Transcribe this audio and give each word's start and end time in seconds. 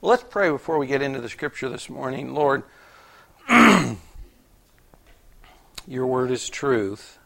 Well, 0.00 0.10
let's 0.10 0.22
pray 0.22 0.48
before 0.48 0.78
we 0.78 0.86
get 0.86 1.02
into 1.02 1.20
the 1.20 1.28
scripture 1.28 1.68
this 1.68 1.90
morning. 1.90 2.32
Lord, 2.32 2.62
your 5.88 6.06
word 6.06 6.30
is 6.30 6.48
truth, 6.48 7.18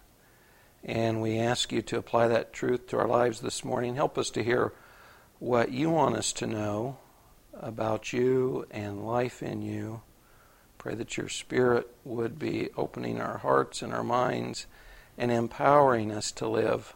and 0.83 1.21
we 1.21 1.39
ask 1.39 1.71
you 1.71 1.83
to 1.83 1.99
apply 1.99 2.29
that 2.29 2.55
truth 2.55 2.87
to 2.87 2.97
our 2.97 3.07
lives 3.07 3.41
this 3.41 3.63
morning. 3.63 3.97
Help 3.97 4.17
us 4.17 4.31
to 4.31 4.43
hear 4.43 4.73
what 5.39 5.71
you 5.71 5.91
want 5.91 6.17
us 6.17 6.33
to 6.33 6.47
know 6.47 6.97
about 7.53 8.15
you 8.15 8.65
and 8.71 9.07
life 9.07 9.43
in 9.43 9.61
you. 9.61 10.01
Pray 10.79 10.95
that 10.95 11.19
your 11.19 11.29
Spirit 11.29 11.91
would 12.05 12.39
be 12.39 12.71
opening 12.75 13.21
our 13.21 13.37
hearts 13.37 13.83
and 13.83 13.93
our 13.93 14.03
minds 14.03 14.65
and 15.19 15.31
empowering 15.31 16.11
us 16.11 16.33
to 16.33 16.49
live 16.49 16.95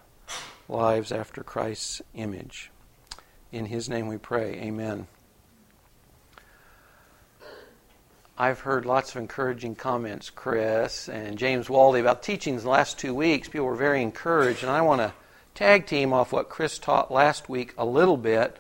lives 0.71 1.13
after 1.13 1.43
Christ's 1.43 2.01
image. 2.15 2.71
In 3.53 3.67
His 3.67 3.91
name 3.91 4.09
we 4.09 4.17
pray. 4.17 4.55
Amen. 4.55 5.07
I've 8.39 8.61
heard 8.61 8.85
lots 8.85 9.13
of 9.13 9.17
encouraging 9.17 9.77
comments, 9.77 10.29
Chris 10.29 11.09
and 11.09 11.39
James 11.39 11.69
Waldy, 11.69 12.01
about 12.01 12.23
teachings 12.23 12.65
the 12.65 12.69
last 12.69 12.99
two 12.99 13.15
weeks. 13.15 13.49
People 13.49 13.67
were 13.67 13.75
very 13.75 14.03
encouraged, 14.03 14.63
and 14.63 14.71
I 14.71 14.83
want 14.83 15.01
to 15.01 15.15
tag 15.55 15.87
team 15.87 16.13
off 16.13 16.33
what 16.33 16.51
Chris 16.51 16.79
taught 16.79 17.11
last 17.11 17.49
week 17.49 17.73
a 17.79 17.87
little 17.87 18.19
bit. 18.19 18.59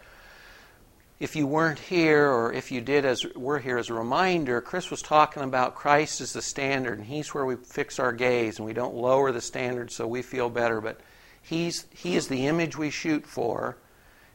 If 1.21 1.37
you 1.37 1.47
weren't 1.47 1.79
here, 1.79 2.27
or 2.27 2.55
if 2.55 2.73
you 2.73 2.81
did, 2.81 3.05
as 3.05 3.27
we're 3.35 3.59
here 3.59 3.77
as 3.77 3.91
a 3.91 3.95
reminder, 3.95 4.63
Chris 4.63 4.91
was 4.91 5.03
talking 5.03 5.43
about 5.43 5.75
Christ 5.75 6.23
as 6.23 6.33
the 6.33 6.41
standard, 6.41 6.97
and 6.97 7.07
He's 7.07 7.35
where 7.35 7.45
we 7.45 7.57
fix 7.57 7.99
our 7.99 8.13
gaze, 8.15 8.59
and 8.59 8.65
we 8.65 8.73
don't 8.73 8.95
lower 8.95 9.31
the 9.31 9.43
standard 9.43 9.91
so 9.91 10.07
we 10.07 10.23
feel 10.23 10.49
better, 10.49 10.81
but 10.81 11.01
He's 11.43 11.85
He 11.91 12.17
is 12.17 12.29
the 12.29 12.47
image 12.47 12.79
we 12.79 12.89
shoot 12.89 13.27
for, 13.27 13.77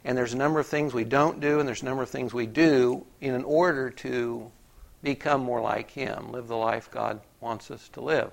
and 0.05 0.15
there's 0.15 0.33
a 0.33 0.37
number 0.37 0.59
of 0.59 0.67
things 0.67 0.93
we 0.93 1.03
don't 1.03 1.39
do, 1.39 1.57
and 1.59 1.67
there's 1.67 1.81
a 1.81 1.85
number 1.85 2.03
of 2.03 2.11
things 2.11 2.31
we 2.31 2.45
do 2.45 3.07
in 3.21 3.33
an 3.33 3.43
order 3.43 3.89
to 3.89 4.51
become 5.03 5.41
more 5.41 5.61
like 5.61 5.91
Him, 5.91 6.31
live 6.31 6.47
the 6.47 6.57
life 6.57 6.89
God 6.91 7.21
wants 7.39 7.71
us 7.71 7.89
to 7.89 8.01
live. 8.01 8.31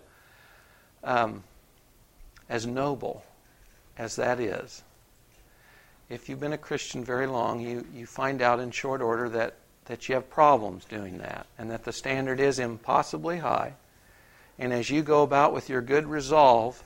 Um, 1.05 1.45
as 2.49 2.67
noble 2.67 3.25
as 3.97 4.17
that 4.17 4.41
is, 4.41 4.83
if 6.09 6.29
you've 6.29 6.41
been 6.41 6.53
a 6.53 6.59
Christian 6.59 7.05
very 7.05 7.27
long, 7.27 7.61
you, 7.61 7.87
you 7.95 8.07
find 8.07 8.41
out 8.41 8.61
in 8.61 8.71
short 8.71 9.03
order 9.03 9.29
that, 9.29 9.57
that 9.87 10.09
you 10.09 10.15
have 10.15 10.31
problems 10.31 10.85
doing 10.85 11.19
that, 11.19 11.47
and 11.59 11.71
that 11.71 11.85
the 11.85 11.93
standard 11.93 12.41
is 12.41 12.59
impossibly 12.59 13.39
high. 13.39 13.75
And 14.59 14.73
as 14.73 14.91
you 14.91 15.03
go 15.03 15.23
about 15.23 15.53
with 15.53 15.69
your 15.69 15.83
good 15.83 16.07
resolve 16.07 16.83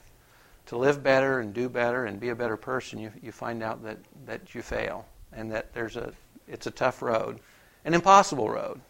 to 0.67 0.77
live 0.77 1.03
better 1.03 1.41
and 1.41 1.55
do 1.55 1.69
better 1.69 2.05
and 2.05 2.21
be 2.21 2.29
a 2.29 2.35
better 2.35 2.57
person, 2.57 2.99
you, 2.99 3.13
you 3.23 3.33
find 3.33 3.63
out 3.63 3.83
that, 3.85 3.99
that 4.27 4.55
you 4.55 4.63
fail 4.63 5.07
and 5.33 5.51
that 5.53 5.73
there's 5.73 5.97
a, 5.97 6.13
it's 6.47 6.67
a 6.67 6.71
tough 6.71 7.01
road, 7.01 7.39
an 7.85 7.95
impossible 7.95 8.51
road. 8.51 8.81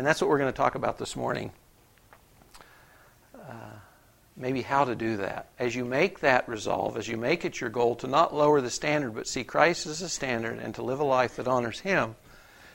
And 0.00 0.06
that's 0.06 0.22
what 0.22 0.30
we're 0.30 0.38
going 0.38 0.50
to 0.50 0.56
talk 0.56 0.76
about 0.76 0.96
this 0.96 1.14
morning. 1.14 1.52
Uh, 3.34 3.74
maybe 4.34 4.62
how 4.62 4.86
to 4.86 4.94
do 4.94 5.18
that. 5.18 5.50
As 5.58 5.76
you 5.76 5.84
make 5.84 6.20
that 6.20 6.48
resolve, 6.48 6.96
as 6.96 7.06
you 7.06 7.18
make 7.18 7.44
it 7.44 7.60
your 7.60 7.68
goal 7.68 7.96
to 7.96 8.06
not 8.06 8.34
lower 8.34 8.62
the 8.62 8.70
standard, 8.70 9.14
but 9.14 9.28
see 9.28 9.44
Christ 9.44 9.86
as 9.86 10.00
a 10.00 10.08
standard 10.08 10.58
and 10.58 10.74
to 10.76 10.82
live 10.82 11.00
a 11.00 11.04
life 11.04 11.36
that 11.36 11.46
honors 11.46 11.80
Him, 11.80 12.16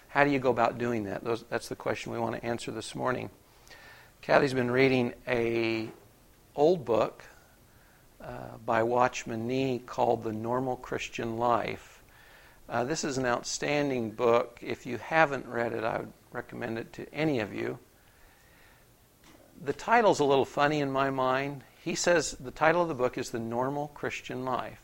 how 0.10 0.24
do 0.24 0.30
you 0.30 0.38
go 0.38 0.52
about 0.52 0.78
doing 0.78 1.06
that? 1.06 1.24
Those, 1.24 1.44
that's 1.50 1.68
the 1.68 1.76
question 1.76 2.12
we 2.12 2.20
want 2.20 2.36
to 2.36 2.46
answer 2.46 2.70
this 2.70 2.94
morning. 2.94 3.32
Kathy's 4.22 4.54
been 4.54 4.70
reading 4.70 5.12
a 5.28 5.90
old 6.56 6.86
book 6.86 7.24
uh, 8.22 8.28
by 8.64 8.84
Watchman 8.84 9.48
Nee 9.48 9.82
called 9.84 10.24
The 10.24 10.32
Normal 10.32 10.76
Christian 10.76 11.38
Life. 11.38 11.95
Uh, 12.68 12.84
this 12.84 13.04
is 13.04 13.18
an 13.18 13.26
outstanding 13.26 14.10
book. 14.10 14.60
If 14.62 14.86
you 14.86 14.98
haven't 14.98 15.46
read 15.48 15.74
it, 15.74 15.84
I 15.84 16.00
would 16.00 16.14
recommend 16.32 16.80
it 16.80 16.92
to 16.94 17.14
any 17.14 17.40
of 17.40 17.54
you. 17.54 17.78
The 19.64 19.74
title's 19.74 20.20
a 20.20 20.26
little 20.26 20.46
funny 20.46 20.82
in 20.82 20.92
my 20.92 21.10
mind. 21.10 21.64
He 21.84 21.96
says 21.96 22.32
the 22.40 22.52
title 22.52 22.82
of 22.82 22.88
the 22.88 22.96
book 22.96 23.18
is 23.18 23.30
The 23.30 23.40
Normal 23.40 23.90
Christian 23.90 24.44
Life. 24.44 24.80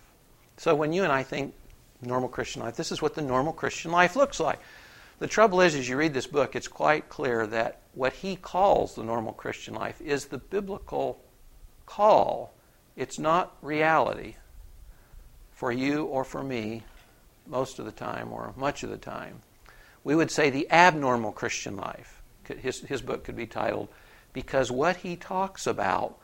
So 0.58 0.76
when 0.76 0.94
you 0.94 1.04
and 1.04 1.12
I 1.12 1.24
think 1.24 1.56
normal 2.02 2.30
Christian 2.30 2.62
life, 2.62 2.76
this 2.76 2.92
is 2.92 3.02
what 3.02 3.16
the 3.16 3.22
normal 3.22 3.54
Christian 3.54 3.92
life 3.92 4.16
looks 4.16 4.40
like. 4.40 4.60
The 5.18 5.28
trouble 5.28 5.62
is, 5.62 5.76
as 5.76 5.90
you 5.90 5.98
read 5.98 6.14
this 6.14 6.28
book, 6.28 6.56
it's 6.56 6.68
quite 6.68 7.10
clear 7.10 7.48
that 7.48 7.82
what 7.94 8.14
he 8.14 8.36
calls 8.36 8.96
the 8.96 9.04
normal 9.04 9.34
Christian 9.34 9.74
life 9.74 10.00
is 10.02 10.26
the 10.26 10.38
biblical 10.38 11.20
call. 11.86 12.54
It's 12.96 13.20
not 13.20 13.56
reality 13.62 14.36
for 15.52 15.72
you 15.72 16.06
or 16.06 16.24
for 16.24 16.44
me 16.44 16.84
most 17.48 17.80
of 17.80 17.86
the 17.86 17.92
time 17.92 18.32
or 18.32 18.54
much 18.58 18.84
of 18.84 18.90
the 18.90 18.98
time 18.98 19.42
we 20.04 20.16
would 20.16 20.32
say 20.32 20.50
the 20.50 20.70
abnormal 20.72 21.32
Christian 21.32 21.78
life. 21.78 22.22
His, 22.46 22.80
his 22.82 23.02
book 23.02 23.24
could 23.24 23.36
be 23.36 23.48
titled, 23.48 23.88
because 24.34 24.72
what 24.72 24.98
he 24.98 25.16
talks 25.16 25.68
about 25.68 26.18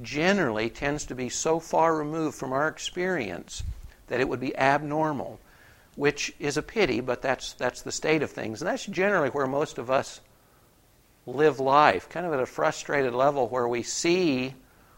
generally 0.00 0.68
tends 0.68 1.06
to 1.06 1.14
be 1.14 1.28
so 1.28 1.58
far 1.60 1.96
removed 1.96 2.36
from 2.36 2.52
our 2.52 2.68
experience 2.68 3.62
that 4.08 4.20
it 4.20 4.28
would 4.28 4.40
be 4.40 4.56
abnormal, 4.56 5.40
which 5.96 6.34
is 6.38 6.56
a 6.56 6.62
pity, 6.62 7.00
but 7.00 7.22
that's, 7.22 7.54
that's 7.54 7.82
the 7.82 7.92
state 7.92 8.22
of 8.22 8.30
things. 8.30 8.60
And 8.60 8.68
that's 8.68 8.86
generally 8.86 9.30
where 9.30 9.46
most 9.46 9.78
of 9.78 9.90
us 9.90 10.20
live 11.26 11.60
life, 11.60 12.08
kind 12.08 12.26
of 12.26 12.32
at 12.32 12.40
a 12.40 12.46
frustrated 12.46 13.14
level 13.14 13.48
where 13.48 13.68
we 13.68 13.82
see 13.82 14.54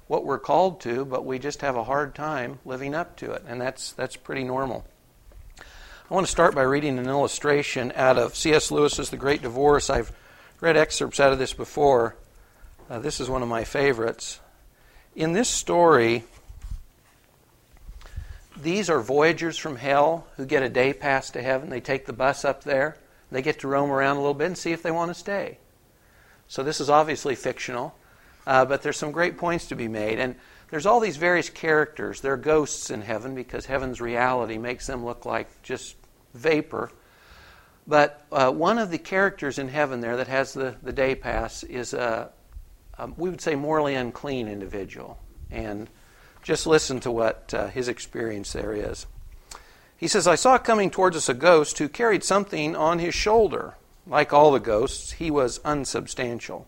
what 0.06 0.24
we're 0.24 0.38
called 0.38 0.80
to, 0.80 1.04
but 1.04 1.24
we 1.24 1.38
just 1.38 1.60
have 1.60 1.76
a 1.76 1.84
hard 1.84 2.14
time 2.14 2.58
living 2.64 2.94
up 2.94 3.16
to 3.16 3.32
it. 3.32 3.42
And 3.46 3.60
that's, 3.60 3.92
that's 3.92 4.16
pretty 4.16 4.44
normal. 4.44 4.84
I 6.10 6.12
want 6.12 6.26
to 6.26 6.30
start 6.30 6.54
by 6.54 6.60
reading 6.60 6.98
an 6.98 7.08
illustration 7.08 7.90
out 7.96 8.18
of 8.18 8.36
C.S. 8.36 8.70
Lewis's 8.70 9.08
The 9.08 9.16
Great 9.16 9.40
Divorce. 9.40 9.88
I've 9.88 10.12
read 10.60 10.76
excerpts 10.76 11.18
out 11.18 11.32
of 11.32 11.38
this 11.38 11.54
before. 11.54 12.14
Uh, 12.90 12.98
this 12.98 13.20
is 13.20 13.30
one 13.30 13.42
of 13.42 13.48
my 13.48 13.64
favorites. 13.64 14.38
In 15.16 15.32
this 15.32 15.48
story, 15.48 16.24
these 18.54 18.90
are 18.90 19.00
voyagers 19.00 19.56
from 19.56 19.76
hell 19.76 20.26
who 20.36 20.44
get 20.44 20.62
a 20.62 20.68
day 20.68 20.92
pass 20.92 21.30
to 21.30 21.40
heaven. 21.40 21.70
They 21.70 21.80
take 21.80 22.04
the 22.04 22.12
bus 22.12 22.44
up 22.44 22.64
there. 22.64 22.98
They 23.30 23.40
get 23.40 23.60
to 23.60 23.68
roam 23.68 23.90
around 23.90 24.16
a 24.16 24.20
little 24.20 24.34
bit 24.34 24.48
and 24.48 24.58
see 24.58 24.72
if 24.72 24.82
they 24.82 24.90
want 24.90 25.10
to 25.10 25.18
stay. 25.18 25.56
So 26.48 26.62
this 26.62 26.82
is 26.82 26.90
obviously 26.90 27.34
fictional, 27.34 27.96
uh, 28.46 28.66
but 28.66 28.82
there's 28.82 28.98
some 28.98 29.10
great 29.10 29.38
points 29.38 29.68
to 29.68 29.74
be 29.74 29.88
made. 29.88 30.18
And 30.18 30.34
there's 30.70 30.86
all 30.86 31.00
these 31.00 31.16
various 31.16 31.50
characters. 31.50 32.20
They're 32.20 32.36
ghosts 32.36 32.90
in 32.90 33.02
heaven 33.02 33.34
because 33.34 33.66
heaven's 33.66 34.00
reality 34.00 34.58
makes 34.58 34.86
them 34.86 35.04
look 35.04 35.24
like 35.24 35.62
just 35.62 35.96
vapor. 36.34 36.90
But 37.86 38.24
uh, 38.32 38.50
one 38.50 38.78
of 38.78 38.90
the 38.90 38.98
characters 38.98 39.58
in 39.58 39.68
heaven 39.68 40.00
there 40.00 40.16
that 40.16 40.28
has 40.28 40.54
the, 40.54 40.74
the 40.82 40.92
day 40.92 41.14
pass 41.14 41.62
is 41.62 41.92
a, 41.92 42.30
a, 42.98 43.06
we 43.16 43.30
would 43.30 43.40
say, 43.40 43.54
morally 43.54 43.94
unclean 43.94 44.48
individual. 44.48 45.18
And 45.50 45.88
just 46.42 46.66
listen 46.66 47.00
to 47.00 47.10
what 47.10 47.52
uh, 47.54 47.68
his 47.68 47.88
experience 47.88 48.52
there 48.52 48.72
is. 48.72 49.06
He 49.96 50.08
says, 50.08 50.26
I 50.26 50.34
saw 50.34 50.58
coming 50.58 50.90
towards 50.90 51.16
us 51.16 51.28
a 51.28 51.34
ghost 51.34 51.78
who 51.78 51.88
carried 51.88 52.24
something 52.24 52.74
on 52.74 52.98
his 52.98 53.14
shoulder. 53.14 53.74
Like 54.06 54.32
all 54.32 54.52
the 54.52 54.60
ghosts, 54.60 55.12
he 55.12 55.30
was 55.30 55.60
unsubstantial. 55.64 56.66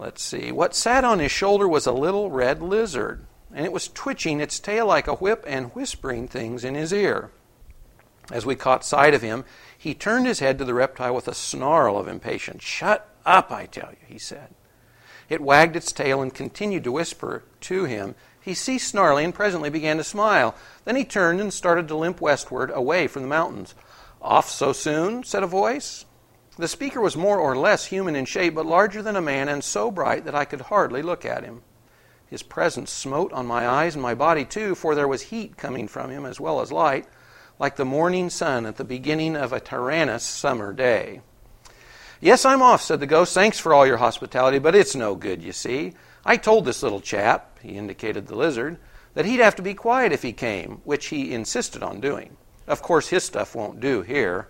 Let's 0.00 0.22
see. 0.22 0.50
What 0.50 0.74
sat 0.74 1.04
on 1.04 1.18
his 1.18 1.30
shoulder 1.30 1.68
was 1.68 1.86
a 1.86 1.92
little 1.92 2.30
red 2.30 2.62
lizard, 2.62 3.26
and 3.54 3.66
it 3.66 3.72
was 3.72 3.86
twitching 3.86 4.40
its 4.40 4.58
tail 4.58 4.86
like 4.86 5.06
a 5.06 5.16
whip 5.16 5.44
and 5.46 5.74
whispering 5.74 6.26
things 6.26 6.64
in 6.64 6.74
his 6.74 6.90
ear. 6.90 7.30
As 8.32 8.46
we 8.46 8.54
caught 8.54 8.82
sight 8.82 9.12
of 9.12 9.20
him, 9.20 9.44
he 9.76 9.92
turned 9.92 10.26
his 10.26 10.38
head 10.38 10.56
to 10.56 10.64
the 10.64 10.72
reptile 10.72 11.14
with 11.14 11.28
a 11.28 11.34
snarl 11.34 11.98
of 11.98 12.08
impatience. 12.08 12.64
Shut 12.64 13.06
up, 13.26 13.52
I 13.52 13.66
tell 13.66 13.90
you, 13.90 14.06
he 14.06 14.18
said. 14.18 14.54
It 15.28 15.42
wagged 15.42 15.76
its 15.76 15.92
tail 15.92 16.22
and 16.22 16.32
continued 16.32 16.84
to 16.84 16.92
whisper 16.92 17.44
to 17.60 17.84
him. 17.84 18.14
He 18.40 18.54
ceased 18.54 18.88
snarling 18.88 19.26
and 19.26 19.34
presently 19.34 19.68
began 19.68 19.98
to 19.98 20.04
smile. 20.04 20.54
Then 20.86 20.96
he 20.96 21.04
turned 21.04 21.42
and 21.42 21.52
started 21.52 21.88
to 21.88 21.96
limp 21.96 22.22
westward, 22.22 22.70
away 22.72 23.06
from 23.06 23.20
the 23.20 23.28
mountains. 23.28 23.74
Off 24.22 24.48
so 24.48 24.72
soon? 24.72 25.24
said 25.24 25.42
a 25.42 25.46
voice. 25.46 26.06
The 26.60 26.68
speaker 26.68 27.00
was 27.00 27.16
more 27.16 27.38
or 27.38 27.56
less 27.56 27.86
human 27.86 28.14
in 28.14 28.26
shape, 28.26 28.54
but 28.54 28.66
larger 28.66 29.00
than 29.00 29.16
a 29.16 29.22
man, 29.22 29.48
and 29.48 29.64
so 29.64 29.90
bright 29.90 30.26
that 30.26 30.34
I 30.34 30.44
could 30.44 30.60
hardly 30.60 31.00
look 31.00 31.24
at 31.24 31.42
him. 31.42 31.62
His 32.26 32.42
presence 32.42 32.90
smote 32.90 33.32
on 33.32 33.46
my 33.46 33.66
eyes 33.66 33.94
and 33.94 34.02
my 34.02 34.14
body 34.14 34.44
too, 34.44 34.74
for 34.74 34.94
there 34.94 35.08
was 35.08 35.22
heat 35.22 35.56
coming 35.56 35.88
from 35.88 36.10
him 36.10 36.26
as 36.26 36.38
well 36.38 36.60
as 36.60 36.70
light, 36.70 37.06
like 37.58 37.76
the 37.76 37.86
morning 37.86 38.28
sun 38.28 38.66
at 38.66 38.76
the 38.76 38.84
beginning 38.84 39.36
of 39.36 39.54
a 39.54 39.58
tyrannous 39.58 40.22
summer 40.22 40.74
day. 40.74 41.22
Yes, 42.20 42.44
I'm 42.44 42.60
off, 42.60 42.82
said 42.82 43.00
the 43.00 43.06
ghost. 43.06 43.32
Thanks 43.32 43.58
for 43.58 43.72
all 43.72 43.86
your 43.86 43.96
hospitality, 43.96 44.58
but 44.58 44.74
it's 44.74 44.94
no 44.94 45.14
good, 45.14 45.40
you 45.40 45.52
see. 45.52 45.94
I 46.26 46.36
told 46.36 46.66
this 46.66 46.82
little 46.82 47.00
chap, 47.00 47.58
he 47.62 47.78
indicated 47.78 48.26
the 48.26 48.36
lizard, 48.36 48.76
that 49.14 49.24
he'd 49.24 49.40
have 49.40 49.56
to 49.56 49.62
be 49.62 49.72
quiet 49.72 50.12
if 50.12 50.20
he 50.20 50.34
came, 50.34 50.82
which 50.84 51.06
he 51.06 51.32
insisted 51.32 51.82
on 51.82 52.02
doing. 52.02 52.36
Of 52.66 52.82
course, 52.82 53.08
his 53.08 53.24
stuff 53.24 53.54
won't 53.54 53.80
do 53.80 54.02
here. 54.02 54.48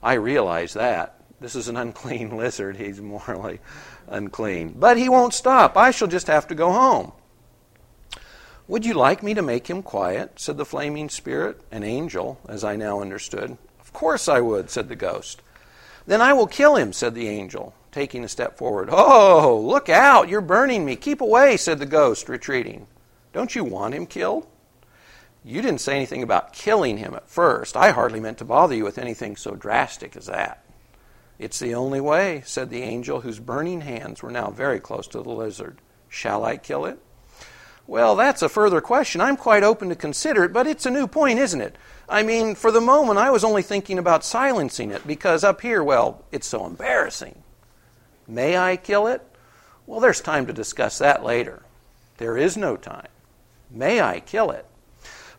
I 0.00 0.14
realize 0.14 0.74
that. 0.74 1.17
This 1.40 1.54
is 1.54 1.68
an 1.68 1.76
unclean 1.76 2.36
lizard. 2.36 2.76
He's 2.76 3.00
morally 3.00 3.60
unclean. 4.08 4.74
But 4.76 4.96
he 4.96 5.08
won't 5.08 5.34
stop. 5.34 5.76
I 5.76 5.90
shall 5.90 6.08
just 6.08 6.26
have 6.26 6.46
to 6.48 6.54
go 6.54 6.72
home. 6.72 7.12
Would 8.66 8.84
you 8.84 8.94
like 8.94 9.22
me 9.22 9.32
to 9.32 9.40
make 9.40 9.68
him 9.68 9.82
quiet? 9.82 10.32
said 10.36 10.58
the 10.58 10.64
flaming 10.64 11.08
spirit, 11.08 11.60
an 11.70 11.82
angel, 11.82 12.38
as 12.48 12.64
I 12.64 12.76
now 12.76 13.00
understood. 13.00 13.56
Of 13.80 13.94
course 13.94 14.28
I 14.28 14.40
would, 14.40 14.68
said 14.68 14.90
the 14.90 14.96
ghost. 14.96 15.40
Then 16.06 16.20
I 16.20 16.34
will 16.34 16.46
kill 16.46 16.76
him, 16.76 16.92
said 16.92 17.14
the 17.14 17.28
angel, 17.28 17.74
taking 17.92 18.24
a 18.24 18.28
step 18.28 18.58
forward. 18.58 18.90
Oh, 18.92 19.58
look 19.58 19.88
out, 19.88 20.28
you're 20.28 20.42
burning 20.42 20.84
me. 20.84 20.96
Keep 20.96 21.22
away, 21.22 21.56
said 21.56 21.78
the 21.78 21.86
ghost, 21.86 22.28
retreating. 22.28 22.86
Don't 23.32 23.54
you 23.54 23.64
want 23.64 23.94
him 23.94 24.04
killed? 24.04 24.46
You 25.44 25.62
didn't 25.62 25.80
say 25.80 25.96
anything 25.96 26.22
about 26.22 26.52
killing 26.52 26.98
him 26.98 27.14
at 27.14 27.28
first. 27.28 27.74
I 27.74 27.90
hardly 27.90 28.20
meant 28.20 28.36
to 28.38 28.44
bother 28.44 28.74
you 28.74 28.84
with 28.84 28.98
anything 28.98 29.36
so 29.36 29.54
drastic 29.54 30.14
as 30.14 30.26
that. 30.26 30.62
It's 31.38 31.58
the 31.58 31.74
only 31.74 32.00
way, 32.00 32.42
said 32.44 32.70
the 32.70 32.82
angel, 32.82 33.20
whose 33.20 33.38
burning 33.38 33.82
hands 33.82 34.22
were 34.22 34.30
now 34.30 34.50
very 34.50 34.80
close 34.80 35.06
to 35.08 35.22
the 35.22 35.30
lizard. 35.30 35.78
Shall 36.08 36.44
I 36.44 36.56
kill 36.56 36.84
it? 36.84 36.98
Well, 37.86 38.16
that's 38.16 38.42
a 38.42 38.48
further 38.48 38.80
question. 38.80 39.20
I'm 39.20 39.36
quite 39.36 39.62
open 39.62 39.88
to 39.88 39.94
consider 39.94 40.44
it, 40.44 40.52
but 40.52 40.66
it's 40.66 40.84
a 40.84 40.90
new 40.90 41.06
point, 41.06 41.38
isn't 41.38 41.60
it? 41.60 41.76
I 42.08 42.22
mean, 42.22 42.54
for 42.54 42.70
the 42.70 42.80
moment, 42.80 43.18
I 43.18 43.30
was 43.30 43.44
only 43.44 43.62
thinking 43.62 43.98
about 43.98 44.24
silencing 44.24 44.90
it 44.90 45.06
because 45.06 45.44
up 45.44 45.60
here, 45.60 45.82
well, 45.82 46.24
it's 46.32 46.46
so 46.46 46.66
embarrassing. 46.66 47.42
May 48.26 48.58
I 48.58 48.76
kill 48.76 49.06
it? 49.06 49.22
Well, 49.86 50.00
there's 50.00 50.20
time 50.20 50.46
to 50.46 50.52
discuss 50.52 50.98
that 50.98 51.24
later. 51.24 51.62
There 52.18 52.36
is 52.36 52.58
no 52.58 52.76
time. 52.76 53.08
May 53.70 54.02
I 54.02 54.20
kill 54.20 54.50
it? 54.50 54.66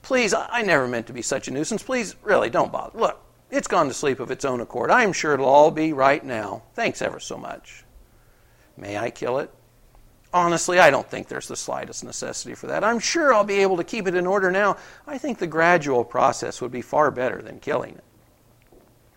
Please, 0.01 0.33
I 0.33 0.63
never 0.63 0.87
meant 0.87 1.07
to 1.07 1.13
be 1.13 1.21
such 1.21 1.47
a 1.47 1.51
nuisance. 1.51 1.83
Please, 1.83 2.15
really, 2.23 2.49
don't 2.49 2.71
bother. 2.71 2.97
Look, 2.97 3.21
it's 3.51 3.67
gone 3.67 3.87
to 3.87 3.93
sleep 3.93 4.19
of 4.19 4.31
its 4.31 4.45
own 4.45 4.61
accord. 4.61 4.91
I 4.91 5.03
am 5.03 5.13
sure 5.13 5.33
it'll 5.33 5.45
all 5.47 5.71
be 5.71 5.93
right 5.93 6.23
now. 6.23 6.63
Thanks 6.73 7.01
ever 7.01 7.19
so 7.19 7.37
much. 7.37 7.83
May 8.77 8.97
I 8.97 9.09
kill 9.09 9.39
it? 9.39 9.51
Honestly, 10.31 10.79
I 10.79 10.91
don't 10.91 11.09
think 11.09 11.27
there's 11.27 11.47
the 11.47 11.55
slightest 11.55 12.03
necessity 12.03 12.53
for 12.53 12.67
that. 12.67 12.83
I'm 12.83 12.99
sure 12.99 13.33
I'll 13.33 13.43
be 13.43 13.61
able 13.61 13.77
to 13.77 13.83
keep 13.83 14.07
it 14.07 14.13
in 14.13 14.27
order 14.27 14.51
now. 14.51 14.77
I 15.07 15.17
think 15.17 15.39
the 15.39 15.47
gradual 15.47 16.03
process 16.03 16.61
would 16.61 16.71
be 16.71 16.81
far 16.81 17.09
better 17.09 17.41
than 17.41 17.59
killing 17.59 17.95
it. 17.95 18.03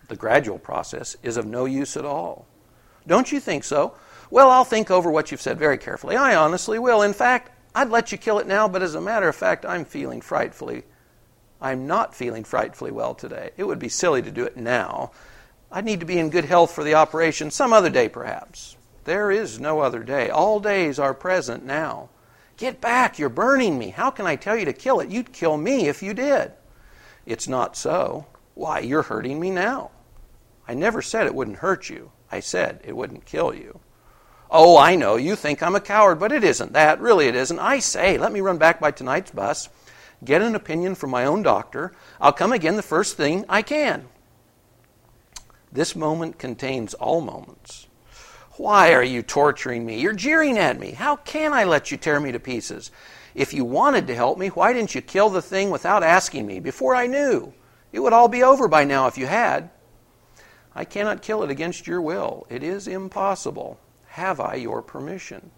The 0.07 0.15
gradual 0.15 0.57
process 0.57 1.15
is 1.21 1.37
of 1.37 1.45
no 1.45 1.65
use 1.65 1.95
at 1.95 2.05
all. 2.05 2.47
Don't 3.05 3.31
you 3.31 3.39
think 3.39 3.63
so? 3.63 3.95
Well, 4.31 4.49
I'll 4.49 4.65
think 4.65 4.89
over 4.89 5.11
what 5.11 5.29
you've 5.29 5.41
said 5.41 5.59
very 5.59 5.77
carefully. 5.77 6.15
I 6.15 6.35
honestly 6.35 6.79
will. 6.79 7.03
In 7.03 7.13
fact, 7.13 7.51
I'd 7.75 7.89
let 7.89 8.11
you 8.11 8.17
kill 8.17 8.39
it 8.39 8.47
now, 8.47 8.67
but 8.67 8.81
as 8.81 8.95
a 8.95 9.01
matter 9.01 9.29
of 9.29 9.35
fact, 9.35 9.65
I'm 9.65 9.85
feeling 9.85 10.21
frightfully. 10.21 10.83
I'm 11.63 11.87
not 11.87 12.13
feeling 12.13 12.43
frightfully 12.43 12.91
well 12.91 13.15
today. 13.15 13.51
It 13.55 13.63
would 13.63 13.79
be 13.79 13.87
silly 13.87 14.21
to 14.21 14.31
do 14.31 14.43
it 14.43 14.57
now. 14.57 15.11
I'd 15.71 15.85
need 15.85 16.01
to 16.01 16.05
be 16.05 16.19
in 16.19 16.29
good 16.29 16.43
health 16.43 16.71
for 16.71 16.83
the 16.83 16.95
operation 16.95 17.49
some 17.49 17.71
other 17.71 17.89
day, 17.89 18.09
perhaps. 18.09 18.75
There 19.05 19.31
is 19.31 19.61
no 19.61 19.79
other 19.79 20.03
day. 20.03 20.29
All 20.29 20.59
days 20.59 20.99
are 20.99 21.13
present 21.13 21.65
now. 21.65 22.09
Get 22.57 22.81
back, 22.81 23.17
you're 23.17 23.29
burning 23.29 23.79
me. 23.79 23.89
How 23.89 24.11
can 24.11 24.27
I 24.27 24.35
tell 24.35 24.57
you 24.57 24.65
to 24.65 24.73
kill 24.73 24.99
it? 24.99 25.09
You'd 25.09 25.31
kill 25.31 25.57
me 25.57 25.87
if 25.87 26.03
you 26.03 26.13
did. 26.13 26.51
It's 27.25 27.47
not 27.47 27.77
so. 27.77 28.27
Why, 28.55 28.79
you're 28.79 29.03
hurting 29.03 29.39
me 29.39 29.49
now. 29.49 29.91
I 30.67 30.73
never 30.73 31.01
said 31.01 31.25
it 31.25 31.35
wouldn't 31.35 31.57
hurt 31.57 31.89
you. 31.89 32.11
I 32.29 32.41
said 32.41 32.81
it 32.83 32.95
wouldn't 32.95 33.25
kill 33.25 33.53
you. 33.53 33.79
Oh, 34.51 34.77
I 34.77 34.95
know, 34.95 35.15
you 35.15 35.35
think 35.35 35.63
I'm 35.63 35.75
a 35.75 35.81
coward, 35.81 36.19
but 36.19 36.31
it 36.31 36.43
isn't 36.43 36.73
that. 36.73 36.99
Really, 36.99 37.27
it 37.27 37.35
isn't. 37.35 37.57
I 37.57 37.79
say, 37.79 38.17
let 38.17 38.31
me 38.31 38.41
run 38.41 38.57
back 38.57 38.79
by 38.79 38.91
tonight's 38.91 39.31
bus, 39.31 39.69
get 40.25 40.41
an 40.41 40.55
opinion 40.55 40.95
from 40.95 41.09
my 41.09 41.25
own 41.25 41.43
doctor. 41.43 41.91
I'll 42.19 42.33
come 42.33 42.51
again 42.51 42.75
the 42.75 42.81
first 42.81 43.17
thing 43.17 43.45
I 43.49 43.61
can. 43.61 44.07
This 45.71 45.95
moment 45.95 46.37
contains 46.37 46.93
all 46.93 47.21
moments. 47.21 47.87
Why 48.57 48.93
are 48.93 49.03
you 49.03 49.23
torturing 49.23 49.85
me? 49.85 49.99
You're 49.99 50.13
jeering 50.13 50.57
at 50.57 50.79
me. 50.79 50.91
How 50.91 51.15
can 51.15 51.53
I 51.53 51.63
let 51.63 51.89
you 51.89 51.97
tear 51.97 52.19
me 52.19 52.31
to 52.31 52.39
pieces? 52.39 52.91
If 53.33 53.53
you 53.53 53.65
wanted 53.65 54.05
to 54.07 54.15
help 54.15 54.37
me, 54.37 54.49
why 54.49 54.73
didn't 54.73 54.93
you 54.93 55.01
kill 55.01 55.29
the 55.29 55.41
thing 55.41 55.71
without 55.71 56.03
asking 56.03 56.45
me 56.45 56.59
before 56.59 56.95
I 56.95 57.07
knew? 57.07 57.51
It 57.91 57.99
would 57.99 58.13
all 58.13 58.27
be 58.27 58.43
over 58.43 58.67
by 58.67 58.83
now 58.83 59.07
if 59.07 59.17
you 59.17 59.25
had. 59.25 59.71
I 60.75 60.85
cannot 60.85 61.23
kill 61.23 61.43
it 61.43 61.49
against 61.49 61.87
your 61.87 62.01
will. 62.01 62.45
It 62.49 62.63
is 62.63 62.87
impossible. 62.87 63.79
Have 64.07 64.39
I 64.39 64.55
your 64.55 64.83
permission? 64.83 65.49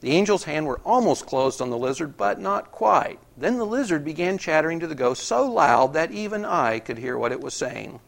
The 0.00 0.12
angel's 0.12 0.44
hand 0.44 0.66
were 0.66 0.80
almost 0.84 1.26
closed 1.26 1.60
on 1.60 1.68
the 1.68 1.76
lizard, 1.76 2.16
but 2.16 2.40
not 2.40 2.72
quite. 2.72 3.18
Then 3.36 3.58
the 3.58 3.66
lizard 3.66 4.04
began 4.04 4.38
chattering 4.38 4.80
to 4.80 4.86
the 4.86 4.94
ghost 4.94 5.24
so 5.24 5.46
loud 5.46 5.92
that 5.92 6.10
even 6.10 6.44
I 6.44 6.78
could 6.78 6.98
hear 6.98 7.18
what 7.18 7.32
it 7.32 7.40
was 7.40 7.52
saying. 7.52 8.00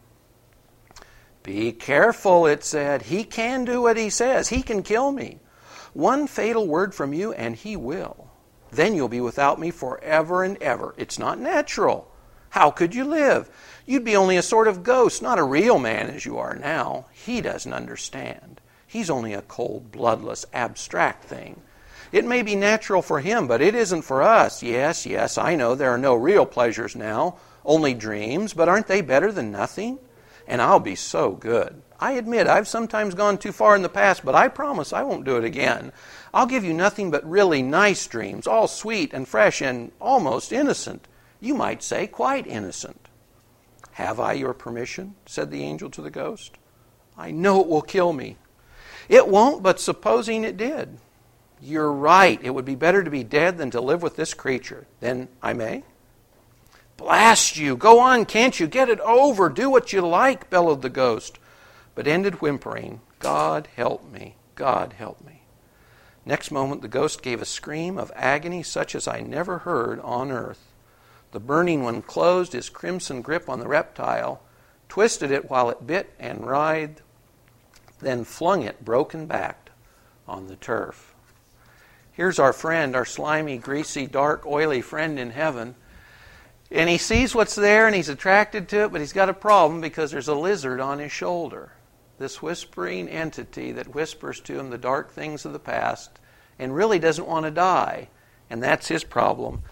Be 1.43 1.71
careful, 1.71 2.47
it 2.47 2.63
said. 2.63 3.03
He 3.03 3.23
can 3.23 3.65
do 3.65 3.81
what 3.81 3.97
he 3.97 4.09
says. 4.09 4.49
He 4.49 4.63
can 4.63 4.81
kill 4.81 5.11
me. 5.11 5.39
One 5.93 6.25
fatal 6.25 6.67
word 6.67 6.95
from 6.95 7.13
you, 7.13 7.33
and 7.33 7.55
he 7.55 7.75
will. 7.75 8.31
Then 8.71 8.95
you'll 8.95 9.09
be 9.09 9.21
without 9.21 9.59
me 9.59 9.69
forever 9.69 10.43
and 10.43 10.57
ever. 10.63 10.95
It's 10.97 11.19
not 11.19 11.37
natural. 11.37 12.09
How 12.49 12.71
could 12.71 12.95
you 12.95 13.03
live? 13.03 13.49
You'd 13.85 14.03
be 14.03 14.15
only 14.15 14.37
a 14.37 14.41
sort 14.41 14.67
of 14.67 14.83
ghost, 14.83 15.21
not 15.21 15.37
a 15.37 15.43
real 15.43 15.77
man 15.77 16.09
as 16.09 16.25
you 16.25 16.37
are 16.39 16.55
now. 16.55 17.05
He 17.11 17.41
doesn't 17.41 17.73
understand. 17.73 18.61
He's 18.87 19.09
only 19.09 19.33
a 19.33 19.41
cold, 19.43 19.91
bloodless, 19.91 20.45
abstract 20.53 21.25
thing. 21.25 21.61
It 22.13 22.25
may 22.25 22.43
be 22.43 22.55
natural 22.55 23.01
for 23.01 23.21
him, 23.21 23.47
but 23.47 23.59
it 23.59 23.73
isn't 23.73 24.03
for 24.03 24.21
us. 24.21 24.61
Yes, 24.61 25.03
yes, 25.03 25.35
I 25.35 25.55
know 25.55 25.73
there 25.73 25.89
are 25.89 25.97
no 25.97 26.13
real 26.13 26.45
pleasures 26.45 26.95
now, 26.95 27.37
only 27.65 27.95
dreams, 27.95 28.53
but 28.53 28.69
aren't 28.69 28.85
they 28.85 29.01
better 29.01 29.31
than 29.31 29.51
nothing? 29.51 29.97
And 30.47 30.61
I'll 30.61 30.79
be 30.79 30.93
so 30.93 31.31
good. 31.31 31.81
I 31.99 32.11
admit 32.11 32.45
I've 32.45 32.67
sometimes 32.67 33.15
gone 33.15 33.39
too 33.39 33.51
far 33.51 33.75
in 33.75 33.81
the 33.81 33.89
past, 33.89 34.23
but 34.23 34.35
I 34.35 34.47
promise 34.47 34.93
I 34.93 35.01
won't 35.01 35.25
do 35.25 35.37
it 35.37 35.43
again. 35.43 35.91
I'll 36.35 36.45
give 36.45 36.63
you 36.63 36.71
nothing 36.71 37.09
but 37.09 37.27
really 37.27 37.63
nice 37.63 38.05
dreams, 38.05 38.45
all 38.45 38.67
sweet 38.67 39.11
and 39.11 39.27
fresh 39.27 39.59
and 39.59 39.91
almost 39.99 40.53
innocent. 40.53 41.07
You 41.39 41.55
might 41.55 41.81
say 41.81 42.05
quite 42.05 42.45
innocent. 42.45 43.07
Have 43.93 44.19
I 44.19 44.33
your 44.33 44.53
permission? 44.53 45.15
said 45.25 45.49
the 45.49 45.63
angel 45.63 45.89
to 45.89 46.01
the 46.03 46.11
ghost. 46.11 46.59
I 47.17 47.31
know 47.31 47.59
it 47.61 47.67
will 47.67 47.81
kill 47.81 48.13
me, 48.13 48.37
it 49.09 49.27
won't, 49.27 49.63
but 49.63 49.79
supposing 49.79 50.43
it 50.43 50.57
did. 50.57 50.99
You're 51.63 51.93
right. 51.93 52.39
It 52.43 52.49
would 52.49 52.65
be 52.65 52.75
better 52.75 53.03
to 53.03 53.09
be 53.09 53.23
dead 53.23 53.57
than 53.57 53.71
to 53.71 53.79
live 53.79 54.01
with 54.01 54.17
this 54.17 54.33
creature. 54.33 54.85
Then 54.99 55.29
I 55.41 55.53
may? 55.53 55.83
Blast 56.97 57.55
you! 57.55 57.77
Go 57.77 57.99
on, 57.99 58.25
can't 58.25 58.59
you? 58.59 58.67
Get 58.67 58.89
it 58.89 58.99
over. 58.99 59.47
Do 59.47 59.69
what 59.69 59.93
you 59.93 60.01
like, 60.01 60.49
bellowed 60.49 60.81
the 60.81 60.89
ghost, 60.89 61.39
but 61.95 62.05
ended 62.05 62.41
whimpering, 62.41 62.99
God 63.19 63.69
help 63.75 64.11
me. 64.11 64.35
God 64.55 64.93
help 64.93 65.23
me. 65.25 65.43
Next 66.25 66.51
moment, 66.51 66.81
the 66.81 66.89
ghost 66.89 67.21
gave 67.21 67.41
a 67.41 67.45
scream 67.45 67.97
of 67.97 68.11
agony 68.13 68.61
such 68.61 68.93
as 68.93 69.07
I 69.07 69.21
never 69.21 69.59
heard 69.59 70.01
on 70.01 70.31
earth. 70.31 70.67
The 71.31 71.39
burning 71.39 71.81
one 71.81 72.01
closed 72.01 72.51
his 72.51 72.69
crimson 72.69 73.21
grip 73.21 73.47
on 73.47 73.59
the 73.59 73.67
reptile, 73.67 74.41
twisted 74.89 75.31
it 75.31 75.49
while 75.49 75.69
it 75.69 75.87
bit 75.87 76.13
and 76.19 76.45
writhed, 76.45 77.01
then 77.99 78.25
flung 78.25 78.63
it 78.63 78.83
broken 78.83 79.27
backed 79.27 79.69
on 80.27 80.47
the 80.47 80.57
turf. 80.57 81.12
Here's 82.13 82.37
our 82.37 82.53
friend, 82.53 82.95
our 82.95 83.05
slimy, 83.05 83.57
greasy, 83.57 84.05
dark, 84.05 84.45
oily 84.45 84.81
friend 84.81 85.19
in 85.19 85.31
heaven. 85.31 85.75
And 86.71 86.89
he 86.89 86.97
sees 86.97 87.35
what's 87.35 87.55
there 87.55 87.87
and 87.87 87.95
he's 87.95 88.09
attracted 88.09 88.69
to 88.69 88.83
it, 88.83 88.91
but 88.91 89.01
he's 89.01 89.13
got 89.13 89.29
a 89.29 89.33
problem 89.33 89.81
because 89.81 90.11
there's 90.11 90.27
a 90.27 90.35
lizard 90.35 90.79
on 90.79 90.99
his 90.99 91.11
shoulder. 91.11 91.71
This 92.19 92.41
whispering 92.41 93.09
entity 93.09 93.71
that 93.71 93.95
whispers 93.95 94.39
to 94.41 94.59
him 94.59 94.69
the 94.69 94.77
dark 94.77 95.11
things 95.11 95.45
of 95.45 95.53
the 95.53 95.59
past 95.59 96.19
and 96.59 96.75
really 96.75 96.99
doesn't 96.99 97.27
want 97.27 97.45
to 97.45 97.51
die. 97.51 98.09
And 98.49 98.61
that's 98.61 98.87
his 98.87 99.03
problem. 99.03 99.63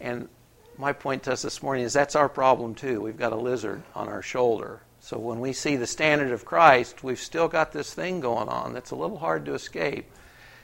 And 0.00 0.28
my 0.76 0.92
point 0.92 1.22
to 1.24 1.32
us 1.32 1.42
this 1.42 1.62
morning 1.62 1.84
is 1.84 1.92
that's 1.92 2.16
our 2.16 2.28
problem 2.28 2.74
too. 2.74 3.00
We've 3.00 3.16
got 3.16 3.32
a 3.32 3.36
lizard 3.36 3.82
on 3.94 4.08
our 4.08 4.22
shoulder. 4.22 4.80
So 5.00 5.18
when 5.18 5.38
we 5.38 5.52
see 5.52 5.76
the 5.76 5.86
standard 5.86 6.32
of 6.32 6.44
Christ, 6.44 7.04
we've 7.04 7.18
still 7.18 7.46
got 7.46 7.72
this 7.72 7.94
thing 7.94 8.20
going 8.20 8.48
on 8.48 8.72
that's 8.72 8.90
a 8.90 8.96
little 8.96 9.18
hard 9.18 9.44
to 9.46 9.54
escape. 9.54 10.10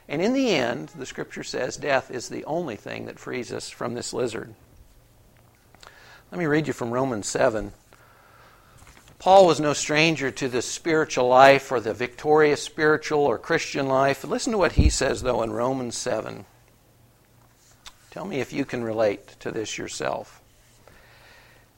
And 0.08 0.20
in 0.20 0.32
the 0.32 0.50
end, 0.50 0.90
the 0.90 1.06
scripture 1.06 1.44
says 1.44 1.76
death 1.76 2.10
is 2.10 2.28
the 2.28 2.44
only 2.44 2.76
thing 2.76 3.06
that 3.06 3.18
frees 3.18 3.52
us 3.52 3.70
from 3.70 3.94
this 3.94 4.12
lizard. 4.12 4.54
Let 6.30 6.38
me 6.38 6.46
read 6.46 6.66
you 6.66 6.72
from 6.72 6.90
Romans 6.90 7.28
7. 7.28 7.72
Paul 9.18 9.46
was 9.46 9.60
no 9.60 9.72
stranger 9.72 10.30
to 10.32 10.48
the 10.48 10.62
spiritual 10.62 11.28
life 11.28 11.70
or 11.70 11.78
the 11.78 11.94
victorious 11.94 12.62
spiritual 12.62 13.20
or 13.20 13.38
Christian 13.38 13.86
life. 13.86 14.24
Listen 14.24 14.52
to 14.52 14.58
what 14.58 14.72
he 14.72 14.90
says, 14.90 15.22
though, 15.22 15.42
in 15.42 15.52
Romans 15.52 15.96
7. 15.96 16.44
Tell 18.10 18.24
me 18.24 18.40
if 18.40 18.52
you 18.52 18.64
can 18.64 18.82
relate 18.82 19.28
to 19.40 19.50
this 19.50 19.78
yourself. 19.78 20.42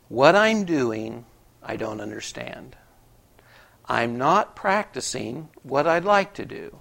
What 0.08 0.34
I'm 0.34 0.64
doing 0.64 1.26
I 1.64 1.76
don't 1.76 2.00
understand. 2.00 2.76
I'm 3.86 4.18
not 4.18 4.54
practicing 4.54 5.48
what 5.62 5.86
I'd 5.86 6.04
like 6.04 6.34
to 6.34 6.44
do, 6.44 6.78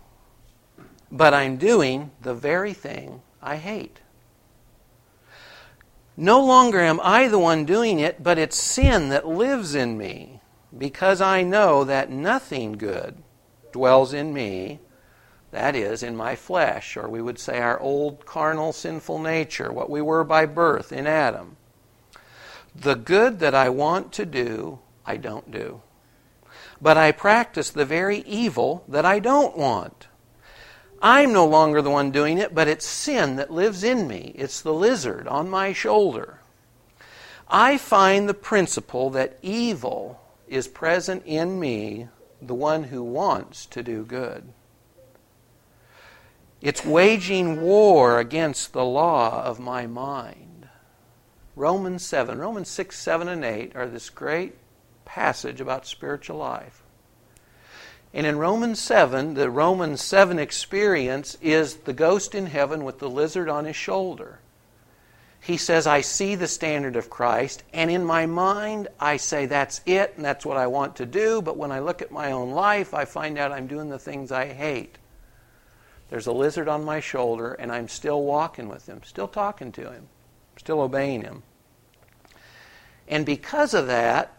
but 1.13 1.31
I'm 1.31 1.57
doing 1.57 2.09
the 2.23 2.33
very 2.33 2.73
thing 2.73 3.21
I 3.39 3.57
hate. 3.57 3.99
No 6.17 6.43
longer 6.43 6.79
am 6.79 6.99
I 7.03 7.27
the 7.27 7.37
one 7.37 7.65
doing 7.65 7.99
it, 7.99 8.23
but 8.23 8.39
it's 8.39 8.57
sin 8.57 9.09
that 9.09 9.27
lives 9.27 9.75
in 9.75 9.95
me, 9.95 10.41
because 10.75 11.21
I 11.21 11.43
know 11.43 11.83
that 11.83 12.09
nothing 12.09 12.73
good 12.73 13.21
dwells 13.71 14.11
in 14.11 14.33
me, 14.33 14.79
that 15.51 15.75
is, 15.75 16.01
in 16.01 16.15
my 16.15 16.35
flesh, 16.35 16.97
or 16.97 17.07
we 17.07 17.21
would 17.21 17.37
say 17.37 17.59
our 17.59 17.79
old 17.79 18.25
carnal 18.25 18.73
sinful 18.73 19.19
nature, 19.19 19.71
what 19.71 19.91
we 19.91 20.01
were 20.01 20.23
by 20.23 20.47
birth 20.47 20.91
in 20.91 21.05
Adam. 21.05 21.57
The 22.75 22.95
good 22.95 23.37
that 23.39 23.53
I 23.53 23.69
want 23.69 24.11
to 24.13 24.25
do, 24.25 24.79
I 25.05 25.17
don't 25.17 25.51
do. 25.51 25.83
But 26.81 26.97
I 26.97 27.11
practice 27.11 27.69
the 27.69 27.85
very 27.85 28.19
evil 28.21 28.83
that 28.87 29.05
I 29.05 29.19
don't 29.19 29.55
want. 29.55 30.07
I'm 31.05 31.33
no 31.33 31.45
longer 31.45 31.81
the 31.81 31.89
one 31.89 32.11
doing 32.11 32.37
it, 32.37 32.55
but 32.55 32.69
it's 32.69 32.85
sin 32.85 33.35
that 33.35 33.51
lives 33.51 33.83
in 33.83 34.07
me. 34.07 34.33
It's 34.35 34.61
the 34.61 34.73
lizard 34.73 35.27
on 35.27 35.49
my 35.49 35.73
shoulder. 35.73 36.39
I 37.49 37.77
find 37.77 38.27
the 38.29 38.33
principle 38.33 39.09
that 39.09 39.37
evil 39.41 40.21
is 40.47 40.69
present 40.69 41.23
in 41.25 41.59
me, 41.59 42.07
the 42.41 42.55
one 42.55 42.85
who 42.85 43.03
wants 43.03 43.65
to 43.65 43.83
do 43.83 44.05
good. 44.05 44.53
It's 46.61 46.85
waging 46.85 47.59
war 47.59 48.17
against 48.19 48.71
the 48.71 48.85
law 48.85 49.43
of 49.43 49.59
my 49.59 49.85
mind. 49.85 50.69
Romans 51.57 52.05
7, 52.05 52.39
Romans 52.39 52.69
6, 52.69 52.97
7, 52.97 53.27
and 53.27 53.43
8 53.43 53.75
are 53.75 53.87
this 53.87 54.09
great 54.09 54.55
passage 55.03 55.59
about 55.59 55.85
spiritual 55.85 56.37
life. 56.37 56.82
And 58.13 58.27
in 58.27 58.37
Romans 58.37 58.79
7, 58.79 59.33
the 59.33 59.49
Romans 59.49 60.01
7 60.01 60.37
experience 60.37 61.35
is 61.41 61.77
the 61.77 61.93
ghost 61.93 62.35
in 62.35 62.45
heaven 62.45 62.83
with 62.83 62.99
the 62.99 63.09
lizard 63.09 63.49
on 63.49 63.65
his 63.65 63.75
shoulder. 63.75 64.39
He 65.41 65.57
says, 65.57 65.87
I 65.87 66.01
see 66.01 66.35
the 66.35 66.47
standard 66.47 66.95
of 66.95 67.09
Christ, 67.09 67.63
and 67.73 67.91
in 67.91 68.05
my 68.05 68.25
mind, 68.27 68.87
I 68.99 69.17
say, 69.17 69.45
that's 69.45 69.81
it, 69.85 70.13
and 70.15 70.23
that's 70.23 70.45
what 70.45 70.55
I 70.55 70.67
want 70.67 70.95
to 70.97 71.05
do. 71.05 71.41
But 71.41 71.57
when 71.57 71.71
I 71.71 71.79
look 71.79 72.01
at 72.01 72.11
my 72.11 72.31
own 72.31 72.51
life, 72.51 72.93
I 72.93 73.03
find 73.03 73.37
out 73.37 73.51
I'm 73.51 73.67
doing 73.67 73.89
the 73.89 73.99
things 73.99 74.31
I 74.31 74.45
hate. 74.45 74.97
There's 76.09 76.27
a 76.27 76.31
lizard 76.31 76.69
on 76.69 76.85
my 76.85 76.99
shoulder, 76.99 77.53
and 77.55 77.71
I'm 77.71 77.87
still 77.87 78.21
walking 78.21 78.69
with 78.69 78.87
him, 78.87 79.01
still 79.03 79.27
talking 79.27 79.71
to 79.73 79.91
him, 79.91 80.07
still 80.57 80.79
obeying 80.79 81.23
him. 81.23 81.43
And 83.07 83.25
because 83.25 83.73
of 83.73 83.87
that, 83.87 84.31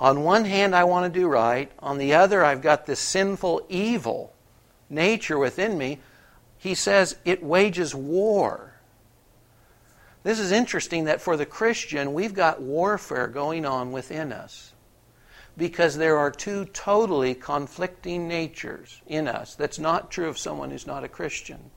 on 0.00 0.22
one 0.22 0.44
hand, 0.44 0.74
I 0.74 0.84
want 0.84 1.12
to 1.12 1.20
do 1.20 1.26
right. 1.26 1.70
On 1.80 1.98
the 1.98 2.14
other, 2.14 2.44
I've 2.44 2.62
got 2.62 2.86
this 2.86 3.00
sinful, 3.00 3.66
evil 3.68 4.32
nature 4.88 5.38
within 5.38 5.76
me. 5.76 5.98
He 6.56 6.74
says 6.74 7.16
it 7.24 7.42
wages 7.42 7.94
war. 7.94 8.74
This 10.22 10.38
is 10.38 10.52
interesting 10.52 11.04
that 11.04 11.20
for 11.20 11.36
the 11.36 11.46
Christian, 11.46 12.12
we've 12.12 12.34
got 12.34 12.60
warfare 12.60 13.28
going 13.28 13.64
on 13.64 13.92
within 13.92 14.32
us 14.32 14.72
because 15.56 15.96
there 15.96 16.16
are 16.16 16.30
two 16.30 16.64
totally 16.66 17.34
conflicting 17.34 18.28
natures 18.28 19.02
in 19.06 19.26
us. 19.26 19.56
That's 19.56 19.78
not 19.78 20.10
true 20.10 20.28
of 20.28 20.38
someone 20.38 20.70
who's 20.70 20.86
not 20.86 21.02
a 21.02 21.08
Christian. 21.08 21.70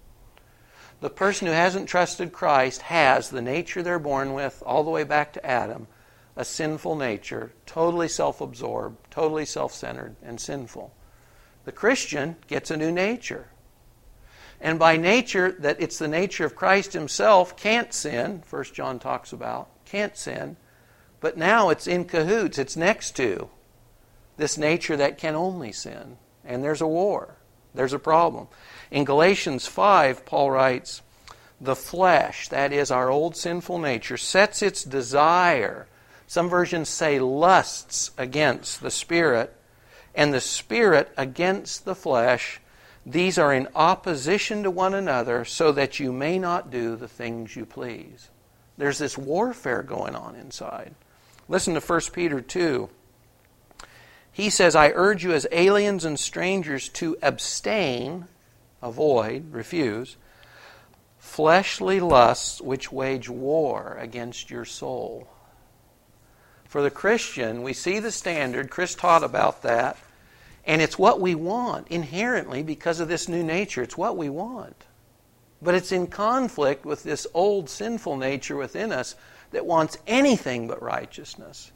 The 0.99 1.09
person 1.09 1.47
who 1.47 1.53
hasn't 1.53 1.89
trusted 1.89 2.31
Christ 2.31 2.83
has 2.83 3.29
the 3.29 3.41
nature 3.41 3.81
they're 3.81 3.97
born 3.97 4.33
with, 4.33 4.61
all 4.65 4.83
the 4.83 4.91
way 4.91 5.03
back 5.03 5.33
to 5.33 5.45
Adam, 5.45 5.87
a 6.35 6.45
sinful 6.45 6.95
nature, 6.95 7.51
totally 7.65 8.07
self 8.07 8.41
absorbed, 8.41 8.97
totally 9.11 9.45
self 9.45 9.73
centered, 9.73 10.15
and 10.23 10.39
sinful. 10.39 10.93
The 11.65 11.71
Christian 11.71 12.37
gets 12.47 12.71
a 12.71 12.77
new 12.77 12.91
nature. 12.91 13.49
And 14.59 14.77
by 14.77 14.97
nature, 14.97 15.51
that 15.59 15.81
it's 15.81 15.97
the 15.97 16.07
nature 16.07 16.45
of 16.45 16.55
Christ 16.55 16.93
himself, 16.93 17.57
can't 17.57 17.93
sin, 17.93 18.43
First 18.45 18.73
John 18.73 18.99
talks 18.99 19.33
about, 19.33 19.69
can't 19.85 20.15
sin. 20.15 20.55
But 21.19 21.37
now 21.37 21.69
it's 21.69 21.87
in 21.87 22.05
cahoots, 22.05 22.59
it's 22.59 22.77
next 22.77 23.15
to 23.17 23.49
this 24.37 24.57
nature 24.57 24.97
that 24.97 25.17
can 25.17 25.35
only 25.35 25.71
sin. 25.71 26.17
And 26.43 26.63
there's 26.63 26.81
a 26.81 26.87
war, 26.87 27.35
there's 27.73 27.93
a 27.93 27.99
problem. 27.99 28.47
In 28.89 29.05
Galatians 29.05 29.67
5, 29.67 30.25
Paul 30.25 30.51
writes, 30.51 31.01
The 31.59 31.75
flesh, 31.75 32.47
that 32.49 32.73
is 32.73 32.91
our 32.91 33.09
old 33.09 33.35
sinful 33.35 33.79
nature, 33.79 34.17
sets 34.17 34.61
its 34.61 34.83
desire. 34.83 35.87
Some 36.31 36.47
versions 36.47 36.87
say 36.87 37.19
lusts 37.19 38.11
against 38.17 38.81
the 38.81 38.89
Spirit, 38.89 39.53
and 40.15 40.33
the 40.33 40.39
Spirit 40.39 41.11
against 41.17 41.83
the 41.83 41.93
flesh. 41.93 42.61
These 43.05 43.37
are 43.37 43.53
in 43.53 43.67
opposition 43.75 44.63
to 44.63 44.71
one 44.71 44.93
another, 44.93 45.43
so 45.43 45.73
that 45.73 45.99
you 45.99 46.13
may 46.13 46.39
not 46.39 46.71
do 46.71 46.95
the 46.95 47.09
things 47.09 47.57
you 47.57 47.65
please. 47.65 48.29
There's 48.77 48.97
this 48.97 49.17
warfare 49.17 49.83
going 49.83 50.15
on 50.15 50.35
inside. 50.35 50.95
Listen 51.49 51.73
to 51.73 51.81
1 51.81 51.99
Peter 52.13 52.39
2. 52.39 52.89
He 54.31 54.49
says, 54.49 54.73
I 54.73 54.91
urge 54.95 55.25
you 55.25 55.33
as 55.33 55.45
aliens 55.51 56.05
and 56.05 56.17
strangers 56.17 56.87
to 56.87 57.17
abstain, 57.21 58.29
avoid, 58.81 59.51
refuse, 59.51 60.15
fleshly 61.17 61.99
lusts 61.99 62.61
which 62.61 62.89
wage 62.89 63.27
war 63.27 63.97
against 63.99 64.49
your 64.49 64.63
soul. 64.63 65.27
For 66.71 66.81
the 66.81 66.89
Christian, 66.89 67.63
we 67.63 67.73
see 67.73 67.99
the 67.99 68.11
standard. 68.11 68.69
Chris 68.69 68.95
taught 68.95 69.25
about 69.25 69.63
that. 69.63 69.97
And 70.65 70.81
it's 70.81 70.97
what 70.97 71.19
we 71.19 71.35
want 71.35 71.89
inherently 71.89 72.63
because 72.63 73.01
of 73.01 73.09
this 73.09 73.27
new 73.27 73.43
nature. 73.43 73.83
It's 73.83 73.97
what 73.97 74.15
we 74.15 74.29
want. 74.29 74.85
But 75.61 75.75
it's 75.75 75.91
in 75.91 76.07
conflict 76.07 76.85
with 76.85 77.03
this 77.03 77.27
old 77.33 77.69
sinful 77.69 78.15
nature 78.15 78.55
within 78.55 78.93
us 78.93 79.15
that 79.51 79.65
wants 79.65 79.97
anything 80.07 80.69
but 80.69 80.81
righteousness. 80.81 81.73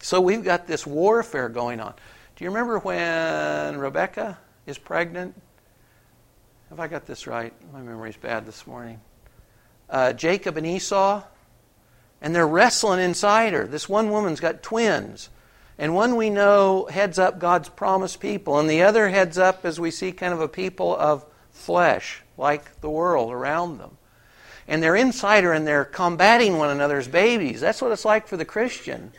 So 0.00 0.20
we've 0.20 0.44
got 0.44 0.66
this 0.66 0.86
warfare 0.86 1.48
going 1.48 1.80
on. 1.80 1.94
Do 2.36 2.44
you 2.44 2.50
remember 2.50 2.80
when 2.80 3.78
Rebecca 3.78 4.36
is 4.66 4.76
pregnant? 4.76 5.34
Have 6.68 6.78
I 6.78 6.88
got 6.88 7.06
this 7.06 7.26
right? 7.26 7.54
My 7.72 7.80
memory's 7.80 8.18
bad 8.18 8.44
this 8.44 8.66
morning. 8.66 9.00
Uh, 9.88 10.12
Jacob 10.12 10.58
and 10.58 10.66
Esau, 10.66 11.22
and 12.20 12.34
they're 12.34 12.46
wrestling 12.46 13.00
inside 13.00 13.52
her. 13.52 13.66
This 13.66 13.88
one 13.88 14.10
woman's 14.10 14.40
got 14.40 14.62
twins. 14.62 15.28
And 15.78 15.94
one 15.94 16.16
we 16.16 16.30
know 16.30 16.86
heads 16.86 17.18
up 17.18 17.38
God's 17.38 17.68
promised 17.68 18.20
people, 18.20 18.58
and 18.58 18.70
the 18.70 18.82
other 18.82 19.08
heads 19.08 19.38
up, 19.38 19.64
as 19.64 19.80
we 19.80 19.90
see, 19.90 20.12
kind 20.12 20.32
of 20.32 20.40
a 20.40 20.48
people 20.48 20.96
of 20.96 21.24
flesh, 21.50 22.22
like 22.38 22.80
the 22.80 22.90
world 22.90 23.32
around 23.32 23.78
them. 23.78 23.96
And 24.66 24.82
they're 24.82 24.96
inside 24.96 25.44
her 25.44 25.52
and 25.52 25.66
they're 25.66 25.84
combating 25.84 26.56
one 26.56 26.70
another's 26.70 27.08
babies. 27.08 27.60
That's 27.60 27.82
what 27.82 27.92
it's 27.92 28.04
like 28.04 28.26
for 28.26 28.36
the 28.36 28.44
Christian. 28.44 29.12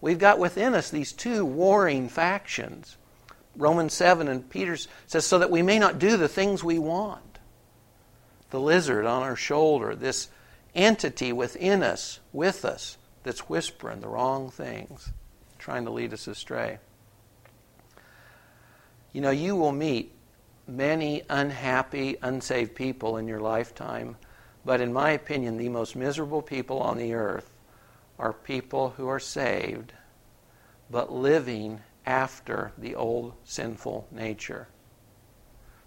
We've 0.00 0.18
got 0.18 0.40
within 0.40 0.74
us 0.74 0.90
these 0.90 1.12
two 1.12 1.44
warring 1.44 2.08
factions. 2.08 2.96
Romans 3.56 3.92
7 3.92 4.26
and 4.26 4.48
Peter 4.48 4.76
says, 5.06 5.26
so 5.26 5.38
that 5.38 5.50
we 5.50 5.62
may 5.62 5.78
not 5.78 5.98
do 5.98 6.16
the 6.16 6.28
things 6.28 6.64
we 6.64 6.78
want. 6.78 7.38
The 8.50 8.60
lizard 8.60 9.06
on 9.06 9.22
our 9.22 9.36
shoulder, 9.36 9.94
this 9.94 10.28
entity 10.74 11.32
within 11.32 11.82
us, 11.82 12.20
with 12.32 12.64
us, 12.64 12.96
that's 13.22 13.48
whispering 13.48 14.00
the 14.00 14.08
wrong 14.08 14.50
things, 14.50 15.12
trying 15.58 15.84
to 15.84 15.90
lead 15.90 16.12
us 16.12 16.26
astray. 16.26 16.78
You 19.12 19.20
know, 19.20 19.30
you 19.30 19.54
will 19.56 19.72
meet 19.72 20.14
many 20.66 21.22
unhappy, 21.28 22.16
unsaved 22.22 22.74
people 22.74 23.16
in 23.16 23.28
your 23.28 23.40
lifetime, 23.40 24.16
but 24.64 24.80
in 24.80 24.92
my 24.92 25.10
opinion, 25.10 25.58
the 25.58 25.68
most 25.68 25.96
miserable 25.96 26.42
people 26.42 26.80
on 26.80 26.96
the 26.96 27.14
earth 27.14 27.50
are 28.18 28.32
people 28.32 28.90
who 28.90 29.08
are 29.08 29.20
saved, 29.20 29.92
but 30.90 31.12
living 31.12 31.80
after 32.06 32.72
the 32.78 32.94
old 32.94 33.34
sinful 33.44 34.06
nature. 34.10 34.68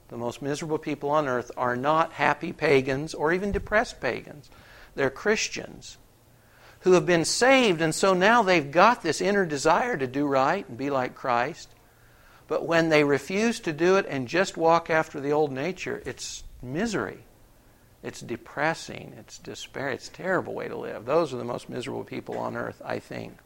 The 0.09 0.17
most 0.17 0.41
miserable 0.41 0.77
people 0.77 1.09
on 1.09 1.27
earth 1.27 1.51
are 1.57 1.75
not 1.75 2.13
happy 2.13 2.53
pagans 2.53 3.13
or 3.13 3.33
even 3.33 3.51
depressed 3.51 3.99
pagans. 3.99 4.49
They're 4.95 5.09
Christians 5.09 5.97
who 6.81 6.93
have 6.93 7.05
been 7.05 7.25
saved, 7.25 7.81
and 7.81 7.93
so 7.93 8.13
now 8.13 8.43
they've 8.43 8.71
got 8.71 9.01
this 9.01 9.21
inner 9.21 9.45
desire 9.45 9.97
to 9.97 10.07
do 10.07 10.25
right 10.25 10.67
and 10.67 10.77
be 10.77 10.89
like 10.89 11.15
Christ. 11.15 11.69
But 12.47 12.65
when 12.65 12.89
they 12.89 13.03
refuse 13.03 13.59
to 13.61 13.73
do 13.73 13.97
it 13.97 14.05
and 14.07 14.27
just 14.27 14.55
walk 14.55 14.89
after 14.89 15.19
the 15.19 15.31
old 15.31 15.51
nature, 15.51 16.01
it's 16.05 16.43
misery. 16.61 17.19
It's 18.03 18.21
depressing. 18.21 19.15
It's 19.17 19.39
despair. 19.39 19.89
It's 19.89 20.09
a 20.09 20.11
terrible 20.11 20.53
way 20.53 20.67
to 20.67 20.77
live. 20.77 21.05
Those 21.05 21.33
are 21.33 21.37
the 21.37 21.43
most 21.43 21.69
miserable 21.69 22.03
people 22.03 22.37
on 22.37 22.55
earth, 22.55 22.79
I 22.85 22.99
think. 22.99 23.39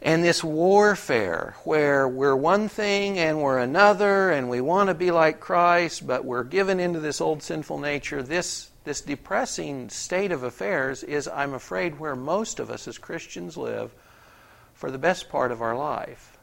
And 0.00 0.24
this 0.24 0.42
warfare 0.42 1.56
where 1.64 2.08
we're 2.08 2.36
one 2.36 2.68
thing 2.68 3.18
and 3.18 3.42
we're 3.42 3.58
another 3.58 4.30
and 4.30 4.48
we 4.48 4.62
want 4.62 4.88
to 4.88 4.94
be 4.94 5.10
like 5.10 5.38
Christ, 5.38 6.06
but 6.06 6.24
we're 6.24 6.44
given 6.44 6.80
into 6.80 7.00
this 7.00 7.20
old 7.20 7.42
sinful 7.42 7.78
nature, 7.78 8.22
this, 8.22 8.70
this 8.88 9.00
depressing 9.02 9.90
state 9.90 10.32
of 10.32 10.42
affairs 10.42 11.02
is, 11.02 11.28
I'm 11.28 11.52
afraid, 11.52 11.98
where 11.98 12.16
most 12.16 12.58
of 12.58 12.70
us 12.70 12.88
as 12.88 12.96
Christians 12.96 13.54
live 13.58 13.94
for 14.72 14.90
the 14.90 14.96
best 14.96 15.28
part 15.28 15.52
of 15.52 15.60
our 15.60 15.76
life. 15.76 16.38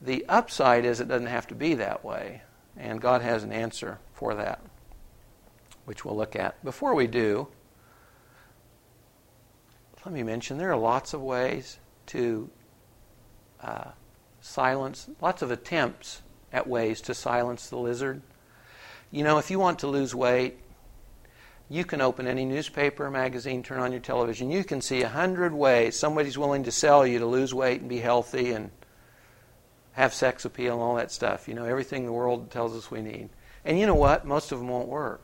The 0.00 0.24
upside 0.26 0.86
is 0.86 1.00
it 1.00 1.08
doesn't 1.08 1.26
have 1.26 1.46
to 1.48 1.54
be 1.54 1.74
that 1.74 2.02
way, 2.02 2.40
and 2.78 2.98
God 2.98 3.20
has 3.20 3.44
an 3.44 3.52
answer 3.52 3.98
for 4.14 4.34
that 4.36 4.62
which 5.84 6.02
we'll 6.02 6.16
look 6.16 6.34
at. 6.34 6.64
Before 6.64 6.94
we 6.94 7.06
do, 7.06 7.46
let 10.06 10.14
me 10.14 10.22
mention 10.22 10.56
there 10.56 10.72
are 10.72 10.78
lots 10.78 11.12
of 11.12 11.20
ways 11.20 11.78
to 12.06 12.48
uh, 13.62 13.90
silence, 14.40 15.10
lots 15.20 15.42
of 15.42 15.50
attempts 15.50 16.22
at 16.54 16.66
ways 16.66 17.02
to 17.02 17.14
silence 17.14 17.68
the 17.68 17.76
lizard. 17.76 18.22
You 19.10 19.24
know, 19.24 19.36
if 19.36 19.50
you 19.50 19.58
want 19.58 19.80
to 19.80 19.88
lose 19.88 20.14
weight, 20.14 20.58
You 21.68 21.84
can 21.84 22.00
open 22.00 22.28
any 22.28 22.44
newspaper, 22.44 23.10
magazine, 23.10 23.62
turn 23.62 23.80
on 23.80 23.90
your 23.90 24.00
television. 24.00 24.50
You 24.52 24.62
can 24.62 24.80
see 24.80 25.02
a 25.02 25.08
hundred 25.08 25.52
ways 25.52 25.98
somebody's 25.98 26.38
willing 26.38 26.62
to 26.64 26.70
sell 26.70 27.04
you 27.04 27.18
to 27.18 27.26
lose 27.26 27.52
weight 27.52 27.80
and 27.80 27.88
be 27.88 27.98
healthy 27.98 28.52
and 28.52 28.70
have 29.92 30.14
sex 30.14 30.44
appeal 30.44 30.74
and 30.74 30.82
all 30.82 30.94
that 30.96 31.10
stuff. 31.10 31.48
You 31.48 31.54
know, 31.54 31.64
everything 31.64 32.04
the 32.04 32.12
world 32.12 32.52
tells 32.52 32.76
us 32.76 32.90
we 32.90 33.02
need. 33.02 33.30
And 33.64 33.80
you 33.80 33.86
know 33.86 33.96
what? 33.96 34.24
Most 34.24 34.52
of 34.52 34.58
them 34.58 34.68
won't 34.68 34.88
work. 34.88 35.22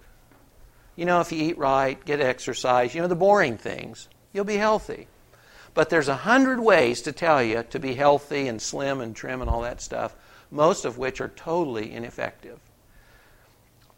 You 0.97 1.05
know, 1.05 1.21
if 1.21 1.31
you 1.31 1.43
eat 1.43 1.59
right, 1.59 2.05
get 2.05 2.21
exercise, 2.21 2.93
you 2.93 3.01
know, 3.01 3.09
the 3.09 3.15
boring 3.15 3.57
things, 3.57 4.09
you'll 4.33 4.45
be 4.45 4.57
healthy. 4.57 5.07
But 5.75 5.91
there's 5.91 6.09
a 6.09 6.17
hundred 6.17 6.59
ways 6.61 7.03
to 7.03 7.13
tell 7.13 7.43
you 7.43 7.63
to 7.71 7.79
be 7.79 7.95
healthy 7.95 8.49
and 8.49 8.61
slim 8.61 9.01
and 9.01 9.15
trim 9.15 9.41
and 9.41 9.49
all 9.49 9.63
that 9.63 9.81
stuff, 9.81 10.15
most 10.51 10.85
of 10.85 10.99
which 10.99 11.21
are 11.21 11.29
totally 11.29 11.93
ineffective. 11.93 12.59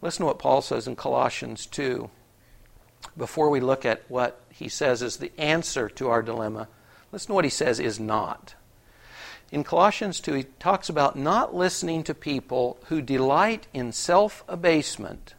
Listen 0.01 0.21
to 0.21 0.27
what 0.27 0.39
Paul 0.39 0.61
says 0.61 0.87
in 0.87 0.95
Colossians 0.95 1.65
2 1.65 2.09
before 3.17 3.49
we 3.49 3.59
look 3.59 3.85
at 3.85 4.03
what 4.07 4.41
he 4.49 4.67
says 4.67 5.01
is 5.01 5.17
the 5.17 5.31
answer 5.39 5.89
to 5.89 6.09
our 6.09 6.21
dilemma. 6.21 6.67
Listen 7.11 7.27
to 7.27 7.33
what 7.33 7.45
he 7.45 7.49
says 7.49 7.79
is 7.79 7.99
not. 7.99 8.55
In 9.51 9.63
Colossians 9.63 10.19
2, 10.19 10.33
he 10.33 10.43
talks 10.59 10.89
about 10.89 11.15
not 11.15 11.55
listening 11.55 12.03
to 12.03 12.13
people 12.13 12.77
who 12.87 13.01
delight 13.01 13.67
in 13.73 13.91
self 13.91 14.43
abasement 14.47 15.35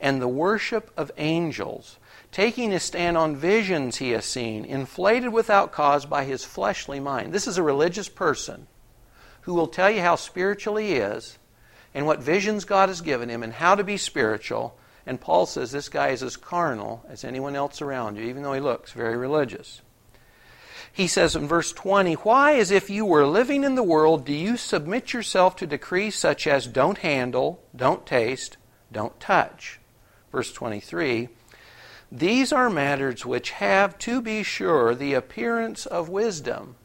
and 0.00 0.20
the 0.20 0.28
worship 0.28 0.90
of 0.96 1.10
angels 1.16 1.98
taking 2.32 2.72
a 2.72 2.80
stand 2.80 3.16
on 3.16 3.36
visions 3.36 3.98
he 3.98 4.10
has 4.10 4.24
seen, 4.24 4.64
inflated 4.64 5.32
without 5.32 5.70
cause 5.70 6.06
by 6.06 6.24
his 6.24 6.44
fleshly 6.44 6.98
mind. 6.98 7.32
This 7.32 7.46
is 7.46 7.58
a 7.58 7.62
religious 7.62 8.08
person 8.08 8.66
who 9.42 9.54
will 9.54 9.66
tell 9.66 9.90
you 9.90 10.00
how 10.00 10.16
spiritual 10.16 10.76
he 10.76 10.94
is 10.94 11.38
and 11.94 12.06
what 12.06 12.22
visions 12.22 12.64
God 12.64 12.88
has 12.88 13.02
given 13.02 13.28
him 13.28 13.42
and 13.42 13.52
how 13.52 13.74
to 13.74 13.84
be 13.84 13.98
spiritual. 13.98 14.76
And 15.06 15.20
Paul 15.20 15.46
says 15.46 15.72
this 15.72 15.88
guy 15.88 16.08
is 16.08 16.22
as 16.22 16.36
carnal 16.36 17.04
as 17.08 17.24
anyone 17.24 17.56
else 17.56 17.82
around 17.82 18.16
you, 18.16 18.24
even 18.24 18.42
though 18.42 18.52
he 18.52 18.60
looks 18.60 18.92
very 18.92 19.16
religious. 19.16 19.82
He 20.92 21.06
says 21.06 21.34
in 21.34 21.48
verse 21.48 21.72
20, 21.72 22.14
Why, 22.14 22.56
as 22.56 22.70
if 22.70 22.90
you 22.90 23.04
were 23.04 23.26
living 23.26 23.64
in 23.64 23.74
the 23.74 23.82
world, 23.82 24.24
do 24.24 24.32
you 24.32 24.56
submit 24.56 25.12
yourself 25.12 25.56
to 25.56 25.66
decrees 25.66 26.14
such 26.14 26.46
as 26.46 26.66
don't 26.66 26.98
handle, 26.98 27.62
don't 27.74 28.04
taste, 28.04 28.58
don't 28.92 29.18
touch? 29.18 29.80
Verse 30.30 30.52
23, 30.52 31.28
these 32.10 32.52
are 32.52 32.68
matters 32.68 33.24
which 33.24 33.52
have, 33.52 33.98
to 34.00 34.20
be 34.20 34.42
sure, 34.42 34.94
the 34.94 35.14
appearance 35.14 35.86
of 35.86 36.10
wisdom 36.10 36.76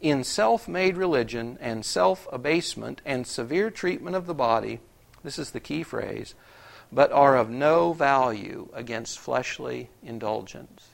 in 0.00 0.22
self 0.22 0.68
made 0.68 0.96
religion 0.96 1.58
and 1.60 1.84
self 1.84 2.28
abasement 2.30 3.00
and 3.04 3.26
severe 3.26 3.68
treatment 3.68 4.14
of 4.14 4.26
the 4.26 4.34
body. 4.34 4.78
This 5.24 5.40
is 5.40 5.50
the 5.50 5.60
key 5.60 5.82
phrase, 5.82 6.34
but 6.92 7.12
are 7.12 7.36
of 7.36 7.50
no 7.50 7.92
value 7.92 8.68
against 8.72 9.18
fleshly 9.18 9.90
indulgence. 10.02 10.88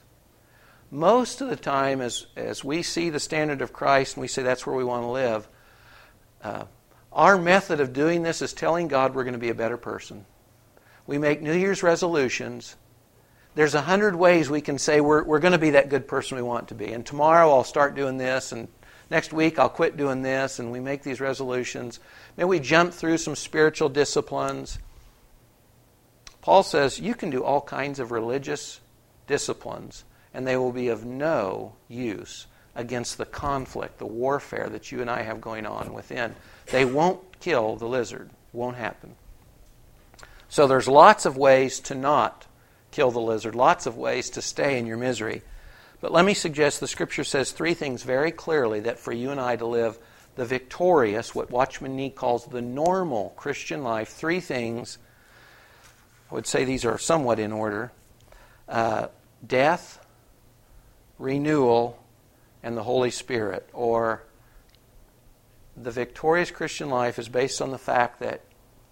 Most 0.89 1.41
of 1.41 1.49
the 1.49 1.55
time, 1.55 2.01
as, 2.01 2.27
as 2.35 2.63
we 2.63 2.81
see 2.81 3.09
the 3.09 3.19
standard 3.19 3.61
of 3.61 3.71
Christ 3.71 4.15
and 4.15 4.21
we 4.21 4.27
say 4.27 4.43
that's 4.43 4.65
where 4.65 4.75
we 4.75 4.83
want 4.83 5.03
to 5.03 5.07
live, 5.07 5.47
uh, 6.43 6.65
our 7.13 7.37
method 7.37 7.79
of 7.79 7.93
doing 7.93 8.23
this 8.23 8.41
is 8.41 8.53
telling 8.53 8.87
God 8.87 9.15
we're 9.15 9.23
going 9.23 9.33
to 9.33 9.39
be 9.39 9.49
a 9.49 9.55
better 9.55 9.77
person. 9.77 10.25
We 11.07 11.17
make 11.17 11.41
New 11.41 11.53
Year's 11.53 11.83
resolutions 11.83 12.75
there's 13.53 13.75
a 13.75 13.81
hundred 13.81 14.15
ways 14.15 14.49
we 14.49 14.61
can 14.61 14.77
say 14.77 15.01
we're, 15.01 15.23
we're 15.23 15.39
going 15.39 15.51
to 15.51 15.57
be 15.57 15.71
that 15.71 15.89
good 15.89 16.07
person 16.07 16.37
we 16.37 16.43
want 16.43 16.69
to 16.69 16.75
be. 16.75 16.93
And 16.93 17.05
tomorrow 17.05 17.51
I'll 17.51 17.63
start 17.63 17.95
doing 17.95 18.17
this, 18.17 18.51
and 18.51 18.67
next 19.09 19.33
week 19.33 19.59
I'll 19.59 19.69
quit 19.69 19.97
doing 19.97 20.21
this, 20.21 20.59
and 20.59 20.71
we 20.71 20.79
make 20.79 21.03
these 21.03 21.19
resolutions. 21.19 21.99
Maybe 22.37 22.47
we 22.47 22.59
jump 22.59 22.93
through 22.93 23.17
some 23.17 23.35
spiritual 23.35 23.89
disciplines. 23.89 24.79
Paul 26.41 26.63
says 26.63 26.99
you 26.99 27.15
can 27.15 27.29
do 27.29 27.43
all 27.43 27.61
kinds 27.61 27.99
of 27.99 28.11
religious 28.11 28.79
disciplines, 29.27 30.03
and 30.33 30.45
they 30.45 30.57
will 30.57 30.71
be 30.71 30.87
of 30.87 31.05
no 31.05 31.73
use 31.87 32.47
against 32.75 33.17
the 33.17 33.25
conflict, 33.25 33.99
the 33.99 34.05
warfare 34.05 34.69
that 34.69 34.91
you 34.91 35.01
and 35.01 35.09
I 35.09 35.21
have 35.21 35.41
going 35.41 35.65
on 35.65 35.93
within. 35.93 36.35
They 36.71 36.85
won't 36.85 37.39
kill 37.39 37.75
the 37.75 37.87
lizard. 37.87 38.29
Won't 38.53 38.77
happen. 38.77 39.15
So 40.49 40.67
there's 40.67 40.87
lots 40.87 41.25
of 41.25 41.37
ways 41.37 41.79
to 41.81 41.95
not 41.95 42.45
kill 42.91 43.11
the 43.11 43.21
lizard, 43.21 43.55
lots 43.55 43.85
of 43.85 43.97
ways 43.97 44.29
to 44.31 44.41
stay 44.41 44.77
in 44.77 44.85
your 44.85 44.97
misery. 44.97 45.41
But 46.01 46.11
let 46.11 46.25
me 46.25 46.33
suggest 46.33 46.79
the 46.79 46.87
scripture 46.87 47.23
says 47.23 47.51
three 47.51 47.73
things 47.73 48.03
very 48.03 48.31
clearly 48.31 48.81
that 48.81 48.99
for 48.99 49.13
you 49.13 49.31
and 49.31 49.39
I 49.39 49.55
to 49.55 49.65
live 49.65 49.97
the 50.35 50.45
victorious, 50.45 51.35
what 51.35 51.51
Watchman 51.51 51.95
Nee 51.95 52.09
calls 52.09 52.45
the 52.45 52.61
normal 52.61 53.33
Christian 53.37 53.83
life, 53.83 54.09
three 54.09 54.39
things, 54.39 54.97
I 56.31 56.33
would 56.33 56.47
say 56.47 56.63
these 56.63 56.85
are 56.85 56.97
somewhat 56.97 57.39
in 57.39 57.51
order 57.51 57.91
uh, 58.69 59.07
death, 59.45 59.99
renewal, 61.19 62.01
and 62.63 62.77
the 62.77 62.83
Holy 62.83 63.11
Spirit. 63.11 63.69
Or 63.73 64.23
the 65.75 65.91
victorious 65.91 66.51
Christian 66.51 66.89
life 66.89 67.19
is 67.19 67.27
based 67.27 67.61
on 67.61 67.71
the 67.71 67.77
fact 67.77 68.19
that 68.21 68.41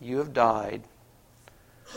you 0.01 0.17
have 0.17 0.33
died 0.33 0.83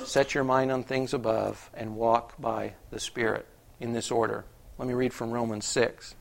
Set 0.05 0.35
your 0.35 0.45
mind 0.45 0.73
on 0.73 0.83
things 0.83 1.15
above 1.15 1.71
and 1.75 1.97
walk 1.97 2.35
by 2.41 2.75
the 2.91 2.99
Spirit 2.99 3.47
in 3.79 3.93
this 3.93 4.11
order. 4.11 4.45
Let 4.79 4.89
me 4.89 4.95
read 4.95 5.13
from 5.13 5.31
Romans 5.31 5.65
6. 5.67 6.17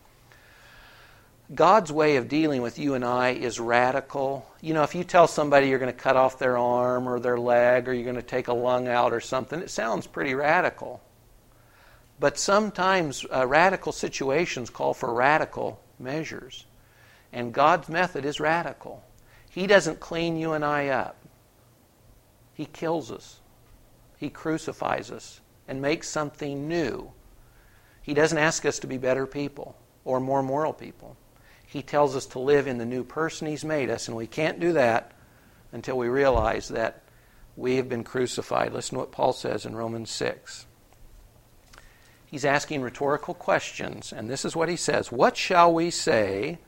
God's 1.54 1.92
way 1.92 2.16
of 2.16 2.30
dealing 2.30 2.62
with 2.62 2.80
you 2.80 2.94
and 2.94 3.04
I 3.04 3.32
is 3.32 3.60
radical. 3.60 4.50
You 4.62 4.74
know, 4.74 4.84
if 4.84 4.96
you 4.96 5.04
tell 5.04 5.28
somebody 5.28 5.68
you're 5.68 5.80
going 5.80 5.92
to 5.92 5.98
cut 5.98 6.16
off 6.16 6.40
their 6.40 6.58
arm 6.58 7.10
or 7.10 7.20
their 7.20 7.38
leg 7.38 7.90
or 7.90 7.94
you're 7.94 8.06
going 8.06 8.16
to 8.16 8.22
take 8.22 8.48
a 8.48 8.54
lung 8.54 8.88
out 8.88 9.12
or 9.12 9.20
something, 9.20 9.60
it 9.60 9.70
sounds 9.70 10.08
pretty 10.08 10.34
radical. 10.34 11.02
But 12.22 12.38
sometimes 12.38 13.26
uh, 13.34 13.46
radical 13.48 13.92
situations 13.92 14.70
call 14.70 14.94
for 14.94 15.14
radical 15.14 15.82
measures. 16.00 16.66
And 17.34 17.54
God's 17.54 17.90
method 17.90 18.24
is 18.24 18.40
radical. 18.40 19.04
He 19.50 19.68
doesn't 19.68 20.00
clean 20.00 20.38
you 20.38 20.54
and 20.54 20.64
I 20.64 20.88
up, 20.88 21.18
He 22.54 22.66
kills 22.66 23.12
us. 23.12 23.40
He 24.18 24.30
crucifies 24.30 25.10
us 25.10 25.42
and 25.68 25.82
makes 25.82 26.08
something 26.08 26.68
new. 26.68 27.12
He 28.04 28.14
doesn't 28.14 28.38
ask 28.38 28.66
us 28.66 28.78
to 28.80 28.88
be 28.88 28.98
better 28.98 29.26
people 29.26 29.76
or 30.06 30.20
more 30.20 30.44
moral 30.44 30.72
people. 30.72 31.18
He 31.71 31.81
tells 31.81 32.17
us 32.17 32.25
to 32.27 32.39
live 32.39 32.67
in 32.67 32.79
the 32.79 32.86
new 32.86 33.05
person 33.05 33.47
He's 33.47 33.63
made 33.63 33.89
us, 33.89 34.10
and 34.10 34.17
we 34.17 34.27
can't 34.27 34.60
do 34.60 34.73
that 34.73 35.13
until 35.71 35.97
we 35.97 36.10
realize 36.10 36.67
that 36.67 37.01
we 37.55 37.77
have 37.77 37.88
been 37.88 38.03
crucified. 38.03 38.73
Listen 38.73 38.95
to 38.95 38.99
what 38.99 39.13
Paul 39.13 39.31
says 39.31 39.65
in 39.65 39.73
Romans 39.73 40.12
6. 40.12 40.65
He's 42.25 42.43
asking 42.43 42.81
rhetorical 42.81 43.34
questions, 43.34 44.12
and 44.12 44.29
this 44.29 44.43
is 44.43 44.53
what 44.53 44.67
he 44.67 44.75
says 44.75 45.13
What 45.13 45.38
shall 45.38 45.73
we 45.73 45.91
say? 45.91 46.60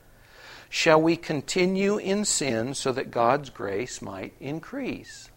Shall 0.70 1.02
we 1.02 1.16
continue 1.16 1.98
in 1.98 2.24
sin 2.24 2.72
so 2.72 2.90
that 2.92 3.10
God's 3.10 3.50
grace 3.50 4.00
might 4.00 4.32
increase? 4.40 5.28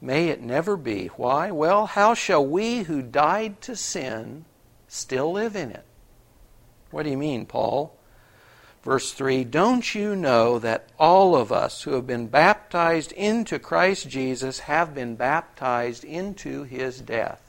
May 0.00 0.30
it 0.30 0.42
never 0.42 0.76
be. 0.76 1.06
Why? 1.06 1.52
Well, 1.52 1.86
how 1.86 2.14
shall 2.14 2.44
we 2.44 2.82
who 2.82 3.02
died 3.02 3.60
to 3.62 3.76
sin 3.76 4.46
still 4.88 5.30
live 5.30 5.54
in 5.54 5.70
it? 5.70 5.84
What 6.94 7.02
do 7.02 7.10
you 7.10 7.18
mean, 7.18 7.44
Paul? 7.44 7.92
Verse 8.84 9.10
3 9.10 9.42
Don't 9.42 9.96
you 9.96 10.14
know 10.14 10.60
that 10.60 10.88
all 10.96 11.34
of 11.34 11.50
us 11.50 11.82
who 11.82 11.94
have 11.94 12.06
been 12.06 12.28
baptized 12.28 13.10
into 13.12 13.58
Christ 13.58 14.08
Jesus 14.08 14.60
have 14.60 14.94
been 14.94 15.16
baptized 15.16 16.04
into 16.04 16.62
his 16.62 17.00
death? 17.00 17.40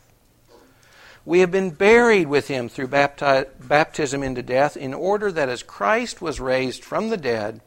We 1.25 1.41
have 1.41 1.51
been 1.51 1.69
buried 1.69 2.25
with 2.25 2.47
him 2.47 2.69
through 2.69 2.87
bapti- 2.87 3.45
baptism 3.59 4.23
into 4.23 4.41
death, 4.41 4.75
in 4.75 4.95
order 4.95 5.31
that 5.31 5.49
as 5.49 5.61
Christ 5.61 6.23
was 6.23 6.39
raised 6.39 6.83
from 6.83 7.09
the 7.09 7.17
dead 7.17 7.61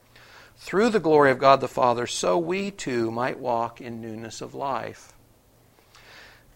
through 0.57 0.91
the 0.91 0.99
glory 0.99 1.31
of 1.31 1.39
God 1.39 1.61
the 1.61 1.69
Father, 1.69 2.09
so 2.09 2.37
we 2.37 2.73
too 2.73 3.13
might 3.13 3.39
walk 3.39 3.81
in 3.81 4.01
newness 4.01 4.41
of 4.41 4.53
life. 4.53 5.13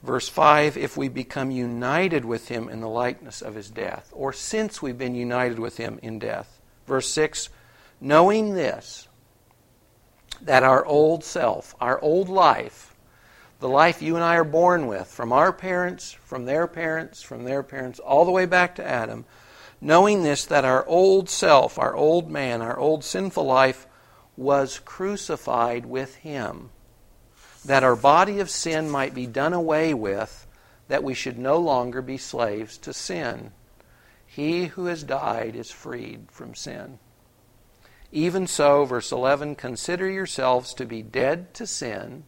Verse 0.02 0.28
5 0.28 0.76
If 0.76 0.96
we 0.96 1.08
become 1.08 1.50
united 1.50 2.24
with 2.24 2.48
him 2.48 2.68
in 2.68 2.80
the 2.80 2.88
likeness 2.88 3.42
of 3.42 3.54
his 3.54 3.70
death, 3.70 4.10
or 4.12 4.32
since 4.32 4.82
we've 4.82 4.98
been 4.98 5.14
united 5.14 5.58
with 5.58 5.76
him 5.76 5.98
in 6.02 6.18
death. 6.18 6.60
Verse 6.86 7.08
6 7.12 7.48
Knowing 8.00 8.54
this, 8.54 9.06
that 10.40 10.64
our 10.64 10.84
old 10.84 11.22
self, 11.22 11.74
our 11.80 12.00
old 12.00 12.28
life, 12.28 12.96
the 13.60 13.68
life 13.68 14.02
you 14.02 14.16
and 14.16 14.24
I 14.24 14.34
are 14.34 14.44
born 14.44 14.88
with, 14.88 15.06
from 15.06 15.32
our 15.32 15.52
parents, 15.52 16.10
from 16.10 16.46
their 16.46 16.66
parents, 16.66 17.22
from 17.22 17.44
their 17.44 17.62
parents, 17.62 18.00
all 18.00 18.24
the 18.24 18.32
way 18.32 18.44
back 18.44 18.74
to 18.76 18.86
Adam, 18.86 19.24
knowing 19.80 20.24
this, 20.24 20.44
that 20.46 20.64
our 20.64 20.84
old 20.86 21.30
self, 21.30 21.78
our 21.78 21.94
old 21.94 22.28
man, 22.28 22.60
our 22.60 22.76
old 22.76 23.04
sinful 23.04 23.44
life 23.44 23.86
was 24.36 24.80
crucified 24.80 25.86
with 25.86 26.16
him, 26.16 26.70
that 27.64 27.84
our 27.84 27.96
body 27.96 28.40
of 28.40 28.50
sin 28.50 28.90
might 28.90 29.14
be 29.14 29.26
done 29.26 29.52
away 29.52 29.94
with, 29.94 30.46
that 30.88 31.04
we 31.04 31.14
should 31.14 31.38
no 31.38 31.56
longer 31.58 32.02
be 32.02 32.18
slaves 32.18 32.76
to 32.78 32.92
sin. 32.92 33.52
He 34.26 34.66
who 34.66 34.86
has 34.86 35.02
died 35.02 35.54
is 35.54 35.70
freed 35.70 36.28
from 36.30 36.54
sin. 36.54 36.98
Even 38.10 38.46
so, 38.46 38.84
verse 38.84 39.10
11, 39.10 39.54
consider 39.54 40.08
yourselves 40.08 40.74
to 40.74 40.84
be 40.84 41.02
dead 41.02 41.54
to 41.54 41.66
sin, 41.66 42.24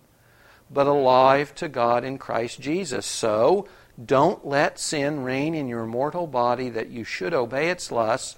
but 0.70 0.87
alive 0.87 1.55
to 1.57 1.68
God 1.68 2.05
in 2.05 2.16
Christ 2.16 2.61
Jesus. 2.61 3.05
So, 3.05 3.68
don't 4.03 4.47
let 4.47 4.79
sin 4.79 5.23
reign 5.23 5.55
in 5.55 5.68
your 5.68 5.87
mortal 5.87 6.27
body 6.27 6.68
that 6.70 6.88
you 6.88 7.05
should 7.05 7.35
obey 7.35 7.68
its 7.68 7.92
lusts. 7.92 8.37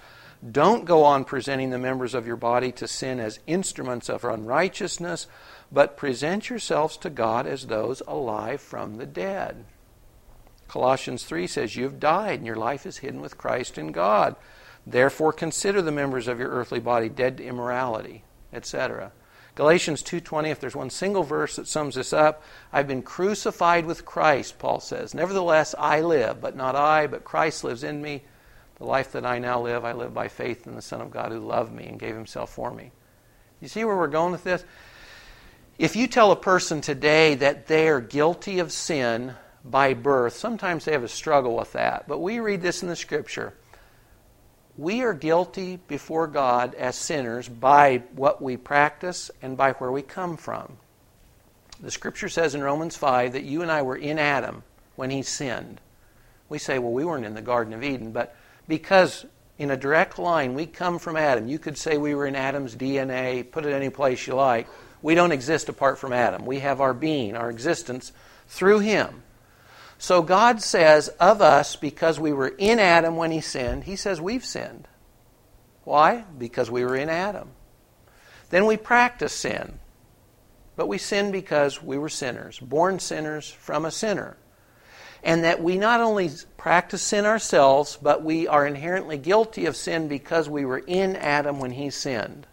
Don't 0.49 0.85
go 0.85 1.05
on 1.05 1.25
presenting 1.25 1.71
the 1.71 1.79
members 1.79 2.15
of 2.15 2.27
your 2.27 2.37
body 2.37 2.73
to 2.73 2.87
sin 2.87 3.21
as 3.21 3.39
instruments 3.47 4.09
of 4.09 4.25
unrighteousness, 4.25 5.27
but 5.71 5.97
present 5.97 6.49
yourselves 6.49 6.97
to 6.99 7.11
God 7.11 7.47
as 7.47 7.67
those 7.67 8.03
alive 8.07 8.61
from 8.61 8.97
the 8.97 9.07
dead. 9.07 9.65
Colossians 10.69 11.25
3 11.25 11.47
says, 11.47 11.77
You've 11.77 12.01
died, 12.01 12.39
and 12.39 12.47
your 12.47 12.57
life 12.57 12.87
is 12.87 12.99
hidden 12.99 13.21
with 13.21 13.39
Christ 13.39 13.79
in 13.79 13.93
God. 13.93 14.37
Therefore, 14.87 15.33
consider 15.33 15.83
the 15.83 15.93
members 15.93 16.29
of 16.29 16.39
your 16.39 16.51
earthly 16.51 16.81
body 16.81 17.09
dead 17.09 17.39
to 17.39 17.45
immorality, 17.45 18.23
etc. 18.53 19.13
Galatians 19.57 20.03
2:20 20.03 20.51
if 20.51 20.61
there's 20.61 20.77
one 20.77 20.91
single 20.91 21.23
verse 21.23 21.57
that 21.57 21.67
sums 21.67 21.95
this 21.95 22.13
up, 22.13 22.43
I've 22.73 22.87
been 22.87 23.03
crucified 23.03 23.87
with 23.87 24.05
Christ, 24.05 24.59
Paul 24.59 24.81
says. 24.81 25.15
Nevertheless, 25.15 25.75
I 25.79 26.03
live, 26.03 26.43
but 26.43 26.55
not 26.55 26.77
I, 26.77 27.07
but 27.07 27.25
Christ 27.25 27.65
lives 27.65 27.83
in 27.83 28.03
me. 28.03 28.23
The 28.77 28.85
life 28.85 29.13
that 29.13 29.25
I 29.25 29.39
now 29.39 29.59
live, 29.61 29.83
I 29.85 29.93
live 29.93 30.13
by 30.13 30.29
faith 30.29 30.67
in 30.67 30.75
the 30.75 30.83
Son 30.83 31.01
of 31.01 31.11
God 31.11 31.33
who 31.33 31.41
loved 31.41 31.73
me 31.73 31.87
and 31.87 31.99
gave 31.99 32.15
himself 32.15 32.51
for 32.51 32.71
me. 32.71 32.93
You 33.61 33.69
see 33.69 33.85
where 33.85 33.97
we're 33.97 34.09
going 34.09 34.33
with 34.33 34.45
this? 34.45 34.63
If 35.79 35.95
you 35.95 36.07
tell 36.07 36.33
a 36.33 36.37
person 36.37 36.81
today 36.81 37.35
that 37.35 37.67
they 37.67 37.89
are 37.89 38.01
guilty 38.01 38.61
of 38.61 38.73
sin 38.73 39.35
by 39.65 39.93
birth, 39.95 40.35
sometimes 40.35 40.85
they 40.85 40.93
have 40.93 41.05
a 41.05 41.09
struggle 41.09 41.57
with 41.57 41.73
that. 41.73 42.09
But 42.09 42.21
we 42.21 42.41
read 42.41 42.63
this 42.63 42.83
in 42.83 42.89
the 42.89 42.97
scripture 42.97 43.55
we 44.79 45.03
are 45.03 45.15
guilty 45.15 45.79
before 45.89 46.27
God 46.27 46.75
as 46.75 46.97
sinners 46.97 47.49
by 47.49 48.03
what 48.15 48.43
we 48.43 48.57
practice 48.57 49.31
and 49.41 49.57
by 49.57 49.73
where 49.73 49.91
we 49.91 50.03
come 50.03 50.37
from. 50.37 50.77
The 51.81 51.91
scripture 51.91 52.29
says 52.29 52.55
in 52.55 52.63
Romans 52.63 52.97
5 52.97 53.33
that 53.33 53.45
you 53.45 53.63
and 53.63 53.71
I 53.71 53.83
were 53.83 53.97
in 53.97 54.19
Adam 54.19 54.63
when 54.95 55.11
he 55.11 55.23
sinned. 55.23 55.81
We 56.49 56.59
say, 56.59 56.79
well, 56.79 56.93
we 56.93 57.05
weren't 57.05 57.25
in 57.25 57.35
the 57.35 57.43
Garden 57.43 57.73
of 57.73 57.83
Eden, 57.83 58.13
but 58.13 58.37
because 58.69 59.25
in 59.59 59.71
a 59.71 59.77
direct 59.77 60.19
line 60.19 60.55
we 60.55 60.67
come 60.67 60.99
from 60.99 61.17
Adam, 61.17 61.49
you 61.49 61.59
could 61.59 61.79
say 61.79 61.97
we 61.97 62.15
were 62.15 62.27
in 62.27 62.37
Adam's 62.37 62.77
DNA, 62.77 63.51
put 63.51 63.65
it 63.65 63.73
any 63.73 63.91
place 63.91 64.27
you 64.27 64.35
like. 64.35 64.69
We 65.07 65.15
don't 65.15 65.31
exist 65.31 65.69
apart 65.69 66.01
from 66.01 66.13
Adam. 66.13 66.45
We 66.47 66.59
have 66.59 66.81
our 66.81 66.93
being, 66.93 67.37
our 67.37 67.49
existence 67.49 68.11
through 68.49 68.81
him. 68.81 69.23
So 69.99 70.21
God 70.21 70.61
says 70.61 71.07
of 71.21 71.41
us, 71.41 71.77
because 71.77 72.19
we 72.19 72.33
were 72.33 72.49
in 72.49 72.81
Adam 72.81 73.15
when 73.15 73.31
he 73.31 73.41
sinned, 73.41 73.85
he 73.85 73.95
says 73.95 74.21
we've 74.21 74.45
sinned. 74.45 74.89
Why? 75.85 76.25
Because 76.37 76.73
we 76.73 76.85
were 76.85 76.97
in 76.97 77.09
Adam. 77.09 77.51
Then 78.51 78.67
we 78.67 78.77
practice 78.77 79.33
sin. 79.33 79.79
But 80.75 80.89
we 80.89 80.99
sin 80.99 81.31
because 81.31 81.81
we 81.81 81.99
were 81.99 82.09
sinners, 82.09 82.59
born 82.59 82.99
sinners 82.99 83.49
from 83.49 83.85
a 83.85 83.93
sinner. 83.93 84.37
And 85.23 85.45
that 85.45 85.63
we 85.63 85.79
not 85.79 86.01
only 86.01 86.33
practice 86.57 87.03
sin 87.03 87.27
ourselves, 87.27 87.97
but 88.03 88.25
we 88.25 88.49
are 88.49 88.67
inherently 88.67 89.19
guilty 89.19 89.67
of 89.67 89.77
sin 89.77 90.09
because 90.09 90.49
we 90.49 90.65
were 90.65 90.83
in 90.85 91.15
Adam 91.15 91.61
when 91.61 91.71
he 91.71 91.91
sinned. 91.91 92.49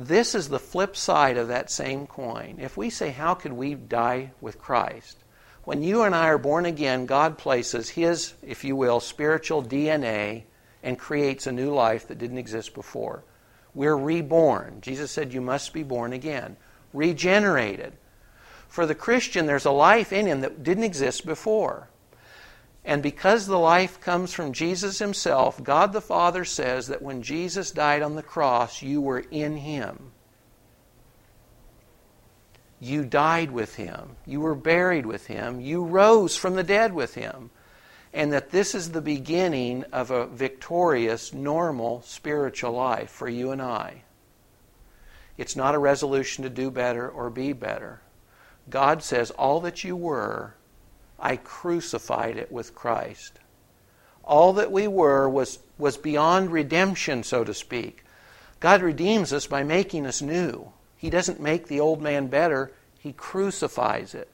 This 0.00 0.36
is 0.36 0.48
the 0.48 0.60
flip 0.60 0.94
side 0.94 1.36
of 1.36 1.48
that 1.48 1.72
same 1.72 2.06
coin. 2.06 2.58
If 2.60 2.76
we 2.76 2.88
say, 2.88 3.10
How 3.10 3.34
could 3.34 3.52
we 3.52 3.74
die 3.74 4.30
with 4.40 4.60
Christ? 4.60 5.18
When 5.64 5.82
you 5.82 6.02
and 6.02 6.14
I 6.14 6.28
are 6.28 6.38
born 6.38 6.66
again, 6.66 7.04
God 7.04 7.36
places 7.36 7.88
His, 7.88 8.34
if 8.40 8.62
you 8.62 8.76
will, 8.76 9.00
spiritual 9.00 9.60
DNA 9.60 10.44
and 10.84 11.00
creates 11.00 11.48
a 11.48 11.52
new 11.52 11.74
life 11.74 12.06
that 12.06 12.18
didn't 12.18 12.38
exist 12.38 12.74
before. 12.74 13.24
We're 13.74 13.96
reborn. 13.96 14.82
Jesus 14.82 15.10
said, 15.10 15.34
You 15.34 15.40
must 15.40 15.72
be 15.72 15.82
born 15.82 16.12
again. 16.12 16.56
Regenerated. 16.92 17.94
For 18.68 18.86
the 18.86 18.94
Christian, 18.94 19.46
there's 19.46 19.64
a 19.64 19.72
life 19.72 20.12
in 20.12 20.26
him 20.26 20.42
that 20.42 20.62
didn't 20.62 20.84
exist 20.84 21.26
before. 21.26 21.88
And 22.88 23.02
because 23.02 23.46
the 23.46 23.58
life 23.58 24.00
comes 24.00 24.32
from 24.32 24.52
Jesus 24.52 24.98
Himself, 24.98 25.62
God 25.62 25.92
the 25.92 26.00
Father 26.00 26.44
says 26.44 26.86
that 26.86 27.02
when 27.02 27.22
Jesus 27.22 27.70
died 27.70 28.02
on 28.02 28.16
the 28.16 28.22
cross, 28.22 28.82
you 28.82 29.00
were 29.00 29.20
in 29.30 29.58
Him. 29.58 30.12
You 32.80 33.04
died 33.04 33.50
with 33.50 33.74
him. 33.74 34.16
You 34.24 34.40
were 34.40 34.54
buried 34.54 35.04
with 35.04 35.26
him. 35.26 35.60
You 35.60 35.84
rose 35.84 36.36
from 36.36 36.54
the 36.54 36.62
dead 36.62 36.94
with 36.94 37.14
him. 37.14 37.50
And 38.12 38.32
that 38.32 38.50
this 38.50 38.74
is 38.74 38.92
the 38.92 39.00
beginning 39.00 39.84
of 39.92 40.10
a 40.10 40.26
victorious, 40.26 41.32
normal 41.34 42.02
spiritual 42.02 42.72
life 42.72 43.10
for 43.10 43.28
you 43.28 43.50
and 43.50 43.60
I. 43.60 44.02
It's 45.36 45.56
not 45.56 45.74
a 45.74 45.78
resolution 45.78 46.44
to 46.44 46.50
do 46.50 46.70
better 46.70 47.08
or 47.08 47.30
be 47.30 47.52
better. 47.52 48.00
God 48.70 49.02
says, 49.02 49.30
All 49.32 49.60
that 49.62 49.84
you 49.84 49.96
were, 49.96 50.54
I 51.18 51.36
crucified 51.36 52.36
it 52.36 52.52
with 52.52 52.74
Christ. 52.74 53.38
All 54.24 54.52
that 54.54 54.70
we 54.70 54.86
were 54.86 55.28
was, 55.28 55.58
was 55.78 55.96
beyond 55.96 56.52
redemption, 56.52 57.22
so 57.22 57.44
to 57.44 57.54
speak. 57.54 58.04
God 58.60 58.82
redeems 58.82 59.32
us 59.32 59.46
by 59.46 59.62
making 59.62 60.06
us 60.06 60.20
new. 60.20 60.72
He 60.96 61.10
doesn't 61.10 61.40
make 61.40 61.66
the 61.66 61.80
old 61.80 62.02
man 62.02 62.26
better, 62.26 62.72
he 62.98 63.12
crucifies 63.12 64.14
it. 64.14 64.28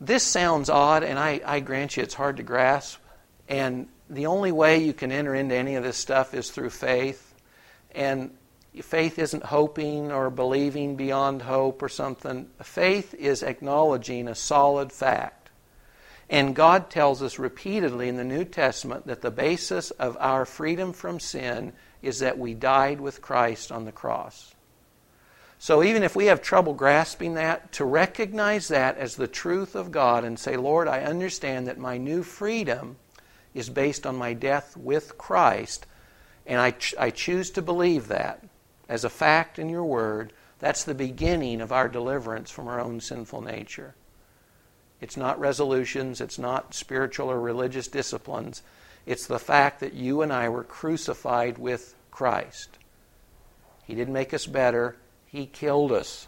This 0.00 0.22
sounds 0.22 0.68
odd, 0.68 1.02
and 1.02 1.18
I, 1.18 1.40
I 1.44 1.60
grant 1.60 1.96
you 1.96 2.02
it's 2.02 2.14
hard 2.14 2.38
to 2.38 2.42
grasp. 2.42 3.00
And 3.48 3.88
the 4.10 4.26
only 4.26 4.52
way 4.52 4.78
you 4.78 4.92
can 4.92 5.12
enter 5.12 5.34
into 5.34 5.54
any 5.54 5.76
of 5.76 5.84
this 5.84 5.96
stuff 5.96 6.34
is 6.34 6.50
through 6.50 6.70
faith. 6.70 7.34
And 7.94 8.30
faith 8.82 9.18
isn't 9.18 9.44
hoping 9.44 10.12
or 10.12 10.30
believing 10.30 10.96
beyond 10.96 11.42
hope 11.42 11.82
or 11.82 11.88
something. 11.88 12.48
Faith 12.62 13.14
is 13.14 13.42
acknowledging 13.42 14.28
a 14.28 14.34
solid 14.34 14.92
fact. 14.92 15.50
And 16.28 16.56
God 16.56 16.90
tells 16.90 17.22
us 17.22 17.38
repeatedly 17.38 18.08
in 18.08 18.16
the 18.16 18.24
New 18.24 18.44
Testament 18.44 19.06
that 19.06 19.22
the 19.22 19.30
basis 19.30 19.92
of 19.92 20.16
our 20.18 20.44
freedom 20.44 20.92
from 20.92 21.20
sin 21.20 21.72
is 22.02 22.18
that 22.18 22.38
we 22.38 22.54
died 22.54 23.00
with 23.00 23.22
Christ 23.22 23.70
on 23.70 23.84
the 23.84 23.92
cross. 23.92 24.54
So 25.58 25.82
even 25.82 26.02
if 26.02 26.14
we 26.14 26.26
have 26.26 26.42
trouble 26.42 26.74
grasping 26.74 27.34
that, 27.34 27.72
to 27.72 27.84
recognize 27.84 28.68
that 28.68 28.98
as 28.98 29.16
the 29.16 29.28
truth 29.28 29.74
of 29.74 29.90
God 29.90 30.24
and 30.24 30.38
say, 30.38 30.56
Lord, 30.56 30.88
I 30.88 31.00
understand 31.00 31.66
that 31.68 31.78
my 31.78 31.96
new 31.96 32.22
freedom 32.22 32.96
is 33.54 33.70
based 33.70 34.04
on 34.04 34.16
my 34.16 34.34
death 34.34 34.76
with 34.76 35.16
Christ, 35.16 35.86
and 36.44 36.60
I, 36.60 36.72
ch- 36.72 36.94
I 36.98 37.10
choose 37.10 37.50
to 37.52 37.62
believe 37.62 38.08
that 38.08 38.44
as 38.88 39.04
a 39.04 39.10
fact 39.10 39.58
in 39.58 39.68
your 39.68 39.84
word, 39.84 40.32
that's 40.58 40.84
the 40.84 40.94
beginning 40.94 41.60
of 41.60 41.72
our 41.72 41.88
deliverance 41.88 42.50
from 42.50 42.68
our 42.68 42.80
own 42.80 43.00
sinful 43.00 43.42
nature. 43.42 43.94
It's 45.00 45.16
not 45.16 45.38
resolutions, 45.38 46.20
it's 46.20 46.38
not 46.38 46.74
spiritual 46.74 47.30
or 47.30 47.38
religious 47.38 47.88
disciplines. 47.88 48.62
It's 49.04 49.26
the 49.26 49.38
fact 49.38 49.80
that 49.80 49.92
you 49.92 50.22
and 50.22 50.32
I 50.32 50.48
were 50.48 50.64
crucified 50.64 51.58
with 51.58 51.94
Christ. 52.10 52.78
He 53.84 53.94
didn't 53.94 54.14
make 54.14 54.32
us 54.32 54.46
better, 54.46 54.96
he 55.26 55.46
killed 55.46 55.92
us. 55.92 56.26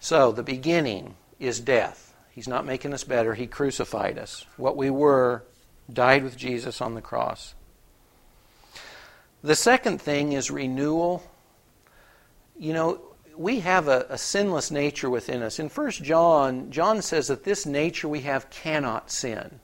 So, 0.00 0.32
the 0.32 0.42
beginning 0.42 1.14
is 1.38 1.60
death. 1.60 2.16
He's 2.32 2.48
not 2.48 2.66
making 2.66 2.92
us 2.92 3.04
better. 3.04 3.34
He 3.34 3.46
crucified 3.46 4.18
us. 4.18 4.44
What 4.56 4.76
we 4.76 4.90
were 4.90 5.44
died 5.90 6.24
with 6.24 6.36
Jesus 6.36 6.80
on 6.80 6.94
the 6.94 7.00
cross. 7.00 7.54
The 9.42 9.56
second 9.56 10.00
thing 10.00 10.32
is 10.32 10.50
renewal. 10.50 11.22
You 12.58 12.72
know, 12.72 13.00
we 13.36 13.60
have 13.60 13.88
a, 13.88 14.06
a, 14.08 14.18
sinless 14.18 14.70
nature 14.70 15.10
within 15.10 15.42
us. 15.42 15.58
In 15.58 15.68
1 15.68 15.90
John, 15.92 16.70
John 16.70 17.02
says 17.02 17.28
that 17.28 17.44
this 17.44 17.66
nature 17.66 18.08
we 18.08 18.20
have 18.20 18.50
cannot 18.50 19.10
sin. 19.10 19.60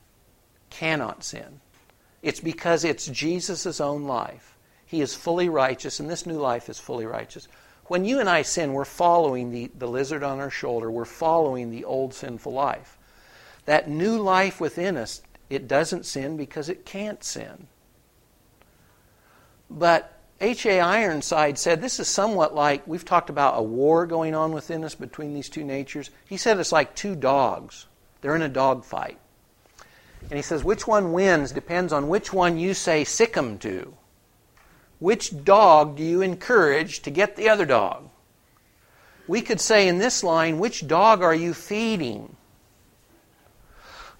Cannot 0.69 1.23
sin. 1.23 1.61
It's 2.21 2.39
because 2.39 2.83
it's 2.83 3.07
Jesus' 3.07 3.79
own 3.79 4.03
life. 4.03 4.57
He 4.85 5.01
is 5.01 5.15
fully 5.15 5.49
righteous, 5.49 5.99
and 5.99 6.09
this 6.09 6.25
new 6.25 6.39
life 6.39 6.67
is 6.67 6.79
fully 6.79 7.05
righteous. 7.05 7.47
When 7.85 8.05
you 8.05 8.19
and 8.19 8.29
I 8.29 8.41
sin, 8.41 8.73
we're 8.73 8.85
following 8.85 9.51
the, 9.51 9.71
the 9.77 9.87
lizard 9.87 10.23
on 10.23 10.39
our 10.39 10.49
shoulder. 10.49 10.91
We're 10.91 11.05
following 11.05 11.71
the 11.71 11.85
old 11.85 12.13
sinful 12.13 12.51
life. 12.51 12.97
That 13.65 13.89
new 13.89 14.17
life 14.17 14.59
within 14.59 14.97
us, 14.97 15.21
it 15.49 15.67
doesn't 15.67 16.05
sin 16.05 16.37
because 16.37 16.69
it 16.69 16.85
can't 16.85 17.23
sin. 17.23 17.67
But 19.69 20.19
H.A. 20.41 20.79
Ironside 20.79 21.57
said 21.57 21.81
this 21.81 21.99
is 21.99 22.07
somewhat 22.07 22.55
like 22.55 22.87
we've 22.87 23.05
talked 23.05 23.29
about 23.29 23.59
a 23.59 23.63
war 23.63 24.05
going 24.05 24.33
on 24.33 24.51
within 24.51 24.83
us 24.83 24.95
between 24.95 25.33
these 25.33 25.49
two 25.49 25.63
natures. 25.63 26.09
He 26.27 26.37
said 26.37 26.59
it's 26.59 26.71
like 26.71 26.95
two 26.95 27.15
dogs. 27.15 27.87
They're 28.21 28.35
in 28.35 28.41
a 28.41 28.49
dog 28.49 28.85
fight. 28.85 29.17
And 30.23 30.33
he 30.33 30.41
says, 30.41 30.63
which 30.63 30.87
one 30.87 31.13
wins 31.13 31.51
depends 31.51 31.93
on 31.93 32.09
which 32.09 32.33
one 32.33 32.57
you 32.57 32.73
say 32.73 33.03
sick 33.03 33.35
'em 33.35 33.57
to. 33.59 33.95
Which 34.99 35.43
dog 35.43 35.95
do 35.95 36.03
you 36.03 36.21
encourage 36.21 37.01
to 37.01 37.09
get 37.09 37.35
the 37.35 37.49
other 37.49 37.65
dog? 37.65 38.09
We 39.27 39.41
could 39.41 39.61
say 39.61 39.87
in 39.87 39.97
this 39.97 40.23
line, 40.23 40.59
which 40.59 40.87
dog 40.87 41.21
are 41.21 41.35
you 41.35 41.53
feeding? 41.53 42.35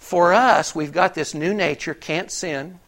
For 0.09 0.33
us, 0.33 0.73
we've 0.73 0.91
got 0.91 1.13
this 1.13 1.35
new 1.35 1.53
nature, 1.53 1.93
can't 1.93 2.31
sin, 2.31 2.79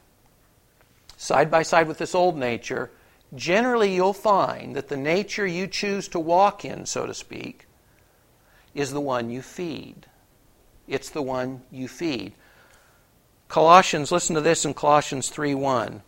side 1.17 1.51
by 1.51 1.61
side 1.61 1.87
with 1.87 1.99
this 1.99 2.15
old 2.15 2.35
nature, 2.35 2.89
generally 3.35 3.93
you'll 3.93 4.11
find 4.11 4.75
that 4.75 4.87
the 4.87 4.97
nature 4.97 5.45
you 5.45 5.67
choose 5.67 6.07
to 6.07 6.19
walk 6.19 6.65
in, 6.65 6.87
so 6.87 7.05
to 7.05 7.13
speak, 7.13 7.67
is 8.73 8.89
the 8.89 8.99
one 8.99 9.29
you 9.29 9.43
feed. 9.43 10.07
It's 10.87 11.11
the 11.11 11.21
one 11.21 11.61
you 11.69 11.87
feed. 11.87 12.33
Colossians, 13.49 14.11
listen 14.11 14.33
to 14.33 14.41
this 14.41 14.65
in 14.65 14.73
Colossians 14.73 15.29
3 15.29 15.53
1. 15.53 16.01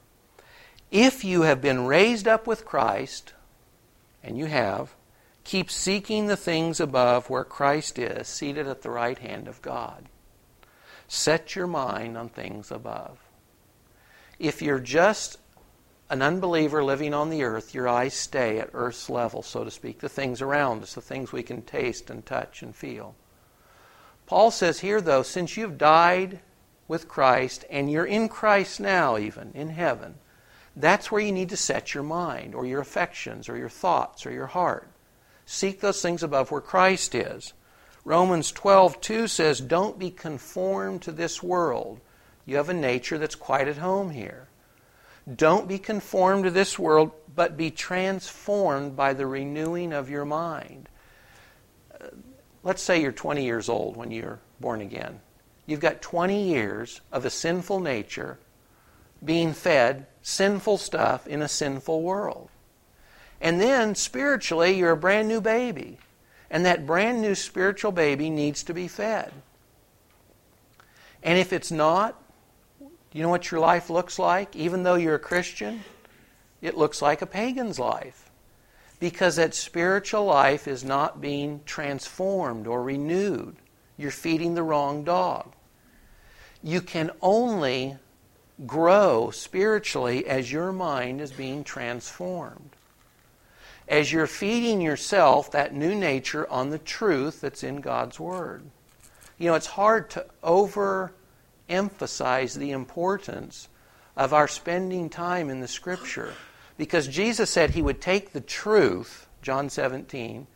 If 0.89 1.23
you 1.23 1.43
have 1.43 1.62
been 1.62 1.86
raised 1.86 2.28
up 2.28 2.47
with 2.47 2.65
Christ, 2.65 3.34
and 4.23 4.36
you 4.36 4.47
have, 4.47 4.95
keep 5.43 5.69
seeking 5.69 6.26
the 6.26 6.36
things 6.36 6.80
above 6.80 7.30
where 7.30 7.43
Christ 7.43 7.99
is, 7.99 8.28
seated 8.28 8.67
at 8.67 8.82
the 8.82 8.89
right 8.89 9.19
hand 9.19 9.47
of 9.47 9.62
God. 9.62 10.10
Set 11.08 11.56
your 11.56 11.68
mind 11.68 12.18
on 12.18 12.30
things 12.30 12.72
above. 12.72 13.20
If 14.39 14.62
you're 14.62 14.80
just 14.80 15.38
an 16.10 16.22
unbeliever 16.22 16.84
living 16.84 17.13
on 17.13 17.30
the 17.30 17.44
earth, 17.44 17.74
your 17.74 17.88
eyes 17.88 18.13
stay 18.13 18.60
at 18.60 18.70
earth's 18.74 19.10
level, 19.10 19.42
so 19.42 19.63
to 19.63 19.72
speak, 19.72 20.00
the 20.00 20.10
things 20.10 20.42
around 20.42 20.84
us, 20.84 20.94
the 20.94 21.02
things 21.02 21.32
we 21.32 21.44
can 21.44 21.62
taste 21.62 22.10
and 22.10 22.26
touch 22.26 22.62
and 22.62 22.76
feel. 22.76 23.16
Paul 24.26 24.52
says 24.52 24.80
here, 24.80 25.02
though, 25.02 25.24
since 25.24 25.58
you've 25.58 25.78
died 25.78 26.39
with 26.88 27.08
Christ 27.08 27.66
and 27.70 27.92
you're 27.92 28.06
in 28.06 28.30
Christ 28.30 28.80
now, 28.80 29.18
even 29.18 29.52
in 29.54 29.70
heaven, 29.70 30.16
that's 30.76 31.12
where 31.12 31.22
you 31.22 31.32
need 31.32 31.50
to 31.50 31.58
set 31.58 31.94
your 31.94 32.04
mind 32.04 32.56
or 32.56 32.66
your 32.66 32.82
affections 32.82 33.48
or 33.48 33.58
your 33.58 33.70
thoughts 33.70 34.26
or 34.26 34.32
your 34.32 34.48
heart. 34.48 34.88
Seek 35.46 35.82
those 35.82 36.02
things 36.02 36.24
above 36.24 36.52
where 36.52 36.62
Christ 36.62 37.16
is. 37.16 37.54
Romans 38.06 38.52
12:2 38.52 39.28
says, 39.28 39.62
"Don't 39.62 39.98
be 39.98 40.12
conformed 40.12 41.02
to 41.04 41.12
this 41.12 41.42
world." 41.42 42.00
You 42.46 42.58
have 42.58 42.70
a 42.70 42.74
nature 42.74 43.18
that's 43.18 43.36
quite 43.36 43.68
at 43.68 43.78
home 43.78 44.10
here. 44.10 44.48
Don't 45.34 45.68
be 45.68 45.80
conformed 45.80 46.44
to 46.44 46.52
this 46.52 46.78
world, 46.78 47.12
but 47.34 47.56
be 47.56 47.72
transformed 47.72 48.96
by 48.96 49.13
the 49.13 49.26
renewing 49.26 49.94
of 49.94 50.10
your 50.10 50.26
mind. 50.26 50.89
Uh, 51.94 52.08
let's 52.63 52.82
say 52.82 53.02
you're 53.02 53.13
20 53.13 53.46
years 53.46 53.70
old 53.70 53.96
when 53.96 54.12
you're 54.12 54.39
born 54.60 54.82
again. 54.82 55.22
You've 55.66 55.80
got 55.80 56.02
20 56.02 56.44
years 56.44 57.00
of 57.12 57.24
a 57.24 57.30
sinful 57.30 57.80
nature 57.80 58.38
being 59.24 59.54
fed 59.54 60.08
sinful 60.22 60.78
stuff 60.78 61.28
in 61.28 61.42
a 61.42 61.48
sinful 61.48 62.02
world. 62.02 62.50
And 63.39 63.60
then 63.60 63.94
spiritually, 63.96 64.72
you're 64.72 64.92
a 64.92 64.98
brand 64.98 65.28
new 65.28 65.42
baby. 65.42 66.00
And 66.54 66.68
that 66.68 66.86
brand 66.86 67.20
new 67.20 67.34
spiritual 67.34 67.92
baby 67.92 68.30
needs 68.30 68.62
to 68.66 68.76
be 68.76 68.88
fed. 68.88 69.34
And 71.24 71.39
if 71.39 71.52
it's 71.52 71.72
not, 71.72 72.22
you 73.12 73.24
know 73.24 73.30
what 73.30 73.50
your 73.50 73.60
life 73.60 73.89
looks 73.89 74.20
like? 74.20 74.56
Even 74.56 74.84
though 74.84 74.94
you're 74.94 75.16
a 75.16 75.20
Christian, 75.20 75.84
it 76.62 76.78
looks 76.78 77.02
like 77.02 77.24
a 77.24 77.26
pagan's 77.26 77.80
life. 77.80 78.30
Because 79.00 79.38
that 79.38 79.56
spiritual 79.56 80.26
life 80.26 80.68
is 80.68 80.84
not 80.84 81.20
being 81.20 81.62
transformed 81.66 82.68
or 82.68 82.84
renewed. 82.84 83.56
You're 83.98 84.12
feeding 84.12 84.54
the 84.54 84.62
wrong 84.62 85.04
dog. 85.04 85.54
You 86.62 86.82
can 86.82 87.10
only 87.20 87.98
grow 88.68 89.32
spiritually 89.32 90.28
as 90.28 90.52
your 90.52 90.72
mind 90.72 91.20
is 91.20 91.32
being 91.32 91.63
transformed. 91.63 92.73
As 93.88 94.12
you're 94.12 94.28
feeding 94.28 94.82
yourself 94.82 95.52
that 95.52 95.74
new 95.74 95.93
nature 95.93 96.50
on 96.50 96.69
the 96.69 96.80
truth 96.80 97.41
that's 97.41 97.63
in 97.63 97.82
God's 97.82 98.19
Word. 98.19 98.63
You 99.38 99.50
know, 99.50 99.56
it's 99.56 99.67
hard 99.67 100.10
to 100.12 100.26
overemphasize 100.43 102.58
the 102.58 102.72
importance 102.72 103.67
of 104.15 104.34
our 104.34 104.48
spending 104.48 105.10
time 105.10 105.50
in 105.50 105.60
the 105.60 105.67
Scripture 105.67 106.34
because 106.78 107.08
Jesus 107.08 107.50
said 107.50 107.72
He 107.72 107.82
would 107.82 108.02
take 108.02 108.32
the 108.32 108.41
truth, 108.41 109.28
John 109.41 109.69
17, 109.69 110.48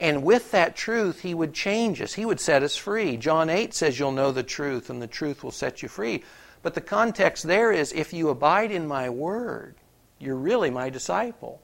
and 0.00 0.22
with 0.22 0.52
that 0.52 0.76
truth, 0.76 1.20
He 1.20 1.34
would 1.34 1.54
change 1.54 2.00
us. 2.00 2.14
He 2.14 2.24
would 2.24 2.40
set 2.40 2.62
us 2.62 2.76
free. 2.76 3.16
John 3.16 3.50
8 3.50 3.74
says, 3.74 3.98
You'll 3.98 4.12
know 4.12 4.30
the 4.30 4.42
truth, 4.42 4.90
and 4.90 5.02
the 5.02 5.08
truth 5.08 5.42
will 5.42 5.50
set 5.50 5.82
you 5.82 5.88
free. 5.88 6.22
But 6.62 6.74
the 6.74 6.80
context 6.80 7.44
there 7.44 7.72
is 7.72 7.92
if 7.92 8.12
you 8.12 8.28
abide 8.28 8.70
in 8.70 8.86
my 8.86 9.10
word, 9.10 9.76
you're 10.18 10.36
really 10.36 10.70
my 10.70 10.90
disciple. 10.90 11.60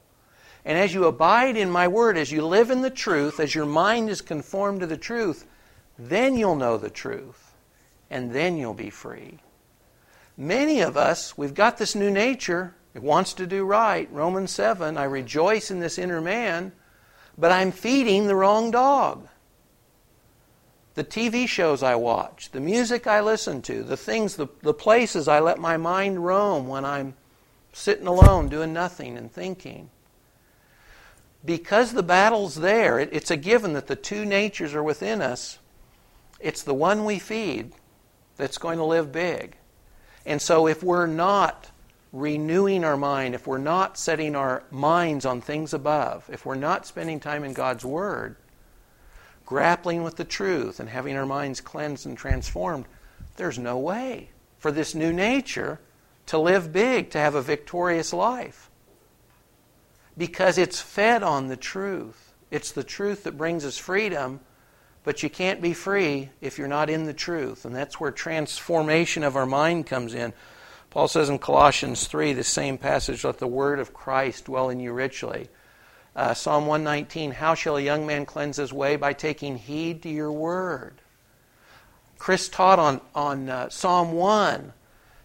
And 0.65 0.79
as 0.79 0.95
you 0.95 1.05
abide 1.05 1.57
in 1.57 1.71
my 1.71 1.89
word, 1.89 2.17
as 2.17 2.33
you 2.33 2.47
live 2.47 2.71
in 2.71 2.83
the 2.83 2.91
truth, 2.91 3.39
as 3.39 3.55
your 3.55 3.67
mind 3.67 4.09
is 4.09 4.21
conformed 4.21 4.81
to 4.81 4.87
the 4.87 4.97
truth, 4.97 5.47
then 5.99 6.37
you'll 6.37 6.57
know 6.57 6.77
the 6.77 6.91
truth. 6.91 7.55
And 8.11 8.33
then 8.33 8.57
you'll 8.57 8.75
be 8.75 8.91
free. 8.91 9.41
Many 10.37 10.81
of 10.81 10.97
us, 10.97 11.37
we've 11.37 11.55
got 11.55 11.79
this 11.79 11.95
new 11.95 12.11
nature. 12.11 12.75
It 12.95 13.03
wants 13.03 13.35
to 13.35 13.47
do 13.47 13.65
right. 13.65 14.11
Romans 14.11 14.51
7 14.53 14.97
I 14.97 15.05
rejoice 15.05 15.71
in 15.71 15.81
this 15.81 15.99
inner 15.99 16.21
man, 16.21 16.73
but 17.37 17.53
I'm 17.53 17.73
feeding 17.73 18.27
the 18.27 18.37
wrong 18.37 18.71
dog 18.71 19.29
the 20.95 21.05
TV 21.05 21.49
shows 21.49 21.83
I 21.83 21.97
watch, 21.97 22.51
the 22.53 22.61
music 22.61 23.07
I 23.07 23.21
listen 23.21 23.63
to, 23.63 23.83
the 23.83 23.97
things, 23.97 24.37
the, 24.37 24.47
the 24.63 24.75
places 24.75 25.27
I 25.27 25.41
let 25.41 25.59
my 25.59 25.77
mind 25.77 26.25
roam 26.25 26.69
when 26.69 26.85
I'm 26.85 27.15
sitting 27.73 28.07
alone 28.07 28.49
doing 28.49 28.73
nothing 28.73 29.19
and 29.19 29.31
thinking. 29.31 29.91
Because 31.45 31.93
the 31.93 32.03
battle's 32.03 32.57
there, 32.57 32.99
it, 32.99 33.11
it's 33.13 33.31
a 33.31 33.37
given 33.37 33.75
that 33.75 33.87
the 33.87 33.97
two 33.97 34.25
natures 34.25 34.75
are 34.75 34.83
within 34.83 35.21
us. 35.21 35.59
It's 36.41 36.63
the 36.63 36.75
one 36.75 37.05
we 37.05 37.19
feed 37.19 37.73
that's 38.37 38.59
going 38.59 38.79
to 38.79 38.85
live 38.85 39.13
big. 39.13 39.57
And 40.27 40.41
so 40.41 40.67
if 40.67 40.83
we're 40.83 41.07
not 41.07 41.71
renewing 42.13 42.85
our 42.85 42.97
mind, 42.97 43.35
if 43.35 43.47
we're 43.47 43.59
not 43.59 43.99
setting 43.99 44.35
our 44.37 44.63
minds 44.71 45.27
on 45.27 45.41
things 45.41 45.75
above, 45.75 46.29
if 46.33 46.47
we're 46.47 46.55
not 46.55 46.87
spending 46.87 47.21
time 47.21 47.45
in 47.45 47.53
God's 47.53 47.85
Word, 47.85 48.37
grappling 49.45 50.03
with 50.03 50.17
the 50.17 50.25
truth 50.25 50.81
and 50.81 50.89
having 50.89 51.17
our 51.17 51.27
minds 51.27 51.61
cleansed 51.61 52.07
and 52.07 52.17
transformed, 52.17 52.87
there's 53.37 53.59
no 53.59 53.77
way 53.79 54.31
for 54.59 54.73
this 54.73 54.95
new 54.95 55.13
nature 55.13 55.81
to 56.27 56.39
live 56.39 56.73
big, 56.73 57.11
to 57.11 57.19
have 57.19 57.35
a 57.35 57.43
victorious 57.43 58.13
life. 58.13 58.71
Because 60.17 60.59
it's 60.59 60.81
fed 60.81 61.23
on 61.23 61.49
the 61.49 61.57
truth. 61.57 62.33
It's 62.51 62.73
the 62.73 62.85
truth 62.85 63.25
that 63.25 63.37
brings 63.37 63.65
us 63.65 63.79
freedom, 63.79 64.41
but 65.03 65.23
you 65.23 65.31
can't 65.31 65.61
be 65.61 65.73
free 65.73 66.31
if 66.41 66.59
you're 66.59 66.69
not 66.69 66.89
in 66.89 67.05
the 67.05 67.13
truth. 67.13 67.65
And 67.65 67.75
that's 67.75 67.99
where 67.99 68.11
transformation 68.11 69.25
of 69.25 69.37
our 69.37 69.47
mind 69.47 69.87
comes 69.87 70.15
in. 70.15 70.33
Paul 70.91 71.09
says 71.09 71.29
in 71.29 71.41
Colossians 71.41 72.07
3, 72.07 72.35
the 72.35 72.45
same 72.45 72.79
passage, 72.79 73.25
let 73.25 73.39
the 73.39 73.49
word 73.49 73.81
of 73.81 73.93
Christ 73.93 74.45
dwell 74.45 74.71
in 74.71 74.79
you 74.79 74.93
richly. 74.93 75.49
Uh, 76.15 76.33
Psalm 76.35 76.67
119 76.67 77.33
How 77.33 77.55
shall 77.55 77.77
a 77.77 77.81
young 77.81 78.07
man 78.07 78.25
cleanse 78.25 78.59
his 78.59 78.73
way? 78.73 78.95
By 78.95 79.13
taking 79.13 79.59
heed 79.59 80.03
to 80.03 80.09
your 80.09 80.31
word. 80.31 81.01
Chris 82.19 82.49
taught 82.49 82.79
on, 82.79 83.01
on 83.15 83.49
uh, 83.49 83.69
Psalm 83.69 84.13
1. 84.13 84.73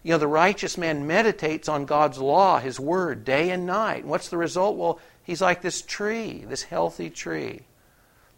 You 0.02 0.12
know, 0.12 0.18
the 0.18 0.26
righteous 0.26 0.78
man 0.78 1.06
meditates 1.06 1.68
on 1.68 1.84
God's 1.84 2.18
law, 2.18 2.58
his 2.58 2.80
word, 2.80 3.24
day 3.24 3.50
and 3.50 3.66
night. 3.66 4.04
what's 4.04 4.28
the 4.28 4.38
result? 4.38 4.76
Well, 4.76 4.98
he's 5.22 5.42
like 5.42 5.60
this 5.60 5.82
tree, 5.82 6.44
this 6.46 6.62
healthy 6.62 7.10
tree, 7.10 7.62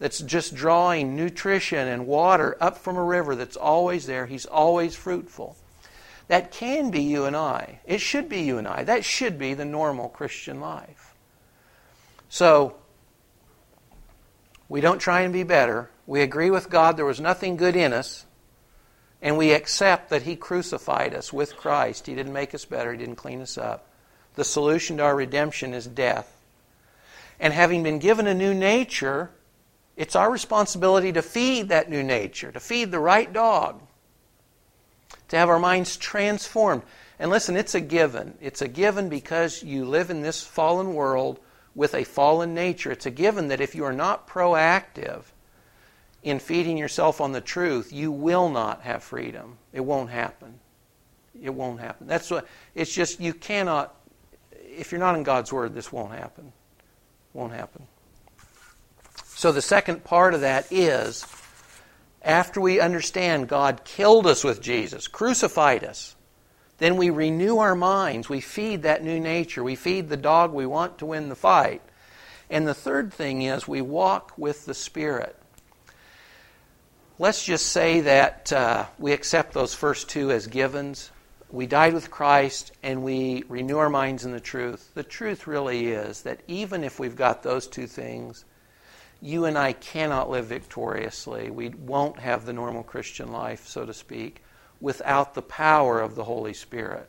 that's 0.01 0.19
just 0.19 0.55
drawing 0.55 1.15
nutrition 1.15 1.87
and 1.87 2.07
water 2.09 2.57
up 2.61 2.79
from 2.79 2.97
a 2.97 3.05
river 3.05 3.37
that's 3.37 3.57
always 3.57 4.07
there. 4.07 4.27
He's 4.27 4.47
always 4.47 4.97
fruitful. 4.97 5.57
That 6.27 6.51
can 6.51 6.91
be 6.91 7.03
you 7.03 7.25
and 7.27 7.37
I. 7.37 7.79
It 7.85 8.01
should 8.01 8.29
be 8.29 8.41
you 8.41 8.59
and 8.59 8.67
I. 8.67 8.83
That 8.83 9.05
should 9.05 9.39
be 9.39 9.55
the 9.55 9.65
normal 9.65 10.09
Christian 10.09 10.61
life. 10.61 11.15
So, 12.29 12.77
we 14.69 14.81
don't 14.81 14.99
try 14.99 15.21
and 15.21 15.33
be 15.33 15.43
better. 15.43 15.91
We 16.07 16.23
agree 16.23 16.51
with 16.51 16.71
God 16.71 16.97
there 16.97 17.05
was 17.05 17.21
nothing 17.21 17.57
good 17.57 17.77
in 17.77 17.93
us, 17.93 18.25
and 19.23 19.39
we 19.39 19.53
accept 19.53 20.11
that 20.11 20.23
He 20.23 20.35
crucified 20.35 21.15
us 21.15 21.33
with 21.33 21.57
Christ. 21.57 22.07
He 22.07 22.15
didn't 22.15 22.33
make 22.33 22.55
us 22.55 22.65
better, 22.65 22.93
He 22.93 22.99
didn't 22.99 23.17
clean 23.17 23.41
us 23.41 23.57
up. 23.57 23.87
The 24.35 24.45
solution 24.45 24.97
to 24.97 25.05
our 25.05 25.15
redemption 25.15 25.73
is 25.73 25.87
death. 25.87 26.37
And 27.39 27.55
having 27.55 27.83
been 27.83 28.01
given 28.01 28.27
a 28.27 28.35
new 28.35 28.53
nature, 28.53 29.31
it's 29.97 30.17
our 30.17 30.31
responsibility 30.31 31.13
to 31.13 31.23
feed 31.23 31.69
that 31.69 31.89
new 31.89 32.03
nature, 32.03 32.51
to 32.51 32.61
feed 32.61 32.91
the 32.91 32.99
right 32.99 33.33
dog, 33.33 33.81
to 35.29 35.37
have 35.37 35.49
our 35.49 35.59
minds 35.59 35.97
transformed. 35.97 36.83
And 37.19 37.31
listen, 37.31 37.57
it's 37.57 37.75
a 37.75 37.81
given. 37.81 38.35
It's 38.41 38.63
a 38.63 38.69
given 38.69 39.09
because 39.09 39.63
you 39.63 39.85
live 39.85 40.11
in 40.11 40.23
this 40.23 40.43
fallen 40.43 40.95
world 40.95 41.39
with 41.75 41.95
a 41.95 42.05
fallen 42.05 42.55
nature, 42.55 42.91
it's 42.91 43.07
a 43.07 43.11
given 43.11 43.49
that 43.49 43.61
if 43.61 43.75
you 43.75 43.85
are 43.85 43.93
not 43.93 44.29
proactive 44.29 45.25
in 46.23 46.39
feeding 46.39 46.77
yourself 46.77 47.21
on 47.21 47.33
the 47.33 47.41
truth, 47.41 47.93
you 47.93 48.13
will 48.13 48.49
not 48.49 48.83
have 48.83 49.03
freedom. 49.03 49.59
It 49.73 49.81
won't 49.81 50.11
happen. 50.11 50.61
It 51.41 51.51
won't 51.51 51.81
happen. 51.81 52.07
That's 52.07 52.31
what 52.31 52.47
it's 52.75 52.93
just 52.93 53.21
you 53.21 53.35
cannot 53.35 53.95
if 54.77 54.91
you're 54.91 55.01
not 55.01 55.17
in 55.17 55.23
God's 55.23 55.53
word, 55.53 55.75
this 55.75 55.93
won't 55.93 56.13
happen. 56.13 56.53
Won't 57.35 57.53
happen. 57.53 57.87
So 59.27 59.53
the 59.53 59.63
second 59.63 60.05
part 60.05 60.35
of 60.35 60.41
that 60.43 60.67
is 60.71 61.27
after 62.23 62.61
we 62.61 62.81
understand 62.81 63.49
God 63.49 63.83
killed 63.85 64.27
us 64.27 64.45
with 64.45 64.61
Jesus, 64.61 65.09
crucified 65.09 65.85
us, 65.85 66.15
Then 66.79 66.97
we 66.97 67.11
renew 67.11 67.59
our 67.59 67.75
minds. 67.75 68.29
We 68.29 68.41
feed 68.41 68.83
that 68.83 69.05
new 69.05 69.21
nature. 69.21 69.63
We 69.63 69.77
feed 69.77 70.09
the 70.09 70.17
dog 70.17 70.53
we 70.53 70.67
want 70.67 70.99
to 70.99 71.07
win 71.07 71.29
the 71.29 71.37
fight. 71.37 71.83
And 72.51 72.67
the 72.67 72.75
third 72.75 73.13
thing 73.13 73.43
is 73.43 73.69
we 73.69 73.81
walk 73.81 74.33
with 74.37 74.67
the 74.67 74.75
Spirit. 74.75 75.37
Let's 77.23 77.45
just 77.45 77.67
say 77.67 78.01
that 78.01 78.53
uh, 78.53 78.87
we 78.99 79.13
accept 79.13 79.55
those 79.55 79.75
first 79.75 80.09
two 80.09 80.33
as 80.33 80.49
givens. 80.49 81.13
We 81.53 81.69
died 81.69 81.95
with 81.95 82.11
Christ 82.11 82.73
and 82.83 83.05
we 83.05 83.45
renew 83.49 83.79
our 83.79 83.89
minds 83.89 84.25
in 84.25 84.33
the 84.33 84.41
truth. 84.41 84.91
The 84.95 85.05
truth 85.05 85.47
really 85.47 85.87
is 85.87 86.23
that 86.23 86.41
even 86.49 86.83
if 86.83 86.99
we've 86.99 87.15
got 87.15 87.45
those 87.45 87.69
two 87.69 87.87
things, 87.87 88.45
you 89.21 89.45
and 89.45 89.57
I 89.57 89.73
cannot 89.73 90.31
live 90.31 90.47
victoriously. 90.47 91.49
We 91.49 91.69
won't 91.69 92.19
have 92.19 92.45
the 92.45 92.53
normal 92.53 92.83
Christian 92.83 93.31
life, 93.31 93.69
so 93.69 93.87
to 93.87 93.95
speak 93.95 94.43
without 94.81 95.35
the 95.35 95.43
power 95.43 96.01
of 96.01 96.17
the 96.17 96.25
Holy 96.25 96.55
Spirit. 96.55 97.09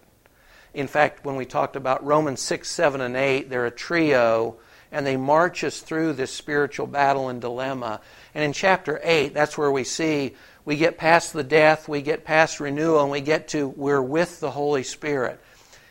In 0.75 0.85
fact, 0.85 1.25
when 1.25 1.37
we 1.37 1.45
talked 1.45 1.75
about 1.75 2.05
Romans 2.05 2.39
6, 2.39 2.69
7, 2.69 3.01
and 3.01 3.15
8, 3.15 3.49
they're 3.49 3.65
a 3.65 3.71
trio, 3.71 4.57
and 4.91 5.07
they 5.07 5.17
march 5.17 5.63
us 5.63 5.81
through 5.81 6.13
this 6.13 6.31
spiritual 6.31 6.85
battle 6.85 7.29
and 7.29 7.41
dilemma. 7.41 7.99
And 8.35 8.43
in 8.43 8.53
chapter 8.53 8.99
8, 9.03 9.33
that's 9.33 9.57
where 9.57 9.71
we 9.71 9.83
see 9.83 10.35
we 10.65 10.77
get 10.77 10.97
past 10.97 11.33
the 11.33 11.43
death, 11.43 11.89
we 11.89 12.01
get 12.01 12.23
past 12.23 12.59
renewal, 12.59 13.01
and 13.01 13.11
we 13.11 13.21
get 13.21 13.49
to 13.49 13.67
we're 13.67 14.01
with 14.01 14.39
the 14.39 14.51
Holy 14.51 14.83
Spirit. 14.83 15.39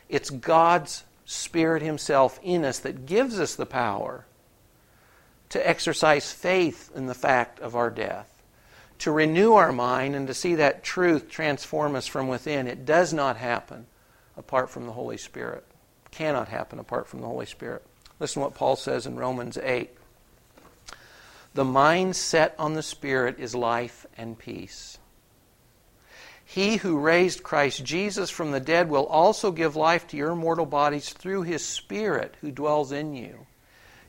It's 0.08 0.30
God's 0.30 1.04
Spirit 1.24 1.82
Himself 1.82 2.40
in 2.42 2.64
us 2.64 2.78
that 2.80 3.06
gives 3.06 3.38
us 3.38 3.54
the 3.54 3.66
power 3.66 4.24
to 5.50 5.68
exercise 5.68 6.32
faith 6.32 6.90
in 6.94 7.06
the 7.06 7.14
fact 7.14 7.60
of 7.60 7.76
our 7.76 7.90
death 7.90 8.32
to 9.02 9.10
renew 9.10 9.54
our 9.54 9.72
mind 9.72 10.14
and 10.14 10.28
to 10.28 10.34
see 10.34 10.54
that 10.54 10.84
truth 10.84 11.28
transform 11.28 11.96
us 11.96 12.06
from 12.06 12.28
within. 12.28 12.68
It 12.68 12.86
does 12.86 13.12
not 13.12 13.36
happen 13.36 13.86
apart 14.36 14.70
from 14.70 14.86
the 14.86 14.92
Holy 14.92 15.16
Spirit. 15.16 15.64
Cannot 16.12 16.46
happen 16.46 16.78
apart 16.78 17.08
from 17.08 17.20
the 17.20 17.26
Holy 17.26 17.46
Spirit. 17.46 17.84
Listen 18.20 18.40
to 18.40 18.46
what 18.46 18.54
Paul 18.54 18.76
says 18.76 19.04
in 19.04 19.16
Romans 19.16 19.58
8. 19.58 19.90
The 21.54 21.64
mind 21.64 22.16
set 22.16 22.54
on 22.58 22.74
the 22.74 22.82
Spirit 22.82 23.38
is 23.38 23.54
life 23.54 24.06
and 24.16 24.38
peace. 24.38 24.98
He 26.44 26.76
who 26.76 26.98
raised 26.98 27.42
Christ 27.42 27.84
Jesus 27.84 28.30
from 28.30 28.50
the 28.50 28.60
dead 28.60 28.88
will 28.88 29.06
also 29.06 29.52
give 29.52 29.76
life 29.76 30.06
to 30.08 30.16
your 30.16 30.34
mortal 30.34 30.66
bodies 30.66 31.10
through 31.10 31.42
his 31.42 31.64
Spirit 31.64 32.36
who 32.40 32.50
dwells 32.50 32.92
in 32.92 33.14
you. 33.14 33.46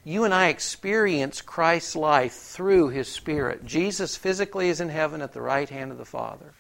You 0.05 0.25
and 0.25 0.33
I 0.33 0.47
experience 0.47 1.41
Christ's 1.41 1.95
life 1.95 2.33
through 2.33 2.89
His 2.89 3.07
Spirit. 3.07 3.65
Jesus 3.65 4.17
physically 4.17 4.67
is 4.67 4.81
in 4.81 4.89
heaven 4.89 5.21
at 5.21 5.31
the 5.31 5.41
right 5.41 5.69
hand 5.69 5.91
of 5.91 5.97
the 5.97 6.05
Father. 6.05 6.53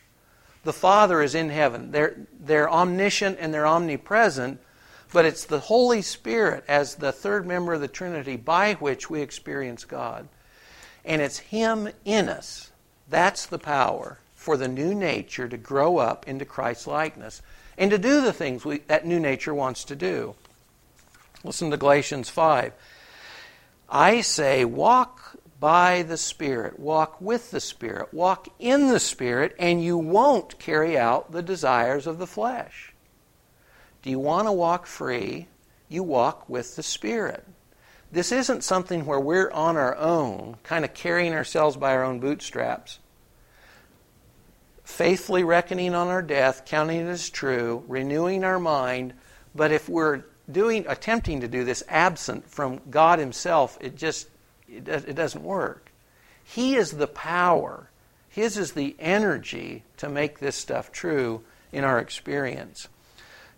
The 0.63 0.71
Father 0.71 1.21
is 1.21 1.35
in 1.35 1.49
heaven. 1.49 1.91
They're, 1.91 2.15
they're 2.39 2.71
omniscient 2.71 3.37
and 3.41 3.53
they're 3.53 3.67
omnipresent, 3.67 4.61
but 5.11 5.25
it's 5.25 5.43
the 5.43 5.59
Holy 5.59 6.01
Spirit 6.01 6.63
as 6.69 6.95
the 6.95 7.11
third 7.11 7.45
member 7.45 7.73
of 7.73 7.81
the 7.81 7.89
Trinity 7.89 8.37
by 8.37 8.75
which 8.75 9.09
we 9.09 9.21
experience 9.21 9.83
God. 9.83 10.29
And 11.05 11.21
it's 11.21 11.39
Him 11.39 11.89
in 12.05 12.29
us. 12.29 12.71
That's 13.09 13.45
the 13.45 13.59
power 13.59 14.19
for 14.35 14.57
the 14.57 14.67
new 14.67 14.93
nature 14.93 15.47
to 15.47 15.57
grow 15.57 15.97
up 15.97 16.27
into 16.27 16.45
Christ's 16.45 16.87
likeness 16.87 17.41
and 17.77 17.91
to 17.91 17.97
do 17.97 18.21
the 18.21 18.33
things 18.33 18.65
we, 18.65 18.79
that 18.79 19.05
new 19.05 19.19
nature 19.19 19.53
wants 19.53 19.83
to 19.85 19.95
do. 19.95 20.35
Listen 21.43 21.71
to 21.71 21.77
Galatians 21.77 22.29
5. 22.29 22.73
I 23.89 24.21
say, 24.21 24.65
walk 24.65 25.35
by 25.59 26.03
the 26.03 26.17
Spirit, 26.17 26.79
walk 26.79 27.21
with 27.21 27.51
the 27.51 27.61
Spirit, 27.61 28.13
walk 28.13 28.49
in 28.59 28.89
the 28.89 28.99
Spirit, 28.99 29.55
and 29.59 29.83
you 29.83 29.97
won't 29.97 30.59
carry 30.59 30.97
out 30.97 31.31
the 31.31 31.41
desires 31.41 32.05
of 32.05 32.17
the 32.17 32.27
flesh. 32.27 32.93
Do 34.01 34.09
you 34.09 34.19
want 34.19 34.47
to 34.47 34.51
walk 34.51 34.85
free? 34.85 35.47
You 35.87 36.03
walk 36.03 36.49
with 36.49 36.75
the 36.75 36.83
Spirit. 36.83 37.45
This 38.13 38.31
isn't 38.31 38.63
something 38.63 39.07
where 39.07 39.19
we're 39.19 39.49
on 39.49 39.75
our 39.75 39.97
own, 39.97 40.57
kind 40.61 40.85
of 40.85 40.93
carrying 40.93 41.33
ourselves 41.33 41.77
by 41.77 41.93
our 41.93 42.03
own 42.03 42.19
bootstraps. 42.19 42.99
Faithfully 44.83 45.43
reckoning 45.43 45.95
on 45.95 46.09
our 46.09 46.21
death, 46.21 46.63
counting 46.63 46.99
it 46.99 47.09
as 47.09 47.31
true, 47.31 47.83
renewing 47.87 48.43
our 48.43 48.59
mind, 48.59 49.15
but 49.55 49.71
if 49.71 49.89
we're 49.89 50.25
doing, 50.51 50.85
attempting 50.87 51.41
to 51.41 51.47
do 51.47 51.63
this 51.63 51.83
absent 51.89 52.47
from 52.47 52.81
God 52.91 53.17
Himself, 53.17 53.79
it 53.81 53.95
just 53.95 54.27
it, 54.69 54.87
it 54.87 55.15
doesn't 55.15 55.43
work. 55.43 55.91
He 56.43 56.75
is 56.75 56.91
the 56.91 57.07
power. 57.07 57.89
His 58.29 58.59
is 58.59 58.73
the 58.73 58.95
energy 58.99 59.85
to 59.97 60.07
make 60.07 60.37
this 60.37 60.55
stuff 60.55 60.91
true 60.91 61.43
in 61.71 61.83
our 61.83 61.97
experience. 61.97 62.87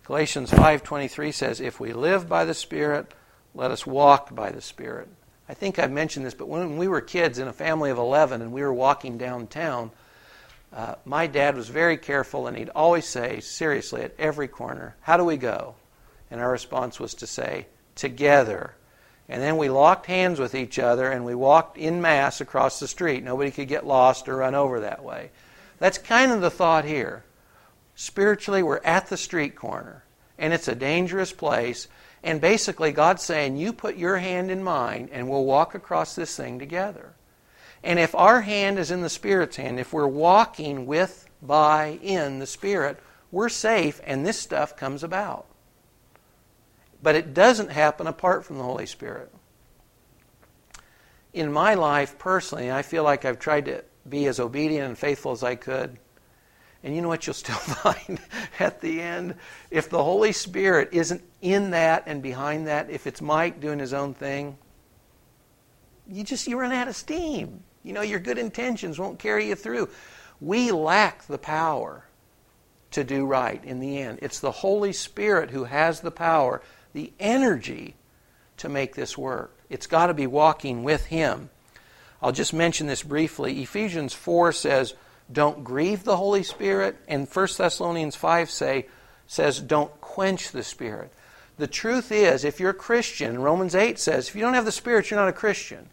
Galatians 0.04 0.50
5:23 0.50 1.30
says, 1.30 1.60
"If 1.60 1.78
we 1.78 1.92
live 1.92 2.26
by 2.26 2.46
the 2.46 2.54
Spirit, 2.54 3.12
let 3.56 3.70
us 3.70 3.86
walk 3.86 4.34
by 4.34 4.50
the 4.50 4.60
Spirit." 4.60 5.08
I 5.48 5.54
think 5.54 5.78
I've 5.78 5.92
mentioned 5.92 6.26
this, 6.26 6.34
but 6.34 6.48
when 6.48 6.76
we 6.76 6.88
were 6.88 7.00
kids 7.00 7.38
in 7.38 7.46
a 7.46 7.52
family 7.52 7.90
of 7.90 7.98
11 7.98 8.42
and 8.42 8.52
we 8.52 8.62
were 8.62 8.72
walking 8.72 9.16
downtown, 9.16 9.92
uh, 10.72 10.96
my 11.04 11.26
dad 11.26 11.56
was 11.56 11.68
very 11.68 11.96
careful 11.96 12.46
and 12.46 12.56
he'd 12.56 12.70
always 12.70 13.06
say, 13.06 13.40
seriously, 13.40 14.02
at 14.02 14.14
every 14.18 14.48
corner, 14.48 14.96
How 15.02 15.16
do 15.16 15.24
we 15.24 15.36
go? 15.36 15.74
And 16.30 16.40
our 16.40 16.50
response 16.50 16.98
was 16.98 17.14
to 17.14 17.26
say, 17.26 17.66
Together. 17.94 18.74
And 19.28 19.42
then 19.42 19.56
we 19.56 19.68
locked 19.68 20.06
hands 20.06 20.38
with 20.38 20.54
each 20.54 20.78
other 20.78 21.10
and 21.10 21.24
we 21.24 21.34
walked 21.34 21.78
in 21.78 22.00
mass 22.00 22.40
across 22.40 22.80
the 22.80 22.88
street. 22.88 23.22
Nobody 23.22 23.50
could 23.50 23.68
get 23.68 23.86
lost 23.86 24.28
or 24.28 24.36
run 24.36 24.54
over 24.54 24.80
that 24.80 25.02
way. 25.02 25.30
That's 25.78 25.98
kind 25.98 26.32
of 26.32 26.40
the 26.40 26.50
thought 26.50 26.84
here. 26.84 27.24
Spiritually, 27.94 28.62
we're 28.62 28.80
at 28.84 29.08
the 29.08 29.16
street 29.16 29.56
corner, 29.56 30.04
and 30.38 30.52
it's 30.52 30.68
a 30.68 30.74
dangerous 30.74 31.32
place. 31.32 31.88
And 32.26 32.40
basically, 32.40 32.90
God's 32.90 33.22
saying, 33.22 33.56
You 33.56 33.72
put 33.72 33.96
your 33.96 34.16
hand 34.16 34.50
in 34.50 34.60
mine, 34.60 35.08
and 35.12 35.30
we'll 35.30 35.44
walk 35.44 35.76
across 35.76 36.16
this 36.16 36.36
thing 36.36 36.58
together. 36.58 37.14
And 37.84 38.00
if 38.00 38.16
our 38.16 38.40
hand 38.40 38.80
is 38.80 38.90
in 38.90 39.00
the 39.00 39.08
Spirit's 39.08 39.54
hand, 39.54 39.78
if 39.78 39.92
we're 39.92 40.08
walking 40.08 40.86
with, 40.86 41.30
by, 41.40 42.00
in 42.02 42.40
the 42.40 42.46
Spirit, 42.46 42.98
we're 43.30 43.48
safe, 43.48 44.00
and 44.02 44.26
this 44.26 44.40
stuff 44.40 44.76
comes 44.76 45.04
about. 45.04 45.46
But 47.00 47.14
it 47.14 47.32
doesn't 47.32 47.70
happen 47.70 48.08
apart 48.08 48.44
from 48.44 48.58
the 48.58 48.64
Holy 48.64 48.86
Spirit. 48.86 49.32
In 51.32 51.52
my 51.52 51.74
life 51.74 52.18
personally, 52.18 52.72
I 52.72 52.82
feel 52.82 53.04
like 53.04 53.24
I've 53.24 53.38
tried 53.38 53.66
to 53.66 53.84
be 54.08 54.26
as 54.26 54.40
obedient 54.40 54.88
and 54.88 54.98
faithful 54.98 55.30
as 55.30 55.44
I 55.44 55.54
could. 55.54 55.96
And 56.86 56.94
you 56.94 57.02
know 57.02 57.08
what 57.08 57.26
you'll 57.26 57.34
still 57.34 57.56
find 57.56 58.20
at 58.60 58.80
the 58.80 59.02
end? 59.02 59.34
If 59.72 59.90
the 59.90 60.04
Holy 60.04 60.30
Spirit 60.30 60.90
isn't 60.92 61.20
in 61.42 61.72
that 61.72 62.04
and 62.06 62.22
behind 62.22 62.68
that, 62.68 62.90
if 62.90 63.08
it's 63.08 63.20
Mike 63.20 63.60
doing 63.60 63.80
his 63.80 63.92
own 63.92 64.14
thing, 64.14 64.56
you 66.06 66.22
just 66.22 66.46
you 66.46 66.56
run 66.56 66.70
out 66.70 66.86
of 66.86 66.94
steam. 66.94 67.64
You 67.82 67.92
know, 67.92 68.02
your 68.02 68.20
good 68.20 68.38
intentions 68.38 69.00
won't 69.00 69.18
carry 69.18 69.48
you 69.48 69.56
through. 69.56 69.88
We 70.40 70.70
lack 70.70 71.26
the 71.26 71.38
power 71.38 72.04
to 72.92 73.02
do 73.02 73.26
right 73.26 73.62
in 73.64 73.80
the 73.80 73.98
end. 73.98 74.20
It's 74.22 74.38
the 74.38 74.52
Holy 74.52 74.92
Spirit 74.92 75.50
who 75.50 75.64
has 75.64 76.00
the 76.00 76.12
power 76.12 76.62
the 76.92 77.12
energy 77.18 77.96
to 78.58 78.68
make 78.68 78.94
this 78.94 79.18
work. 79.18 79.58
It's 79.68 79.88
got 79.88 80.06
to 80.06 80.14
be 80.14 80.28
walking 80.28 80.84
with 80.84 81.06
Him. 81.06 81.50
I'll 82.22 82.30
just 82.30 82.54
mention 82.54 82.86
this 82.86 83.02
briefly. 83.02 83.60
Ephesians 83.60 84.14
4 84.14 84.52
says, 84.52 84.94
don't 85.32 85.64
grieve 85.64 86.04
the 86.04 86.16
Holy 86.16 86.42
Spirit, 86.42 86.96
and 87.08 87.28
1 87.28 87.48
Thessalonians 87.56 88.16
5 88.16 88.50
say, 88.50 88.86
says, 89.26 89.60
don't 89.60 90.00
quench 90.00 90.52
the 90.52 90.62
Spirit. 90.62 91.12
The 91.58 91.66
truth 91.66 92.12
is, 92.12 92.44
if 92.44 92.60
you're 92.60 92.70
a 92.70 92.74
Christian, 92.74 93.38
Romans 93.38 93.74
8 93.74 93.98
says, 93.98 94.28
if 94.28 94.34
you 94.34 94.42
don't 94.42 94.54
have 94.54 94.64
the 94.64 94.72
Spirit, 94.72 95.10
you're 95.10 95.18
not 95.18 95.28
a 95.28 95.32
Christian. 95.32 95.88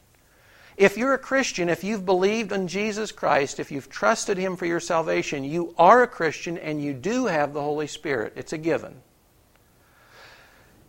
If 0.76 0.98
you're 0.98 1.13
a 1.13 1.19
Christian, 1.19 1.69
if 1.69 1.84
you've 1.84 2.06
believed 2.06 2.52
in 2.52 2.67
Jesus 2.67 3.12
Christ, 3.12 3.60
if 3.60 3.72
you've 3.72 3.89
trusted 3.89 4.38
Him 4.38 4.56
for 4.56 4.65
your 4.65 4.80
salvation, 4.80 5.43
you 5.43 5.74
are 5.78 6.04
a 6.04 6.08
Christian 6.08 6.58
and 6.58 6.82
you 6.82 6.93
do 6.93 7.28
have 7.28 7.54
the 7.54 7.62
Holy 7.62 7.88
Spirit. 7.88 8.34
It's 8.36 8.54
a 8.54 8.58
given. 8.58 9.02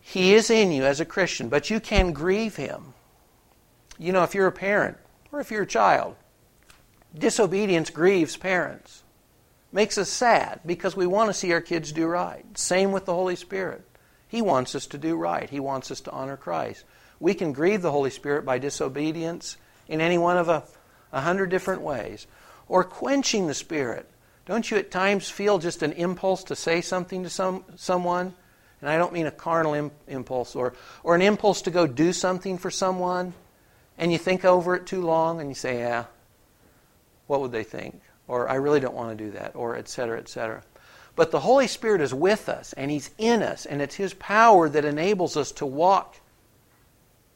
He 0.01 0.35
is 0.35 0.51
in 0.51 0.71
you 0.71 0.85
as 0.85 0.99
a 0.99 1.05
Christian, 1.05 1.49
but 1.49 1.71
you 1.71 1.79
can 1.79 2.13
grieve 2.13 2.55
him. 2.55 2.93
You 3.97 4.11
know, 4.11 4.23
if 4.23 4.35
you're 4.35 4.45
a 4.45 4.51
parent 4.51 4.97
or 5.31 5.39
if 5.39 5.49
you're 5.49 5.63
a 5.63 5.67
child, 5.67 6.15
disobedience 7.17 7.89
grieves 7.89 8.37
parents. 8.37 9.03
Makes 9.71 9.97
us 9.97 10.09
sad 10.09 10.61
because 10.65 10.95
we 10.95 11.07
want 11.07 11.29
to 11.29 11.33
see 11.33 11.51
our 11.53 11.61
kids 11.61 11.91
do 11.91 12.05
right. 12.05 12.45
Same 12.57 12.91
with 12.91 13.05
the 13.05 13.13
Holy 13.13 13.35
Spirit. 13.35 13.83
He 14.27 14.41
wants 14.41 14.75
us 14.75 14.87
to 14.87 14.97
do 14.97 15.15
right. 15.15 15.49
He 15.49 15.59
wants 15.59 15.91
us 15.91 16.01
to 16.01 16.11
honor 16.11 16.37
Christ. 16.37 16.85
We 17.19 17.33
can 17.33 17.53
grieve 17.53 17.81
the 17.81 17.91
Holy 17.91 18.09
Spirit 18.09 18.45
by 18.45 18.57
disobedience 18.57 19.57
in 19.87 20.01
any 20.01 20.17
one 20.17 20.37
of 20.37 20.49
a, 20.49 20.63
a 21.11 21.21
hundred 21.21 21.49
different 21.49 21.81
ways. 21.81 22.27
Or 22.67 22.83
quenching 22.83 23.47
the 23.47 23.53
Spirit. 23.53 24.09
Don't 24.45 24.69
you 24.69 24.77
at 24.77 24.91
times 24.91 25.29
feel 25.29 25.59
just 25.59 25.83
an 25.83 25.93
impulse 25.93 26.43
to 26.45 26.55
say 26.55 26.81
something 26.81 27.23
to 27.23 27.29
some, 27.29 27.65
someone 27.75 28.33
and 28.81 28.89
I 28.89 28.97
don't 28.97 29.13
mean 29.13 29.25
a 29.25 29.31
carnal 29.31 29.73
Im- 29.73 29.91
impulse 30.07 30.55
or, 30.55 30.73
or 31.03 31.15
an 31.15 31.21
impulse 31.23 31.63
to 31.63 31.71
go 31.71 31.87
do 31.87 32.13
something 32.13 32.59
for 32.59 32.69
someone, 32.69 33.33
and 33.97 34.11
you 34.11 34.19
think 34.19 34.45
over 34.45 34.75
it 34.75 34.85
too 34.85 35.01
long 35.01 35.39
and 35.39 35.49
you 35.49 35.55
say, 35.55 35.79
yeah, 35.79 36.05
what 37.27 37.41
would 37.41 37.51
they 37.51 37.63
think? 37.63 38.01
Or 38.27 38.49
I 38.49 38.55
really 38.55 38.79
don't 38.79 38.95
want 38.95 39.17
to 39.17 39.23
do 39.23 39.31
that, 39.31 39.55
or 39.55 39.75
et 39.75 39.87
cetera, 39.87 40.17
et 40.17 40.27
cetera. 40.27 40.63
But 41.15 41.31
the 41.31 41.39
Holy 41.39 41.67
Spirit 41.67 42.01
is 42.01 42.13
with 42.13 42.49
us, 42.49 42.73
and 42.73 42.91
He's 42.91 43.11
in 43.17 43.41
us, 43.41 43.65
and 43.65 43.81
it's 43.81 43.95
His 43.95 44.13
power 44.15 44.67
that 44.69 44.85
enables 44.85 45.37
us 45.37 45.51
to 45.53 45.65
walk 45.65 46.19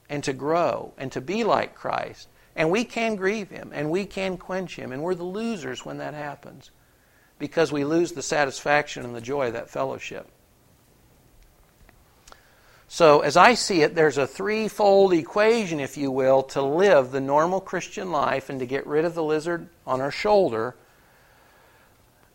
and 0.09 0.23
to 0.23 0.33
grow 0.33 0.93
and 0.97 1.11
to 1.11 1.21
be 1.21 1.43
like 1.43 1.75
Christ. 1.75 2.27
And 2.55 2.71
we 2.71 2.83
can 2.83 3.15
grieve 3.15 3.49
Him, 3.49 3.71
and 3.73 3.89
we 3.89 4.05
can 4.05 4.37
quench 4.37 4.75
Him, 4.75 4.91
and 4.91 5.01
we're 5.01 5.15
the 5.15 5.23
losers 5.23 5.85
when 5.85 5.99
that 5.99 6.13
happens 6.13 6.71
because 7.37 7.71
we 7.71 7.85
lose 7.85 8.11
the 8.11 8.21
satisfaction 8.21 9.05
and 9.05 9.15
the 9.15 9.21
joy 9.21 9.47
of 9.47 9.53
that 9.53 9.69
fellowship. 9.69 10.27
So, 12.91 13.19
as 13.19 13.37
I 13.37 13.53
see 13.53 13.83
it, 13.83 13.93
there's 13.93 14.17
a 14.17 14.25
threefold 14.25 15.13
equation, 15.13 15.79
if 15.79 15.95
you 15.95 16.09
will, 16.09 16.41
to 16.43 16.61
live 16.63 17.11
the 17.11 17.21
normal 17.21 17.61
Christian 17.61 18.11
life 18.11 18.49
and 18.49 18.59
to 18.59 18.65
get 18.65 18.87
rid 18.87 19.05
of 19.05 19.13
the 19.13 19.23
lizard 19.23 19.69
on 19.85 20.01
our 20.01 20.09
shoulder. 20.09 20.75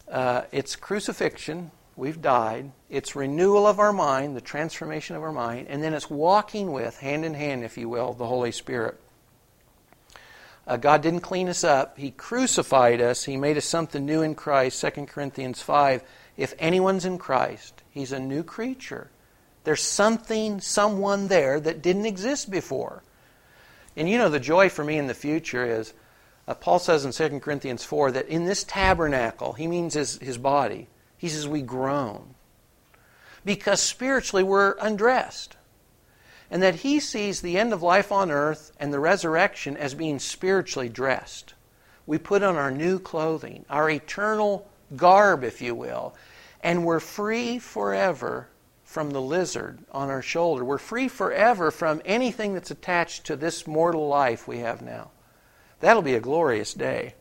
Uh, 0.09 0.42
it's 0.52 0.76
crucifixion, 0.76 1.72
we've 1.96 2.22
died. 2.22 2.70
It's 2.88 3.16
renewal 3.16 3.66
of 3.66 3.80
our 3.80 3.92
mind, 3.92 4.36
the 4.36 4.40
transformation 4.40 5.16
of 5.16 5.24
our 5.24 5.32
mind. 5.32 5.66
And 5.68 5.82
then 5.82 5.92
it's 5.92 6.09
walking 6.09 6.70
with, 6.70 6.98
hand 6.98 7.24
in 7.24 7.34
hand, 7.34 7.64
if 7.64 7.76
you 7.76 7.88
will, 7.88 8.12
the 8.12 8.28
Holy 8.28 8.52
Spirit. 8.52 9.00
Uh, 10.68 10.76
God 10.76 11.02
didn't 11.02 11.22
clean 11.22 11.48
us 11.48 11.64
up. 11.64 11.98
He 11.98 12.12
crucified 12.12 13.00
us. 13.00 13.24
He 13.24 13.36
made 13.36 13.57
us 13.57 13.64
something 13.64 14.07
new 14.07 14.22
in 14.22 14.36
Christ. 14.36 14.80
2 14.80 15.07
Corinthians 15.07 15.61
5. 15.61 16.05
If 16.36 16.55
anyone's 16.61 17.05
in 17.05 17.18
Christ, 17.18 17.82
he's 17.90 18.12
a 18.12 18.20
new 18.20 18.44
creature. 18.44 19.11
There's 19.65 19.83
something, 19.83 20.61
someone 20.61 21.29
there 21.29 21.59
that 21.59 21.83
didn't 21.83 22.07
exist 22.07 22.51
before. 22.51 23.03
And 23.97 24.09
you 24.09 24.19
know, 24.19 24.29
the 24.29 24.41
joy 24.41 24.69
for 24.69 24.85
me 24.85 24.99
in 24.99 25.07
the 25.07 25.15
future 25.15 25.65
is 25.65 25.95
uh, 26.47 26.55
Paul 26.55 26.79
says 26.79 27.05
in 27.05 27.12
2 27.12 27.41
Corinthians 27.41 27.85
4 27.85 28.12
that 28.12 28.29
in 28.29 28.45
this 28.45 28.65
tabernacle, 28.65 29.55
he 29.55 29.67
means 29.67 29.95
his, 29.95 30.19
his 30.19 30.37
body, 30.37 30.89
he 31.17 31.29
says 31.29 31.49
we 31.49 31.62
groan. 31.62 32.35
Because 33.45 33.81
spiritually 33.81 34.43
we're 34.43 34.77
undressed. 34.81 35.57
And 36.51 36.62
that 36.62 36.77
he 36.77 37.01
sees 37.01 37.41
the 37.41 37.59
end 37.59 37.73
of 37.73 37.83
life 37.83 38.12
on 38.12 38.31
earth 38.31 38.73
and 38.79 38.93
the 38.93 39.01
resurrection 39.01 39.77
as 39.77 39.95
being 39.95 40.19
spiritually 40.19 40.91
dressed. 40.91 41.55
We 42.07 42.19
put 42.19 42.43
on 42.43 42.57
our 42.57 42.71
new 42.71 42.99
clothing, 42.99 43.65
our 43.71 43.89
eternal 43.89 44.69
garb, 44.95 45.43
if 45.43 45.62
you 45.62 45.75
will, 45.75 46.15
and 46.62 46.85
we're 46.85 47.01
free 47.01 47.59
forever 47.59 48.49
from 48.95 49.11
the 49.11 49.20
lizard 49.20 49.80
on 49.90 50.09
our 50.09 50.22
shoulder. 50.22 50.64
We're 50.64 50.78
free 50.78 51.09
forever 51.09 51.72
from 51.72 52.01
anything 52.05 52.55
that's 52.55 52.70
attached 52.70 53.26
to 53.26 53.34
this 53.34 53.66
mortal 53.66 54.07
life 54.07 54.47
we 54.47 54.61
have 54.61 54.82
now. 54.82 55.11
That'll 55.80 56.01
be 56.01 56.14
a 56.14 56.20
glorious 56.20 56.74
day. 56.74 57.14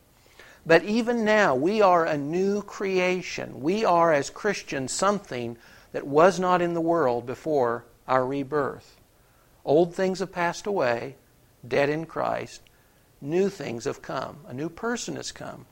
But 0.68 0.84
even 0.84 1.26
now, 1.26 1.56
we 1.56 1.82
are 1.82 2.06
a 2.06 2.16
new 2.16 2.62
creation. 2.62 3.60
We 3.60 3.84
are, 3.86 4.14
as 4.14 4.30
Christians, 4.30 4.92
something 4.92 5.58
that 5.94 6.06
was 6.06 6.40
not 6.40 6.62
in 6.62 6.76
the 6.76 6.80
world 6.80 7.26
before 7.26 7.86
our 8.08 8.24
rebirth. 8.24 8.96
Old 9.66 9.96
things 9.96 10.20
have 10.20 10.32
passed 10.32 10.68
away, 10.68 11.16
dead 11.68 11.90
in 11.90 12.06
Christ. 12.06 12.62
New 13.20 13.50
things 13.50 13.86
have 13.86 14.04
come. 14.04 14.42
A 14.48 14.54
new 14.54 14.70
person 14.70 15.16
has 15.16 15.32
come. 15.32 15.66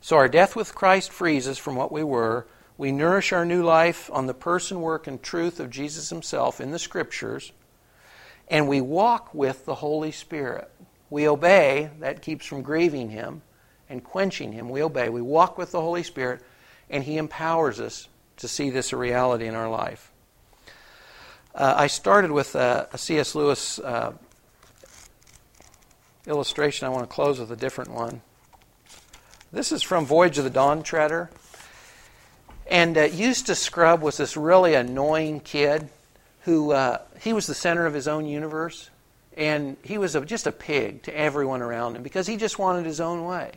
So 0.00 0.16
our 0.16 0.28
death 0.28 0.56
with 0.56 0.74
Christ 0.74 1.12
frees 1.12 1.46
us 1.46 1.58
from 1.58 1.76
what 1.76 1.92
we 1.92 2.02
were. 2.02 2.46
We 2.76 2.90
nourish 2.90 3.32
our 3.32 3.44
new 3.44 3.62
life 3.62 4.10
on 4.12 4.26
the 4.26 4.34
person, 4.34 4.80
work, 4.80 5.06
and 5.06 5.22
truth 5.22 5.60
of 5.60 5.70
Jesus 5.70 6.10
Himself 6.10 6.60
in 6.60 6.72
the 6.72 6.78
Scriptures, 6.78 7.52
and 8.48 8.68
we 8.68 8.80
walk 8.80 9.32
with 9.32 9.64
the 9.64 9.76
Holy 9.76 10.10
Spirit. 10.10 10.68
We 11.08 11.28
obey, 11.28 11.90
that 12.00 12.20
keeps 12.20 12.44
from 12.46 12.62
grieving 12.62 13.10
Him 13.10 13.42
and 13.88 14.02
quenching 14.02 14.52
Him. 14.52 14.68
We 14.68 14.82
obey. 14.82 15.08
We 15.08 15.22
walk 15.22 15.56
with 15.56 15.70
the 15.70 15.80
Holy 15.80 16.02
Spirit, 16.02 16.42
and 16.90 17.04
He 17.04 17.16
empowers 17.16 17.78
us 17.78 18.08
to 18.38 18.48
see 18.48 18.70
this 18.70 18.92
a 18.92 18.96
reality 18.96 19.46
in 19.46 19.54
our 19.54 19.70
life. 19.70 20.10
Uh, 21.54 21.74
I 21.76 21.86
started 21.86 22.32
with 22.32 22.56
a, 22.56 22.88
a 22.92 22.98
C.S. 22.98 23.36
Lewis 23.36 23.78
uh, 23.78 24.14
illustration. 26.26 26.86
I 26.86 26.90
want 26.90 27.08
to 27.08 27.14
close 27.14 27.38
with 27.38 27.52
a 27.52 27.56
different 27.56 27.92
one. 27.92 28.22
This 29.52 29.70
is 29.70 29.80
from 29.80 30.04
Voyage 30.04 30.38
of 30.38 30.42
the 30.42 30.50
Dawn 30.50 30.82
Treader. 30.82 31.30
And 32.66 32.96
uh, 32.96 33.02
Eustace 33.02 33.60
Scrubb 33.60 34.00
was 34.00 34.16
this 34.16 34.36
really 34.36 34.74
annoying 34.74 35.40
kid 35.40 35.88
who 36.42 36.72
uh, 36.72 36.98
he 37.20 37.32
was 37.32 37.46
the 37.46 37.54
center 37.54 37.86
of 37.86 37.94
his 37.94 38.08
own 38.08 38.26
universe, 38.26 38.90
and 39.36 39.76
he 39.82 39.98
was 39.98 40.14
a, 40.14 40.24
just 40.24 40.46
a 40.46 40.52
pig 40.52 41.02
to 41.02 41.16
everyone 41.16 41.62
around 41.62 41.96
him 41.96 42.02
because 42.02 42.26
he 42.26 42.36
just 42.36 42.58
wanted 42.58 42.86
his 42.86 43.00
own 43.00 43.24
way. 43.24 43.52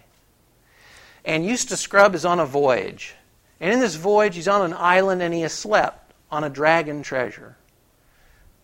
And 1.26 1.46
Eustace 1.46 1.82
Scrubb 1.82 2.16
is 2.16 2.26
on 2.26 2.40
a 2.40 2.46
voyage, 2.46 3.16
and 3.60 3.74
in 3.74 3.80
this 3.80 3.96
voyage 3.96 4.36
he's 4.36 4.48
on 4.48 4.64
an 4.64 4.74
island 4.74 5.22
and 5.22 5.34
he 5.34 5.42
has 5.42 5.54
slept 5.54 6.14
on 6.32 6.44
a 6.44 6.50
dragon 6.50 7.04
treasure, 7.04 7.58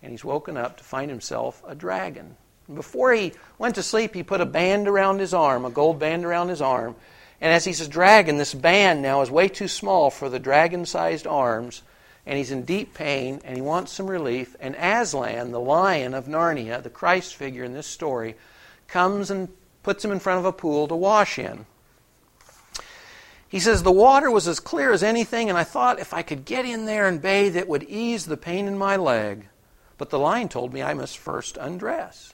and 0.02 0.12
he's 0.12 0.24
woken 0.24 0.58
up 0.58 0.78
to 0.78 0.84
find 0.84 1.10
himself 1.10 1.62
a 1.68 1.76
dragon. 1.76 2.36
Before 2.74 3.12
he 3.12 3.34
went 3.58 3.76
to 3.76 3.84
sleep, 3.84 4.14
he 4.14 4.24
put 4.24 4.40
a 4.40 4.46
band 4.46 4.88
around 4.88 5.20
his 5.20 5.34
arm, 5.34 5.66
a 5.66 5.70
gold 5.70 6.00
band 6.00 6.24
around 6.24 6.48
his 6.48 6.62
arm, 6.62 6.96
and 7.44 7.52
as 7.52 7.66
he's 7.66 7.82
a 7.82 7.90
dragon, 7.90 8.38
this 8.38 8.54
band 8.54 9.02
now 9.02 9.22
is 9.22 9.30
way 9.30 9.50
too 9.50 9.68
small 9.68 10.10
for 10.10 10.30
the 10.30 10.40
dragon 10.40 10.86
sized 10.86 11.28
arms, 11.28 11.82
and 12.26 12.38
he's 12.38 12.52
in 12.52 12.64
deep 12.64 12.94
pain, 12.94 13.42
and 13.44 13.58
he 13.58 13.62
wants 13.62 13.92
some 13.92 14.10
relief. 14.10 14.56
And 14.62 14.76
Aslan, 14.76 15.52
the 15.52 15.60
lion 15.60 16.14
of 16.14 16.28
Narnia, 16.28 16.82
the 16.82 16.90
Christ 16.90 17.36
figure 17.36 17.66
in 17.66 17.74
this 17.74 17.86
story, 17.86 18.36
comes 18.88 19.30
and 19.30 19.50
puts 19.84 20.06
him 20.06 20.14
in 20.14 20.22
front 20.22 20.40
of 20.40 20.46
a 20.46 20.54
pool 20.54 20.88
to 20.88 20.96
wash 20.96 21.38
in. 21.38 21.66
He 23.50 23.60
says, 23.60 23.84
The 23.84 23.92
water 23.92 24.32
was 24.32 24.48
as 24.48 24.62
clear 24.62 24.94
as 24.94 25.04
anything, 25.04 25.50
and 25.50 25.58
I 25.58 25.66
thought 25.66 26.00
if 26.00 26.14
I 26.14 26.22
could 26.22 26.46
get 26.46 26.64
in 26.64 26.86
there 26.86 27.10
and 27.10 27.22
bathe, 27.22 27.58
it 27.58 27.68
would 27.68 27.84
ease 27.84 28.26
the 28.26 28.38
pain 28.38 28.70
in 28.70 28.78
my 28.78 28.96
leg. 28.96 29.50
But 29.98 30.12
the 30.12 30.18
lion 30.18 30.48
told 30.48 30.72
me 30.72 30.82
I 30.82 30.94
must 30.94 31.18
first 31.18 31.58
undress. 31.58 32.34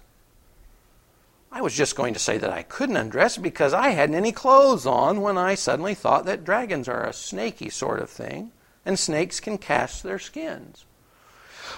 I 1.59 1.61
was 1.61 1.75
just 1.75 1.97
going 1.97 2.13
to 2.13 2.21
say 2.21 2.37
that 2.37 2.53
I 2.53 2.63
couldn't 2.63 2.95
undress 2.95 3.37
because 3.37 3.73
I 3.73 3.89
hadn't 3.89 4.15
any 4.15 4.31
clothes 4.31 4.85
on 4.85 5.19
when 5.19 5.37
I 5.37 5.55
suddenly 5.55 5.93
thought 5.93 6.23
that 6.23 6.45
dragons 6.45 6.87
are 6.87 7.03
a 7.03 7.11
snaky 7.11 7.69
sort 7.69 7.99
of 7.99 8.09
thing, 8.09 8.53
and 8.85 8.97
snakes 8.97 9.41
can 9.41 9.57
cast 9.57 10.01
their 10.01 10.19
skins. 10.19 10.85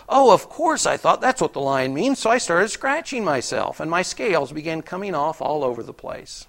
Oh, 0.07 0.31
of 0.35 0.47
course, 0.49 0.85
I 0.85 0.97
thought 0.97 1.19
that's 1.19 1.41
what 1.41 1.53
the 1.53 1.61
lion 1.61 1.95
means, 1.95 2.19
so 2.19 2.29
I 2.29 2.37
started 2.37 2.69
scratching 2.69 3.25
myself, 3.25 3.79
and 3.79 3.89
my 3.89 4.03
scales 4.03 4.51
began 4.51 4.83
coming 4.83 5.15
off 5.15 5.41
all 5.41 5.63
over 5.63 5.81
the 5.81 5.93
place. 5.93 6.45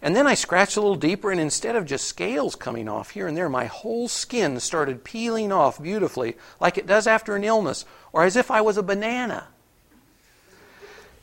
And 0.00 0.16
then 0.16 0.26
I 0.26 0.32
scratched 0.32 0.78
a 0.78 0.80
little 0.80 0.96
deeper, 0.96 1.30
and 1.30 1.38
instead 1.38 1.76
of 1.76 1.84
just 1.84 2.06
scales 2.06 2.56
coming 2.56 2.88
off 2.88 3.10
here 3.10 3.26
and 3.26 3.36
there, 3.36 3.50
my 3.50 3.66
whole 3.66 4.08
skin 4.08 4.58
started 4.58 5.04
peeling 5.04 5.52
off 5.52 5.82
beautifully, 5.82 6.38
like 6.60 6.78
it 6.78 6.86
does 6.86 7.06
after 7.06 7.36
an 7.36 7.44
illness, 7.44 7.84
or 8.10 8.24
as 8.24 8.36
if 8.36 8.50
I 8.50 8.62
was 8.62 8.78
a 8.78 8.82
banana 8.82 9.48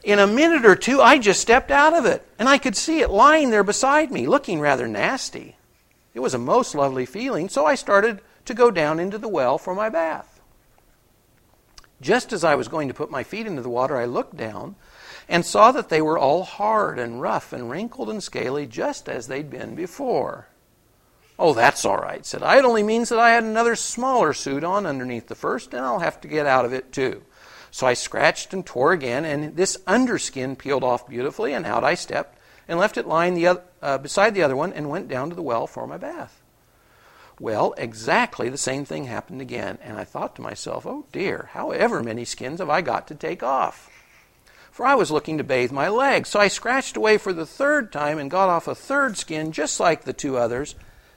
in 0.05 0.19
a 0.19 0.27
minute 0.27 0.65
or 0.65 0.75
two, 0.75 1.01
I 1.01 1.17
just 1.17 1.41
stepped 1.41 1.71
out 1.71 1.97
of 1.97 2.05
it, 2.05 2.25
and 2.37 2.47
I 2.47 2.59
could 2.59 2.77
see 2.77 2.99
it 2.99 3.09
lying 3.09 3.49
there 3.49 3.63
beside 3.63 4.11
me, 4.11 4.27
looking 4.27 4.59
rather 4.59 4.87
nasty. 4.87 5.57
It 6.13 6.19
was 6.19 6.35
a 6.35 6.39
most 6.39 6.75
lovely 6.75 7.07
feeling, 7.07 7.49
so 7.49 7.65
I 7.65 7.73
started 7.73 8.21
to 8.45 8.53
go 8.53 8.69
down 8.69 8.99
into 8.99 9.17
the 9.17 9.27
well 9.27 9.57
for 9.57 9.73
my 9.73 9.89
bath. 9.89 10.39
Just 11.99 12.31
as 12.31 12.43
I 12.43 12.53
was 12.53 12.67
going 12.67 12.87
to 12.87 12.93
put 12.93 13.09
my 13.09 13.23
feet 13.23 13.47
into 13.47 13.63
the 13.63 13.69
water, 13.69 13.97
I 13.97 14.05
looked 14.05 14.37
down 14.37 14.75
and 15.27 15.43
saw 15.43 15.71
that 15.71 15.89
they 15.89 16.03
were 16.03 16.19
all 16.19 16.43
hard 16.43 16.99
and 16.99 17.19
rough 17.19 17.51
and 17.51 17.71
wrinkled 17.71 18.11
and 18.11 18.21
scaly, 18.21 18.67
just 18.67 19.09
as 19.09 19.25
they'd 19.25 19.49
been 19.49 19.73
before. 19.73 20.47
Oh, 21.39 21.55
that's 21.55 21.83
all 21.83 21.97
right, 21.97 22.23
said 22.23 22.43
I. 22.43 22.59
It 22.59 22.65
only 22.65 22.83
means 22.83 23.09
that 23.09 23.17
I 23.17 23.31
had 23.31 23.43
another 23.43 23.75
smaller 23.75 24.33
suit 24.33 24.63
on 24.63 24.85
underneath 24.85 25.27
the 25.27 25.35
first, 25.35 25.73
and 25.73 25.83
I'll 25.83 25.99
have 25.99 26.21
to 26.21 26.27
get 26.27 26.45
out 26.45 26.63
of 26.63 26.73
it 26.73 26.91
too. 26.91 27.23
So 27.75 27.85
I 27.85 27.93
scratched 27.93 28.53
and 28.53 28.65
tore 28.65 28.93
again, 28.93 29.25
and 29.25 29.57
this 29.57 29.75
underskin 29.85 30.57
peeled 30.57 30.81
off 30.81 31.09
beautifully, 31.09 31.51
and 31.51 31.65
out 31.65 31.83
I 31.83 31.95
stepped 31.95 32.39
and 32.69 32.79
left 32.79 32.95
it 32.95 33.05
lying 33.05 33.33
the, 33.33 33.61
uh, 33.81 33.97
beside 33.97 34.33
the 34.33 34.43
other 34.43 34.55
one 34.55 34.71
and 34.71 34.89
went 34.89 35.09
down 35.09 35.27
to 35.27 35.35
the 35.35 35.41
well 35.41 35.67
for 35.67 35.85
my 35.85 35.97
bath. 35.97 36.41
Well, 37.37 37.73
exactly 37.77 38.47
the 38.47 38.57
same 38.57 38.85
thing 38.85 39.03
happened 39.03 39.41
again, 39.41 39.77
and 39.81 39.97
I 39.97 40.05
thought 40.05 40.37
to 40.37 40.41
myself, 40.41 40.85
oh 40.85 41.05
dear, 41.11 41.49
however 41.51 42.01
many 42.01 42.23
skins 42.23 42.61
have 42.61 42.69
I 42.69 42.79
got 42.79 43.09
to 43.09 43.13
take 43.13 43.43
off? 43.43 43.89
For 44.71 44.85
I 44.85 44.95
was 44.95 45.11
looking 45.11 45.37
to 45.37 45.43
bathe 45.43 45.73
my 45.73 45.89
legs, 45.89 46.29
so 46.29 46.39
I 46.39 46.47
scratched 46.47 46.95
away 46.95 47.17
for 47.17 47.33
the 47.33 47.45
third 47.45 47.91
time 47.91 48.19
and 48.19 48.31
got 48.31 48.47
off 48.47 48.69
a 48.69 48.73
third 48.73 49.17
skin 49.17 49.51
just 49.51 49.81
like 49.81 50.05
the 50.05 50.13
two 50.13 50.37
others 50.37 50.75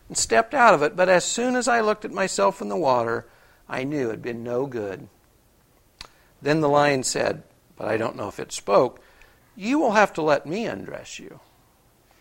and 0.09 0.18
stepped 0.18 0.54
out 0.54 0.74
of 0.74 0.82
it. 0.82 0.96
But 0.96 1.09
as 1.09 1.24
soon 1.24 1.54
as 1.54 1.68
I 1.68 1.82
looked 1.82 2.04
at 2.04 2.11
myself 2.11 2.61
in 2.61 2.68
the 2.68 2.76
water, 2.76 3.26
I 3.68 3.84
knew 3.84 4.09
it 4.09 4.11
had 4.11 4.22
been 4.22 4.42
no 4.42 4.66
good. 4.66 5.09
Then 6.41 6.61
the 6.61 6.68
lion 6.68 7.03
said, 7.03 7.43
but 7.76 7.89
I 7.89 7.97
don't 7.97 8.16
know 8.16 8.28
if 8.28 8.41
it 8.41 8.53
spoke, 8.53 9.01
You 9.57 9.78
will 9.78 9.93
have 9.93 10.12
to 10.14 10.22
let 10.22 10.47
me 10.47 10.66
undress 10.66 11.18
you. 11.18 11.41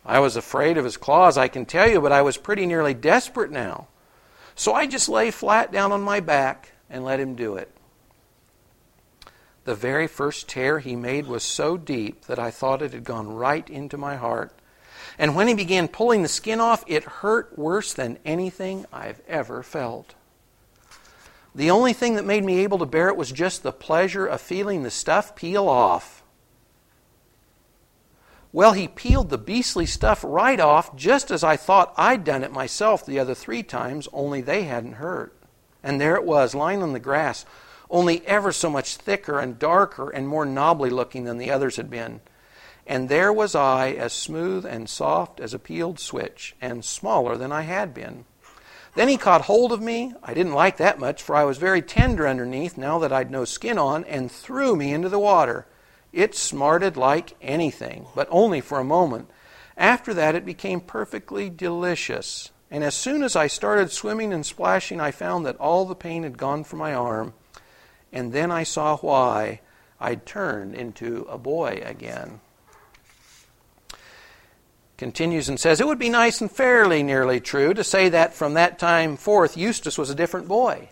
I 0.05 0.19
was 0.19 0.35
afraid 0.35 0.77
of 0.77 0.85
his 0.85 0.97
claws, 0.97 1.37
I 1.37 1.49
can 1.49 1.65
tell 1.65 1.89
you, 1.89 1.99
but 1.99 2.11
I 2.11 2.21
was 2.21 2.37
pretty 2.37 2.65
nearly 2.65 2.93
desperate 2.93 3.51
now. 3.51 3.87
So 4.55 4.73
I 4.73 4.87
just 4.87 5.09
lay 5.09 5.31
flat 5.31 5.71
down 5.71 5.91
on 5.91 6.01
my 6.01 6.19
back 6.19 6.71
and 6.89 7.03
let 7.03 7.19
him 7.19 7.35
do 7.35 7.55
it. 7.55 7.71
The 9.65 9.75
very 9.75 10.07
first 10.07 10.47
tear 10.47 10.79
he 10.79 10.95
made 10.95 11.27
was 11.27 11.43
so 11.43 11.75
deep 11.75 12.25
that 12.25 12.39
I 12.39 12.51
thought 12.51 12.81
it 12.81 12.93
had 12.93 13.03
gone 13.03 13.27
right 13.27 13.69
into 13.69 13.97
my 13.97 14.15
heart. 14.15 14.53
And 15.19 15.35
when 15.35 15.49
he 15.49 15.53
began 15.53 15.89
pulling 15.89 16.21
the 16.21 16.29
skin 16.29 16.61
off, 16.61 16.85
it 16.87 17.03
hurt 17.03 17.57
worse 17.57 17.93
than 17.93 18.17
anything 18.23 18.85
I've 18.93 19.21
ever 19.27 19.61
felt. 19.63 20.15
The 21.57 21.71
only 21.71 21.91
thing 21.91 22.13
that 22.15 22.23
made 22.23 22.45
me 22.45 22.59
able 22.59 22.77
to 22.77 22.85
bear 22.85 23.07
it 23.07 23.17
was 23.17 23.31
just 23.31 23.63
the 23.63 23.71
pleasure 23.71 24.27
of 24.27 24.41
feeling 24.41 24.83
the 24.83 24.91
stuff 24.91 25.35
peel 25.35 25.67
off. 25.67 26.23
Well, 28.53 28.73
he 28.73 28.87
peeled 28.87 29.31
the 29.31 29.39
beastly 29.39 29.87
stuff 29.87 30.23
right 30.23 30.59
off 30.59 30.95
just 30.95 31.31
as 31.31 31.43
I 31.43 31.57
thought 31.57 31.95
I'd 31.97 32.23
done 32.23 32.43
it 32.43 32.51
myself 32.51 33.03
the 33.03 33.17
other 33.17 33.33
three 33.33 33.63
times, 33.63 34.07
only 34.13 34.39
they 34.39 34.65
hadn't 34.65 34.93
hurt. 34.93 35.35
And 35.81 35.99
there 35.99 36.15
it 36.15 36.25
was, 36.25 36.53
lying 36.53 36.83
on 36.83 36.93
the 36.93 36.99
grass, 36.99 37.43
only 37.89 38.23
ever 38.27 38.51
so 38.51 38.69
much 38.69 38.95
thicker 38.95 39.39
and 39.39 39.57
darker 39.57 40.11
and 40.11 40.27
more 40.27 40.45
knobbly 40.45 40.91
looking 40.91 41.23
than 41.23 41.39
the 41.39 41.49
others 41.49 41.77
had 41.77 41.89
been. 41.89 42.21
And 42.85 43.09
there 43.09 43.33
was 43.33 43.55
I, 43.55 43.93
as 43.93 44.13
smooth 44.13 44.63
and 44.63 44.87
soft 44.87 45.39
as 45.39 45.55
a 45.55 45.59
peeled 45.59 45.99
switch, 45.99 46.55
and 46.61 46.85
smaller 46.85 47.35
than 47.35 47.51
I 47.51 47.63
had 47.63 47.95
been. 47.95 48.25
Then 48.97 49.09
he 49.09 49.17
caught 49.17 49.41
hold 49.41 49.71
of 49.71 49.79
me. 49.79 50.15
I 50.23 50.33
didn't 50.33 50.55
like 50.55 50.77
that 50.77 50.97
much, 50.97 51.21
for 51.21 51.35
I 51.35 51.43
was 51.43 51.59
very 51.59 51.83
tender 51.83 52.27
underneath 52.27 52.79
now 52.79 52.97
that 52.97 53.13
I'd 53.13 53.29
no 53.29 53.45
skin 53.45 53.77
on, 53.77 54.03
and 54.05 54.31
threw 54.31 54.75
me 54.75 54.91
into 54.91 55.07
the 55.07 55.19
water. 55.19 55.67
It 56.11 56.33
smarted 56.33 56.97
like 56.97 57.35
anything, 57.39 58.07
but 58.15 58.27
only 58.31 58.59
for 58.59 58.79
a 58.79 58.83
moment. 58.83 59.29
After 59.77 60.15
that, 60.15 60.33
it 60.33 60.47
became 60.47 60.81
perfectly 60.81 61.47
delicious. 61.47 62.49
And 62.71 62.83
as 62.83 62.95
soon 62.95 63.21
as 63.21 63.35
I 63.35 63.45
started 63.45 63.91
swimming 63.91 64.33
and 64.33 64.43
splashing, 64.43 64.99
I 64.99 65.11
found 65.11 65.45
that 65.45 65.57
all 65.57 65.85
the 65.85 65.93
pain 65.93 66.23
had 66.23 66.39
gone 66.39 66.63
from 66.63 66.79
my 66.79 66.95
arm. 66.95 67.35
And 68.11 68.33
then 68.33 68.49
I 68.49 68.63
saw 68.63 68.97
why 68.97 69.61
I'd 69.99 70.25
turned 70.25 70.73
into 70.73 71.27
a 71.29 71.37
boy 71.37 71.83
again 71.85 72.39
continues 74.97 75.47
and 75.47 75.59
says, 75.59 75.79
It 75.79 75.87
would 75.87 75.99
be 75.99 76.09
nice 76.09 76.41
and 76.41 76.51
fairly 76.51 77.03
nearly 77.03 77.39
true 77.39 77.73
to 77.73 77.83
say 77.83 78.09
that 78.09 78.33
from 78.33 78.55
that 78.55 78.79
time 78.79 79.15
forth 79.15 79.55
Eustace 79.55 79.97
was 79.97 80.09
a 80.09 80.15
different 80.15 80.47
boy. 80.47 80.89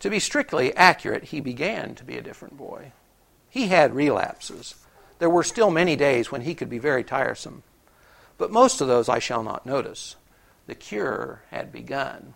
To 0.00 0.10
be 0.10 0.18
strictly 0.18 0.74
accurate, 0.74 1.24
he 1.24 1.40
began 1.40 1.94
to 1.94 2.04
be 2.04 2.18
a 2.18 2.22
different 2.22 2.56
boy. 2.56 2.92
He 3.48 3.68
had 3.68 3.94
relapses. 3.94 4.74
There 5.18 5.30
were 5.30 5.44
still 5.44 5.70
many 5.70 5.96
days 5.96 6.32
when 6.32 6.42
he 6.42 6.54
could 6.54 6.68
be 6.68 6.78
very 6.78 7.04
tiresome, 7.04 7.62
but 8.36 8.50
most 8.50 8.80
of 8.80 8.88
those 8.88 9.08
I 9.08 9.18
shall 9.18 9.42
not 9.42 9.64
notice. 9.64 10.16
The 10.66 10.74
cure 10.74 11.42
had 11.50 11.70
begun. 11.70 12.34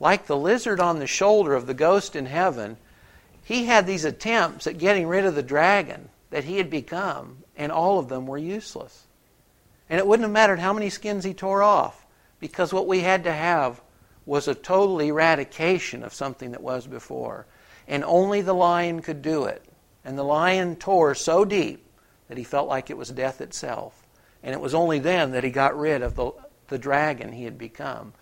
Like 0.00 0.26
the 0.26 0.36
lizard 0.36 0.80
on 0.80 0.98
the 0.98 1.06
shoulder 1.06 1.54
of 1.54 1.66
the 1.66 1.74
ghost 1.74 2.16
in 2.16 2.26
heaven, 2.26 2.78
he 3.44 3.66
had 3.66 3.86
these 3.86 4.04
attempts 4.04 4.66
at 4.66 4.78
getting 4.78 5.06
rid 5.06 5.24
of 5.24 5.34
the 5.34 5.42
dragon 5.42 6.08
that 6.30 6.44
he 6.44 6.56
had 6.56 6.70
become, 6.70 7.44
and 7.56 7.70
all 7.70 7.98
of 7.98 8.08
them 8.08 8.26
were 8.26 8.38
useless. 8.38 9.06
And 9.90 9.98
it 9.98 10.06
wouldn't 10.06 10.24
have 10.24 10.32
mattered 10.32 10.60
how 10.60 10.72
many 10.72 10.88
skins 10.88 11.24
he 11.24 11.34
tore 11.34 11.62
off, 11.62 12.06
because 12.38 12.72
what 12.72 12.86
we 12.86 13.00
had 13.00 13.24
to 13.24 13.32
have 13.32 13.82
was 14.24 14.46
a 14.46 14.54
total 14.54 15.00
eradication 15.00 16.04
of 16.04 16.14
something 16.14 16.52
that 16.52 16.62
was 16.62 16.86
before. 16.86 17.46
And 17.88 18.04
only 18.04 18.40
the 18.40 18.54
lion 18.54 19.02
could 19.02 19.20
do 19.20 19.44
it. 19.44 19.64
And 20.04 20.16
the 20.16 20.22
lion 20.22 20.76
tore 20.76 21.16
so 21.16 21.44
deep 21.44 21.84
that 22.28 22.38
he 22.38 22.44
felt 22.44 22.68
like 22.68 22.88
it 22.88 22.96
was 22.96 23.10
death 23.10 23.40
itself. 23.40 24.06
And 24.44 24.54
it 24.54 24.60
was 24.60 24.74
only 24.74 25.00
then 25.00 25.32
that 25.32 25.42
he 25.42 25.50
got 25.50 25.76
rid 25.76 26.02
of 26.02 26.14
the, 26.14 26.30
the 26.68 26.78
dragon 26.78 27.32
he 27.32 27.44
had 27.44 27.58
become. 27.58 28.12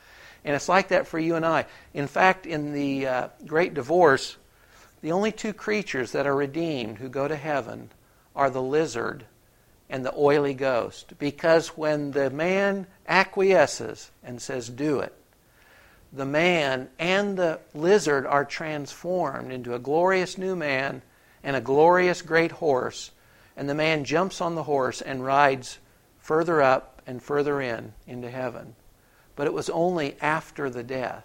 And 0.44 0.56
it's 0.56 0.68
like 0.68 0.88
that 0.88 1.06
for 1.06 1.18
you 1.18 1.34
and 1.34 1.44
I. 1.44 1.66
In 1.92 2.06
fact, 2.06 2.46
in 2.46 2.72
the 2.72 3.06
uh, 3.06 3.28
great 3.46 3.74
divorce, 3.74 4.38
the 5.02 5.12
only 5.12 5.32
two 5.32 5.52
creatures 5.52 6.12
that 6.12 6.26
are 6.26 6.34
redeemed 6.34 6.96
who 6.96 7.10
go 7.10 7.28
to 7.28 7.36
heaven 7.36 7.90
are 8.34 8.48
the 8.48 8.62
lizard 8.62 9.26
and 9.90 10.04
the 10.04 10.14
oily 10.16 10.54
ghost. 10.54 11.14
Because 11.18 11.68
when 11.68 12.10
the 12.10 12.30
man 12.30 12.86
acquiesces 13.06 14.10
and 14.22 14.40
says, 14.40 14.68
Do 14.68 15.00
it, 15.00 15.14
the 16.12 16.26
man 16.26 16.88
and 16.98 17.36
the 17.36 17.60
lizard 17.74 18.26
are 18.26 18.44
transformed 18.44 19.52
into 19.52 19.74
a 19.74 19.78
glorious 19.78 20.38
new 20.38 20.56
man 20.56 21.02
and 21.42 21.56
a 21.56 21.60
glorious 21.60 22.22
great 22.22 22.52
horse. 22.52 23.10
And 23.56 23.68
the 23.68 23.74
man 23.74 24.04
jumps 24.04 24.40
on 24.40 24.54
the 24.54 24.62
horse 24.62 25.00
and 25.00 25.24
rides 25.24 25.78
further 26.18 26.62
up 26.62 27.02
and 27.06 27.22
further 27.22 27.60
in 27.60 27.92
into 28.06 28.30
heaven. 28.30 28.74
But 29.36 29.46
it 29.46 29.52
was 29.52 29.70
only 29.70 30.16
after 30.20 30.68
the 30.70 30.82
death. 30.82 31.24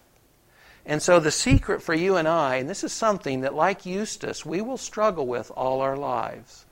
And 0.85 1.01
so 1.01 1.19
the 1.19 1.31
secret 1.31 1.81
for 1.81 1.93
you 1.93 2.17
and 2.17 2.27
I, 2.27 2.55
and 2.55 2.69
this 2.69 2.83
is 2.83 2.91
something 2.91 3.41
that, 3.41 3.53
like 3.53 3.85
Eustace, 3.85 4.45
we 4.45 4.61
will 4.61 4.77
struggle 4.77 5.25
with 5.25 5.49
all 5.55 5.79
our 5.79 5.95
lives 5.95 6.65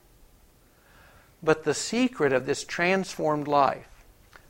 but 1.44 1.64
the 1.64 1.74
secret 1.74 2.34
of 2.34 2.46
this 2.46 2.64
transformed 2.64 3.48
life, 3.48 4.06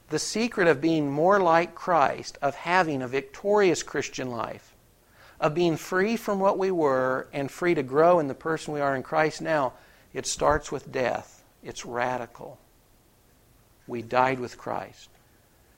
the 0.10 0.20
secret 0.20 0.68
of 0.68 0.82
being 0.82 1.10
more 1.10 1.39
like 1.39 1.74
Christ, 1.74 2.38
of 2.42 2.56
having 2.56 3.02
a 3.02 3.08
victorious 3.08 3.82
Christian 3.82 4.30
life, 4.30 4.76
of 5.39 5.56
being 5.56 5.78
free 5.78 6.18
from 6.18 6.39
what 6.39 6.58
we 6.60 6.70
were 6.70 7.28
and 7.34 7.50
free 7.50 7.74
to 7.74 7.84
grow 7.84 8.20
in 8.20 8.28
the 8.28 8.34
person 8.34 8.74
we 8.74 8.82
are 8.82 8.96
in 8.96 9.04
Christ 9.04 9.42
now, 9.42 9.74
it 10.14 10.28
starts 10.28 10.72
with 10.72 10.92
death. 10.92 11.44
It's 11.64 11.86
radical. 11.86 12.60
We 13.88 14.02
died 14.02 14.39
with 14.39 14.58
Christ. 14.58 15.10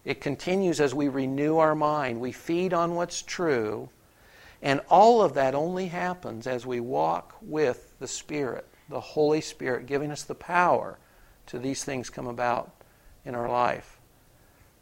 It 0.04 0.20
continues 0.20 0.82
as 0.82 0.94
we 0.94 1.08
renew 1.08 1.58
our 1.58 1.76
mind. 1.76 2.20
We 2.20 2.32
feed 2.32 2.74
on 2.74 2.96
what's 2.96 3.22
true. 3.22 3.90
And 4.62 4.82
all 4.90 5.22
of 5.22 5.36
that 5.36 5.56
only 5.56 5.88
happens 5.88 6.48
as 6.48 6.66
we 6.66 6.80
walk 6.80 7.36
with 7.42 7.94
the 8.00 8.08
Spirit, 8.08 8.68
the 8.90 9.00
Holy 9.00 9.42
Spirit, 9.42 9.86
giving 9.86 10.12
us 10.12 10.24
the 10.24 10.36
power 10.36 10.98
to 11.48 11.60
these 11.60 11.84
things 11.84 12.10
come 12.10 12.28
about 12.28 12.72
in 13.26 13.36
our 13.36 13.50
life. 13.50 14.00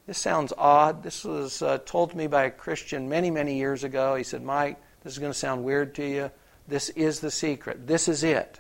This 0.08 0.18
sounds 0.18 0.52
odd. 0.58 1.04
This 1.04 1.24
was 1.24 1.62
uh, 1.62 1.80
told 1.86 2.12
to 2.12 2.18
me 2.18 2.28
by 2.28 2.44
a 2.44 2.52
Christian 2.52 3.08
many, 3.08 3.32
many 3.32 3.58
years 3.58 3.84
ago. 3.84 4.16
He 4.16 4.24
said, 4.24 4.44
Mike, 4.44 4.78
this 5.04 5.14
is 5.14 5.20
going 5.20 5.32
to 5.32 5.38
sound 5.38 5.64
weird 5.64 5.96
to 5.96 6.06
you. 6.06 6.32
This 6.68 6.90
is 6.90 7.20
the 7.20 7.32
secret. 7.32 7.88
This 7.88 8.08
is 8.08 8.24
it. 8.24 8.60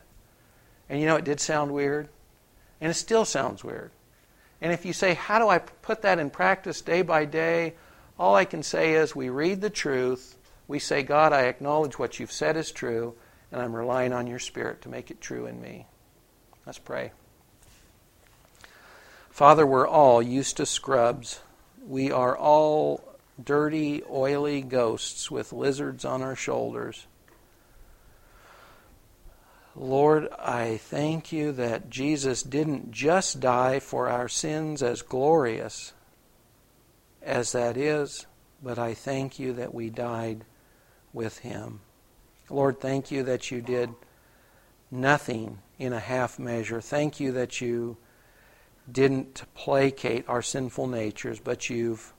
And 0.89 0.99
you 0.99 1.08
know, 1.08 1.16
it 1.16 1.26
did 1.26 1.39
sound 1.39 1.72
weird. 1.72 2.10
And 2.80 2.91
it 2.91 2.95
still 2.95 3.26
sounds 3.26 3.64
weird. 3.64 3.91
And 4.62 4.72
if 4.72 4.86
you 4.86 4.93
say, 4.93 5.14
How 5.14 5.39
do 5.39 5.47
I 5.49 5.60
put 5.60 6.04
that 6.04 6.20
in 6.20 6.30
practice 6.30 6.82
day 6.82 7.02
by 7.02 7.26
day? 7.26 7.74
All 8.20 8.36
I 8.36 8.45
can 8.45 8.62
say 8.62 8.93
is, 8.93 9.16
we 9.16 9.30
read 9.30 9.62
the 9.62 9.70
truth. 9.70 10.38
We 10.68 10.80
say, 10.80 11.04
God, 11.04 11.34
I 11.34 11.43
acknowledge 11.43 11.97
what 11.97 12.20
you've 12.20 12.32
said 12.32 12.56
is 12.56 12.72
true, 12.72 13.16
and 13.52 13.62
I'm 13.62 13.76
relying 13.76 14.14
on 14.14 14.28
your 14.28 14.39
Spirit 14.39 14.84
to 14.84 14.89
make 14.89 15.10
it 15.10 15.20
true 15.20 15.47
in 15.47 15.60
me. 15.60 15.88
Let's 16.66 16.78
pray. 16.78 17.12
Father, 19.32 19.66
we're 19.66 19.88
all 19.88 20.22
Eustace 20.22 20.70
Scrubbs. 20.70 21.40
We 21.88 22.12
are 22.12 22.38
all 22.38 23.16
dirty, 23.42 24.04
oily 24.12 24.62
ghosts 24.62 25.32
with 25.32 25.54
lizards 25.54 26.04
on 26.04 26.22
our 26.22 26.36
shoulders. 26.36 27.08
Lord, 29.74 30.28
I 30.38 30.76
thank 30.76 31.32
you 31.32 31.54
that 31.54 31.90
Jesus 31.90 32.44
didn't 32.44 32.92
just 32.92 33.40
die 33.40 33.80
for 33.80 34.10
our 34.10 34.28
sins, 34.28 34.84
as 34.84 35.02
glorious 35.02 35.94
as 37.22 37.54
that 37.54 37.78
is, 37.78 38.26
but 38.62 38.78
I 38.78 38.94
thank 38.94 39.40
you 39.40 39.54
that 39.54 39.74
we 39.74 39.90
died 39.90 40.44
with 41.14 41.40
him. 41.40 41.80
Lord, 42.50 42.82
thank 42.82 43.12
you 43.12 43.24
that 43.24 43.50
you 43.50 43.62
did 43.62 43.92
nothing 44.92 45.60
in 45.80 45.94
a 45.94 46.02
half 46.02 46.38
measure. 46.38 46.82
Thank 46.82 47.22
you 47.22 47.32
that 47.32 47.62
you 47.62 47.96
didn't 48.90 49.44
placate 49.54 50.28
our 50.28 50.42
sinful 50.42 50.88
natures, 50.88 51.40
but 51.40 51.70
you've 51.70 52.14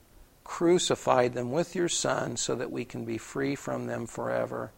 crucified 0.45 1.35
them 1.35 1.51
with 1.51 1.75
your 1.75 1.89
Son 1.89 2.37
so 2.37 2.55
that 2.55 2.71
we 2.71 2.85
can 2.85 3.05
be 3.05 3.19
free 3.19 3.55
from 3.55 3.87
them 3.87 4.07
forever. 4.07 4.73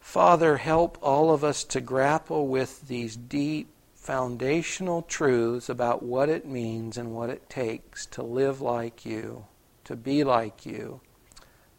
Father, 0.00 0.56
help 0.56 0.98
all 1.02 1.32
of 1.32 1.42
us 1.42 1.64
to 1.64 1.80
grapple 1.80 2.46
with 2.46 2.86
these 2.88 3.16
deep 3.16 3.68
foundational 3.94 5.02
truths 5.02 5.68
about 5.68 6.02
what 6.02 6.28
it 6.28 6.46
means 6.46 6.96
and 6.96 7.12
what 7.12 7.28
it 7.28 7.50
takes 7.50 8.06
to 8.06 8.22
live 8.22 8.60
like 8.60 9.04
you, 9.04 9.44
to 9.84 9.96
be 9.96 10.22
like 10.22 10.64
you, 10.64 11.00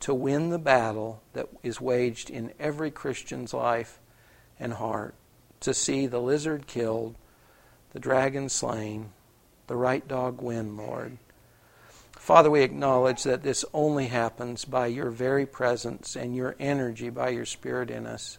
to 0.02 0.14
win 0.14 0.50
the 0.50 0.60
battle 0.60 1.22
that 1.34 1.48
is 1.64 1.80
waged 1.80 2.30
in 2.30 2.54
every 2.60 2.92
Christian's 2.92 3.54
life 3.54 4.00
and 4.60 4.74
heart, 4.74 5.16
to 5.62 5.74
see 5.74 6.06
the 6.06 6.22
lizard 6.22 6.68
killed 6.68 7.16
the 7.94 8.00
dragon 8.00 8.50
slain, 8.50 9.12
the 9.68 9.76
right 9.76 10.08
dog 10.08 10.42
win, 10.42 10.78
Lord. 10.78 11.18
Father, 12.12 12.50
we 12.52 12.62
acknowledge 12.62 13.24
that 13.24 13.44
this 13.44 13.64
only 13.74 14.08
happens 14.08 14.66
by 14.66 14.88
your 14.88 15.10
very 15.10 15.46
presence 15.46 16.16
and 16.16 16.36
your 16.36 16.56
energy, 16.60 17.10
by 17.10 17.30
your 17.30 17.46
Spirit 17.46 17.90
in 17.90 18.06
us. 18.06 18.38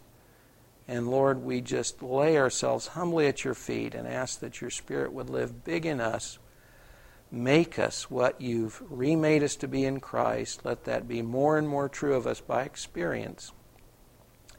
And 0.87 1.07
Lord, 1.07 1.43
we 1.43 1.61
just 1.61 2.03
lay 2.03 2.37
ourselves 2.37 2.87
humbly 2.87 3.27
at 3.27 3.43
your 3.43 3.53
feet 3.53 3.95
and 3.95 4.07
ask 4.07 4.39
that 4.39 4.61
your 4.61 4.69
Spirit 4.69 5.13
would 5.13 5.29
live 5.29 5.63
big 5.63 5.85
in 5.85 6.01
us. 6.01 6.39
Make 7.31 7.79
us 7.79 8.09
what 8.09 8.41
you've 8.41 8.81
remade 8.89 9.43
us 9.43 9.55
to 9.57 9.67
be 9.67 9.85
in 9.85 9.99
Christ. 9.99 10.61
Let 10.63 10.85
that 10.85 11.07
be 11.07 11.21
more 11.21 11.57
and 11.57 11.67
more 11.67 11.89
true 11.89 12.15
of 12.15 12.27
us 12.27 12.41
by 12.41 12.63
experience 12.63 13.51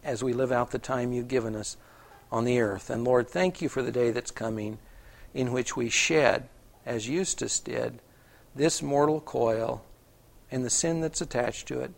as 0.02 0.24
we 0.24 0.32
live 0.32 0.52
out 0.52 0.70
the 0.70 0.78
time 0.78 1.12
you've 1.12 1.28
given 1.28 1.54
us 1.54 1.76
on 2.30 2.44
the 2.44 2.60
earth. 2.60 2.90
And 2.90 3.04
Lord, 3.04 3.28
thank 3.28 3.60
you 3.60 3.68
for 3.68 3.82
the 3.82 3.92
day 3.92 4.10
that's 4.10 4.30
coming 4.30 4.78
in 5.34 5.52
which 5.52 5.76
we 5.76 5.88
shed 5.88 6.48
as 6.86 7.08
Eustace 7.08 7.60
did, 7.60 8.00
this 8.54 8.82
mortal 8.82 9.20
coil 9.20 9.84
and 10.50 10.64
the 10.64 10.70
sin 10.70 11.00
that's 11.00 11.20
attached 11.20 11.68
to 11.68 11.80
it, 11.80 11.92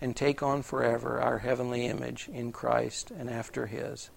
and 0.00 0.14
take 0.14 0.42
on 0.42 0.62
forever 0.62 1.20
our 1.20 1.38
heavenly 1.38 1.86
image 1.86 2.28
in 2.30 2.52
Christ 2.52 3.10
and 3.10 3.30
after 3.30 3.66
His. 3.66 4.10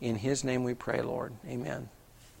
In 0.00 0.16
His 0.16 0.44
name 0.44 0.62
we 0.62 0.74
pray, 0.74 1.02
Lord. 1.02 1.34
Amen. 1.44 1.88